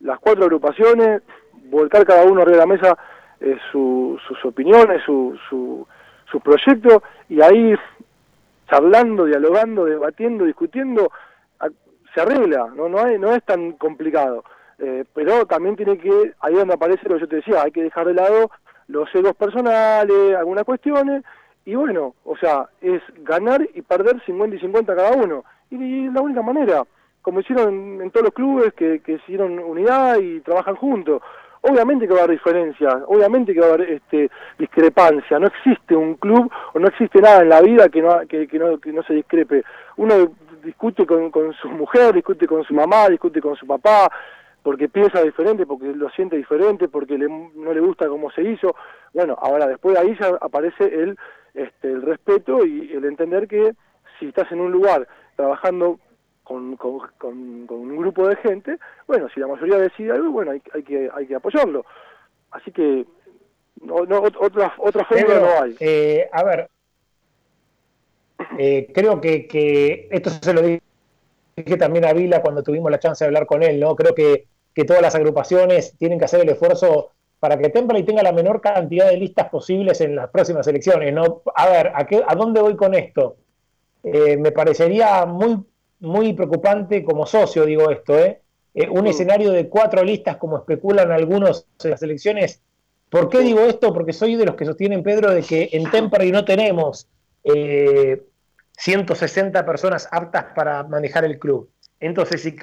[0.02, 1.22] las cuatro agrupaciones,
[1.66, 2.98] volcar cada uno arriba de la mesa
[3.42, 5.86] eh, su- sus opiniones, su, su,
[6.32, 7.76] sus proyectos, y ahí
[8.70, 11.12] charlando, dialogando, debatiendo, discutiendo,
[12.14, 14.44] se arregla, no no, hay- no es tan complicado.
[14.80, 17.84] Eh, pero también tiene que, ahí donde aparece lo que yo te decía, hay que
[17.84, 18.52] dejar de lado
[18.88, 21.24] los egos personales, algunas cuestiones,
[21.66, 25.44] y bueno, o sea, es ganar y perder 50 y 50 cada uno.
[25.72, 26.84] Y, y es la única manera,
[27.26, 31.24] como hicieron en, todos los clubes que, que hicieron unidad y trabajan juntos.
[31.62, 34.30] Obviamente que va a haber diferencias, obviamente que va a haber este,
[34.60, 35.40] discrepancia.
[35.40, 38.60] No existe un club o no existe nada en la vida que no, que, que
[38.60, 39.64] no, que no se discrepe.
[39.98, 40.34] Uno
[40.64, 44.08] discute con, con su mujer, discute con su mamá, discute con su papá,
[44.62, 48.76] porque piensa diferente, porque lo siente diferente, porque le- no le gusta cómo se hizo.
[49.16, 51.18] Bueno, ahora después de ahí ya aparece el,
[51.56, 53.74] este, el respeto y el entender que
[54.20, 56.00] si estás en un lugar trabajando
[56.46, 58.78] con, con, con- con un grupo de gente,
[59.08, 61.84] bueno, si la mayoría decide algo, bueno, hay, hay que hay que apoyarlo.
[62.52, 63.06] Así que
[63.82, 65.76] no, no, ot- otra otra Pedro, no hay.
[65.80, 66.70] eh, a ver,
[68.58, 70.82] eh, creo que, que esto se lo dije
[71.78, 73.96] también a Vila cuando tuvimos la chance de hablar con él, ¿no?
[73.96, 78.24] Creo que, que todas las agrupaciones tienen que hacer el esfuerzo para que Temperley tenga
[78.24, 81.42] la menor cantidad de listas posibles en las próximas elecciones, ¿no?
[81.56, 83.38] A ver, ¿a, qué, a dónde voy con esto?
[84.04, 85.64] Eh, me parecería muy,
[86.00, 88.42] muy preocupante como socio, digo esto, ¿eh?
[88.74, 92.62] Eh, un escenario de cuatro listas como especulan algunos en las elecciones.
[93.10, 93.94] ¿Por qué digo esto?
[93.94, 97.08] Porque soy de los que sostienen, Pedro, de que en Temperley no tenemos
[97.44, 98.24] eh,
[98.78, 101.70] 160 personas aptas para manejar el club.
[102.00, 102.56] Entonces, si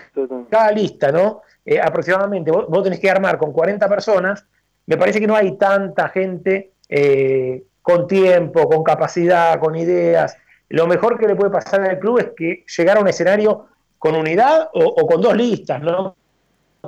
[0.50, 1.42] cada lista, ¿no?
[1.64, 4.44] Eh, aproximadamente, vos, vos tenés que armar con 40 personas,
[4.86, 10.36] me parece que no hay tanta gente eh, con tiempo, con capacidad, con ideas.
[10.72, 13.66] Lo mejor que le puede pasar al club es que llegar a un escenario
[13.98, 16.16] con unidad o, con dos listas, ¿no?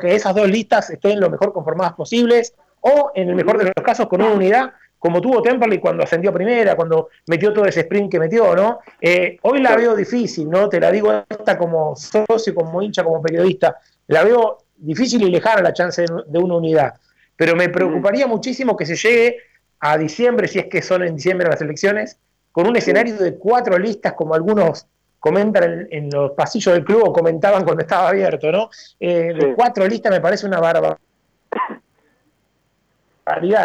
[0.00, 3.84] Que esas dos listas estén lo mejor conformadas posibles, o en el mejor de los
[3.84, 7.80] casos con una unidad, como tuvo Temperley cuando ascendió a primera, cuando metió todo ese
[7.80, 8.78] sprint que metió, ¿no?
[9.02, 10.66] Eh, hoy la veo difícil, ¿no?
[10.70, 13.76] Te la digo esta como socio, como hincha, como periodista.
[14.06, 16.94] La veo difícil y lejana la chance de una unidad.
[17.36, 19.36] Pero me preocuparía muchísimo que se llegue
[19.80, 22.18] a diciembre, si es que son en diciembre las elecciones,
[22.54, 24.86] con un escenario de cuatro listas, como algunos
[25.18, 28.70] comentan en, los pasillos del club o comentaban cuando estaba abierto, ¿no?
[29.00, 30.98] Eh, de cuatro listas me parece una barbaridad,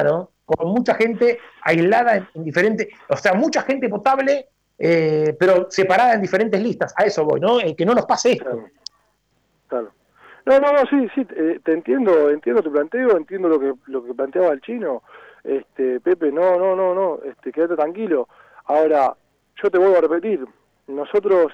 [0.05, 0.31] ¿no?
[0.43, 4.47] Con mucha gente aislada en, en diferentes, o sea, mucha gente potable,
[4.79, 6.91] eh, pero separada en diferentes listas.
[6.97, 7.59] A eso voy, ¿no?
[7.59, 8.65] Eh, que no nos pase esto.
[9.67, 9.91] Claro.
[10.47, 14.15] No, no, no, sí, sí, te entiendo, entiendo tu planteo, entiendo lo que lo que
[14.15, 15.03] planteaba el chino.
[15.43, 18.27] Este, Pepe, no, no, no, no, este, quédate tranquilo.
[18.69, 19.15] Ahora,
[19.63, 20.45] yo te vuelvo a repetir,
[20.85, 21.51] nosotros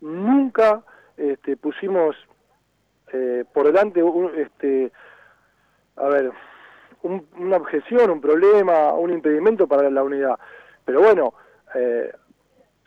[0.00, 0.82] nunca
[1.16, 2.16] este, pusimos
[3.12, 4.90] eh, por delante un, este,
[5.94, 6.32] a ver,
[7.02, 10.36] un- una objeción, un problema, un impedimento para la unidad.
[10.84, 11.34] Pero bueno,
[11.76, 12.12] eh,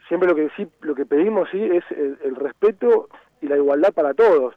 [0.09, 3.07] siempre lo que sí, lo que pedimos sí es el, el respeto
[3.39, 4.55] y la igualdad para todos.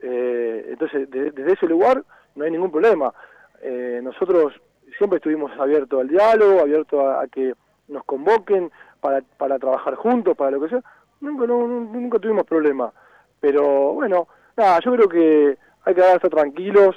[0.00, 2.04] Eh, entonces, de- desde ese lugar
[2.34, 3.14] no hay ningún problema.
[3.62, 4.52] Eh, nosotros
[4.98, 7.54] siempre estuvimos abiertos al diálogo, abiertos a que
[7.88, 8.70] nos convoquen
[9.00, 10.82] para, para trabajar juntos, para lo que sea.
[11.20, 12.92] Nunca, no- nunca tuvimos problema.
[13.40, 16.96] Pero bueno, nada, yo creo que hay que estar tranquilos.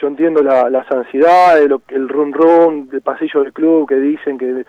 [0.00, 4.66] Yo entiendo la, las ansiedades, lo, el run run pasillo del club que dicen que,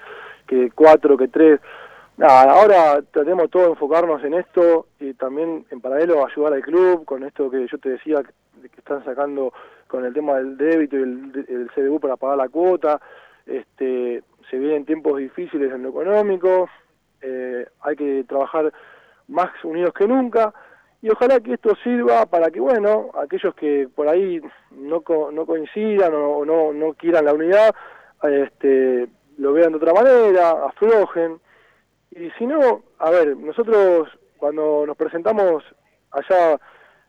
[0.47, 1.59] que cuatro, que tres.
[2.17, 7.05] Nada, ahora tratemos todos de enfocarnos en esto y también en paralelo ayudar al club
[7.05, 8.31] con esto que yo te decía que,
[8.77, 9.53] están sacando
[9.87, 12.99] con el tema del débito y el, el CBU para pagar la cuota.
[13.49, 16.69] Este, se vienen tiempos difíciles en lo económico,
[17.21, 18.71] eh, hay que trabajar
[19.27, 20.53] más unidos que nunca
[21.01, 25.01] y ojalá que esto sirva para que, bueno, aquellos que por ahí no,
[25.31, 27.73] no coincidan o no, no quieran la unidad,
[28.23, 29.07] este,
[29.37, 31.39] lo vean de otra manera, aflojen.
[32.11, 35.63] Y si no, a ver, nosotros cuando nos presentamos
[36.11, 36.59] allá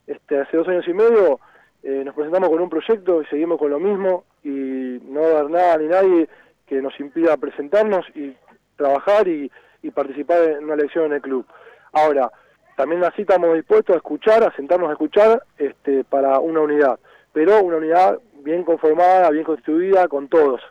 [0.06, 1.40] este, hace dos años y medio,
[1.82, 5.78] eh, nos presentamos con un proyecto y seguimos con lo mismo y no dar nada
[5.78, 6.28] ni nadie
[6.66, 8.35] que nos impida presentarnos y
[8.77, 9.51] trabajar y,
[9.82, 11.47] y participar en una elección en el club.
[11.93, 12.31] Ahora,
[12.77, 16.98] también así estamos dispuestos a escuchar, a sentarnos a escuchar este, para una unidad,
[17.32, 20.62] pero una unidad bien conformada, bien constituida, con todos,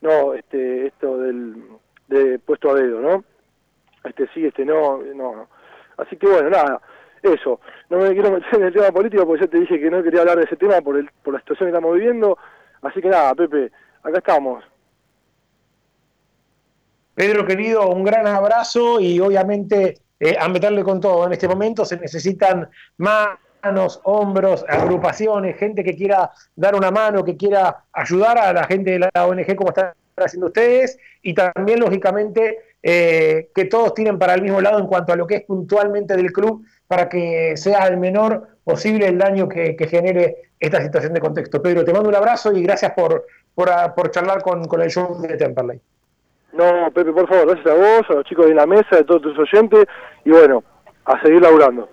[0.00, 1.56] no este, esto del
[2.08, 3.24] de puesto a dedo, ¿no?
[4.04, 5.48] Este sí, este no, no, no.
[5.96, 6.80] Así que bueno, nada,
[7.22, 7.60] eso.
[7.90, 10.20] No me quiero meter en el tema político porque ya te dije que no quería
[10.20, 12.38] hablar de ese tema por, el, por la situación que estamos viviendo.
[12.82, 13.70] Así que nada, Pepe,
[14.02, 14.64] acá estamos.
[17.14, 21.26] Pedro querido, un gran abrazo y obviamente eh, a meterle con todo.
[21.26, 22.68] En este momento se necesitan
[22.98, 28.92] manos, hombros, agrupaciones, gente que quiera dar una mano, que quiera ayudar a la gente
[28.92, 34.34] de la ONG como están haciendo ustedes y también, lógicamente, eh, que todos tienen para
[34.34, 37.86] el mismo lado en cuanto a lo que es puntualmente del club para que sea
[37.86, 41.62] el menor posible el daño que, genere esta situación de contexto.
[41.62, 45.36] Pedro, te mando un abrazo y gracias por, por, charlar con, con el show de
[45.36, 45.80] Temperley.
[46.52, 49.22] No, Pepe, por favor, gracias a vos, a los chicos de la mesa, a todos
[49.22, 49.86] tus oyentes,
[50.24, 50.64] y bueno,
[51.04, 51.88] a seguir laburando.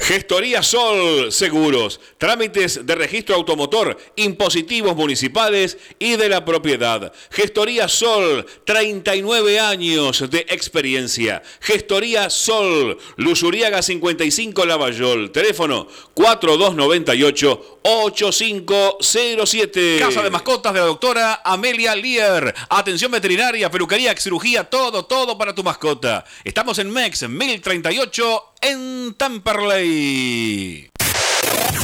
[0.00, 7.12] Gestoría Sol Seguros, trámites de registro automotor, impositivos municipales y de la propiedad.
[7.30, 11.42] Gestoría Sol, 39 años de experiencia.
[11.60, 19.98] Gestoría Sol, Lusuriaga 55 Lavallol, teléfono 4298 8507.
[19.98, 22.54] Casa de mascotas de la doctora Amelia Lier.
[22.68, 26.24] Atención veterinaria, peluquería, cirugía, todo, todo para tu mascota.
[26.44, 30.88] Estamos en MEX 1038 en Tamperley.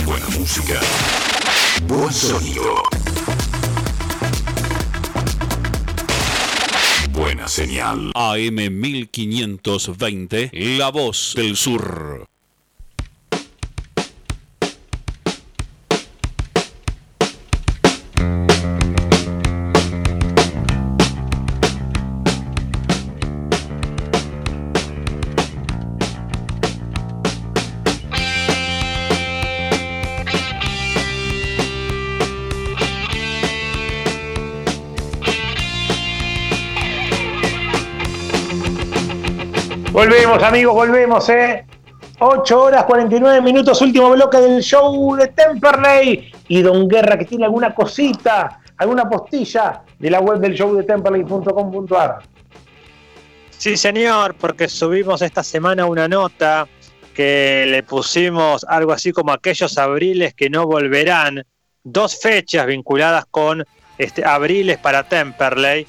[0.04, 0.80] Buena música.
[1.86, 2.82] Buen sonido.
[7.10, 8.12] Buena señal.
[8.14, 12.28] AM 1520, La Voz del Sur.
[39.98, 41.66] Volvemos, amigos, volvemos, ¿eh?
[42.20, 46.30] 8 horas 49 minutos, último bloque del show de Temperley.
[46.46, 50.84] Y Don Guerra, que tiene alguna cosita, alguna postilla de la web del show de
[50.84, 52.20] temperley.com.ar.
[53.50, 56.68] Sí, señor, porque subimos esta semana una nota
[57.12, 61.44] que le pusimos algo así como aquellos abriles que no volverán.
[61.82, 63.64] Dos fechas vinculadas con
[63.98, 65.88] este, abriles para Temperley.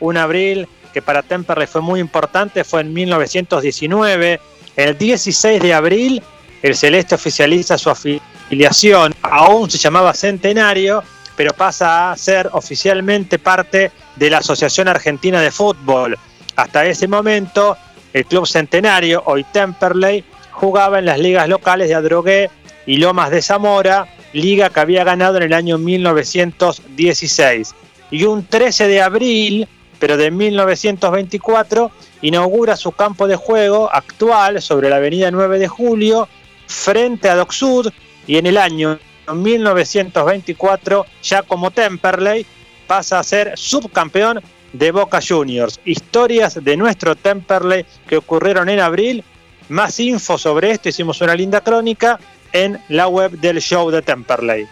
[0.00, 4.40] Un abril que para Temperley fue muy importante fue en 1919.
[4.76, 6.22] El 16 de abril,
[6.62, 9.14] el Celeste oficializa su afiliación.
[9.20, 11.02] Aún se llamaba Centenario,
[11.36, 16.16] pero pasa a ser oficialmente parte de la Asociación Argentina de Fútbol.
[16.56, 17.76] Hasta ese momento,
[18.14, 22.48] el Club Centenario, hoy Temperley, jugaba en las ligas locales de Adrogué
[22.86, 27.74] y Lomas de Zamora liga que había ganado en el año 1916.
[28.10, 29.68] Y un 13 de abril,
[29.98, 31.90] pero de 1924,
[32.22, 36.28] inaugura su campo de juego actual sobre la avenida 9 de Julio,
[36.66, 37.92] frente a Dock Sud,
[38.26, 38.98] y en el año
[39.32, 42.46] 1924, ya como Temperley,
[42.86, 44.40] pasa a ser subcampeón
[44.72, 45.80] de Boca Juniors.
[45.84, 49.24] Historias de nuestro Temperley que ocurrieron en abril.
[49.68, 52.20] Más info sobre esto, hicimos una linda crónica
[52.52, 54.66] en la web del show de Temperley.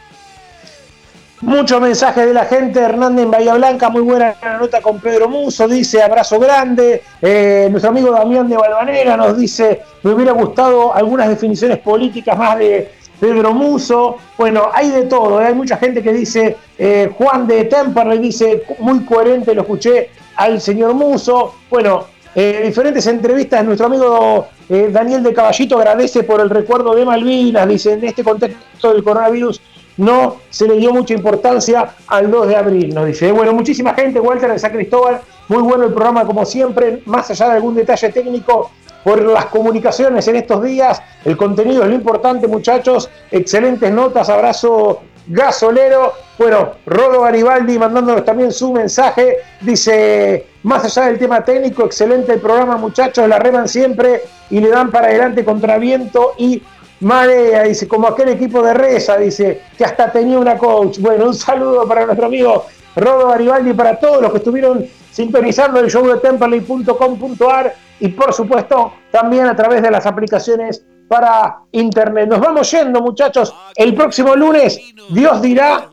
[1.45, 2.81] Muchos mensajes de la gente.
[2.81, 5.69] Hernández en Bahía Blanca, muy buena nota con Pedro Muso.
[5.69, 7.03] Dice abrazo grande.
[7.21, 12.59] Eh, nuestro amigo Damián de Balvanera nos dice: Me hubiera gustado algunas definiciones políticas más
[12.59, 12.91] de
[13.21, 14.16] Pedro Muso.
[14.39, 15.43] Bueno, hay de todo.
[15.43, 15.49] ¿eh?
[15.49, 20.62] Hay mucha gente que dice: eh, Juan de Temperley dice: Muy coherente, lo escuché al
[20.62, 21.57] señor Muso.
[21.69, 23.62] Bueno, diferentes entrevistas.
[23.66, 27.69] Nuestro amigo Daniel de Caballito agradece por el recuerdo de Malvinas.
[27.69, 29.61] Dice: En este contexto del coronavirus
[29.97, 33.33] no se le dio mucha importancia al 2 de abril, nos dice.
[33.33, 37.49] Bueno, muchísima gente, Walter de San Cristóbal, muy bueno el programa como siempre, más allá
[37.49, 38.71] de algún detalle técnico
[39.05, 45.03] por las comunicaciones en estos días, el contenido es lo importante muchachos, excelentes notas, abrazo
[45.27, 46.12] gasolero.
[46.39, 52.41] Bueno, Rodo Garibaldi mandándonos también su mensaje, dice, más allá del tema técnico, excelente el
[52.41, 56.62] programa muchachos, la reman siempre y le dan para adelante contra viento y
[57.05, 60.98] Marea, dice, como aquel equipo de Reza, dice, que hasta tenía una coach.
[60.98, 62.64] Bueno, un saludo para nuestro amigo
[62.97, 68.32] Rodo Garibaldi y para todos los que estuvieron sintonizando el show de temperley.com.ar y por
[68.32, 72.28] supuesto también a través de las aplicaciones para internet.
[72.28, 73.55] Nos vamos yendo, muchachos.
[73.74, 75.89] El próximo lunes, Dios dirá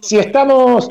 [0.00, 0.88] si estamos.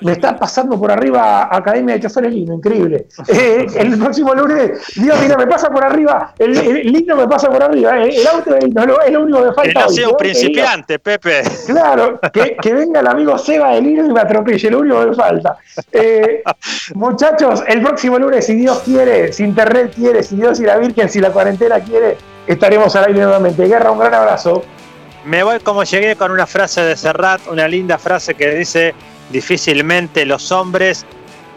[0.00, 3.06] Me está pasando por arriba Academia de Choferes Lino, increíble.
[3.28, 6.52] Eh, el próximo lunes, Dios dirá, me pasa por arriba, el,
[6.90, 9.52] Lino me pasa por arriba, eh, el, auto de Lino es lo único que me
[9.52, 9.72] falta.
[9.72, 11.42] Que no sea un principiante, Pepe.
[11.66, 15.06] Claro, que, que, venga el amigo Seba de Lino y me atropelle, lo único que
[15.06, 15.58] me falta.
[15.92, 16.42] Eh,
[16.94, 21.08] muchachos, el próximo lunes, si Dios quiere, si Internet quiere, si Dios y la Virgen,
[21.08, 22.16] si la cuarentena quiere,
[22.48, 23.66] estaremos al aire nuevamente.
[23.66, 24.64] Guerra, un gran abrazo.
[25.24, 28.94] Me voy como llegué con una frase de Serrat, una linda frase que dice,
[29.30, 31.04] difícilmente los hombres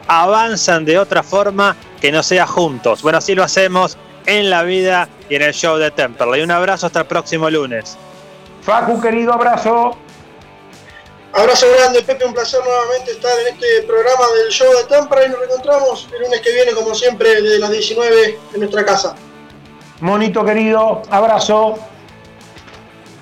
[0.07, 3.01] avanzan de otra forma que no sea juntos.
[3.01, 6.41] Bueno, así lo hacemos en la vida y en el show de Temperley.
[6.41, 7.97] Un abrazo hasta el próximo lunes.
[8.61, 9.97] Facu, querido abrazo.
[11.33, 15.29] Abrazo grande, Pepe, un placer nuevamente estar en este programa del show de Temperley.
[15.29, 19.15] Nos reencontramos el lunes que viene, como siempre, desde las 19 en nuestra casa.
[20.01, 21.77] Monito querido, abrazo.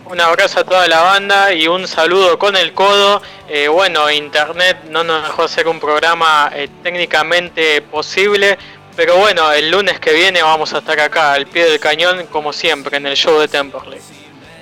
[0.05, 3.21] Un abrazo a toda la banda y un saludo con el codo.
[3.49, 8.57] Eh, bueno, Internet no nos dejó hacer un programa eh, técnicamente posible,
[8.95, 12.53] pero bueno, el lunes que viene vamos a estar acá al pie del cañón como
[12.53, 13.99] siempre en el show de Temperley.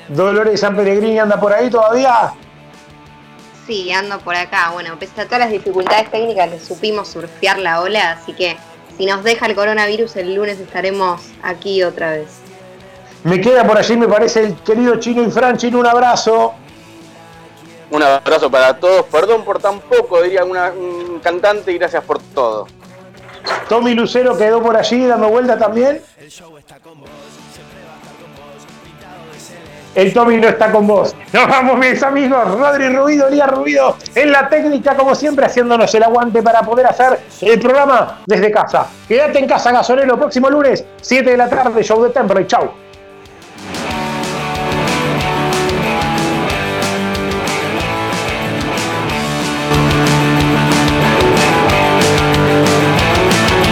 [0.10, 2.34] Dolores San Pellegrini anda por ahí todavía.
[3.68, 4.72] Sí, ando por acá.
[4.74, 8.58] Bueno, pese a todas las dificultades técnicas, le supimos surfear la ola, así que
[8.98, 12.28] si nos deja el coronavirus, el lunes estaremos aquí otra vez.
[13.24, 15.58] Me queda por allí, me parece, el querido Chino y Fran.
[15.58, 16.54] Chino, un abrazo.
[17.92, 19.06] Un abrazo para todos.
[19.06, 22.68] Perdón por tan poco, diría un cantante, y gracias por todo.
[23.70, 26.02] Tommy Lucero quedó por allí dando vuelta también.
[29.98, 31.16] El Tommy no está con vos.
[31.34, 32.56] Nos vamos, mis amigos.
[32.60, 37.20] Rodri Ruido, Lía Ruido, en la técnica, como siempre, haciéndonos el aguante para poder hacer
[37.42, 38.86] el programa desde casa.
[39.08, 42.46] Quédate en casa, gasolero, próximo lunes, 7 de la tarde, show de Temple.
[42.46, 42.87] Chau.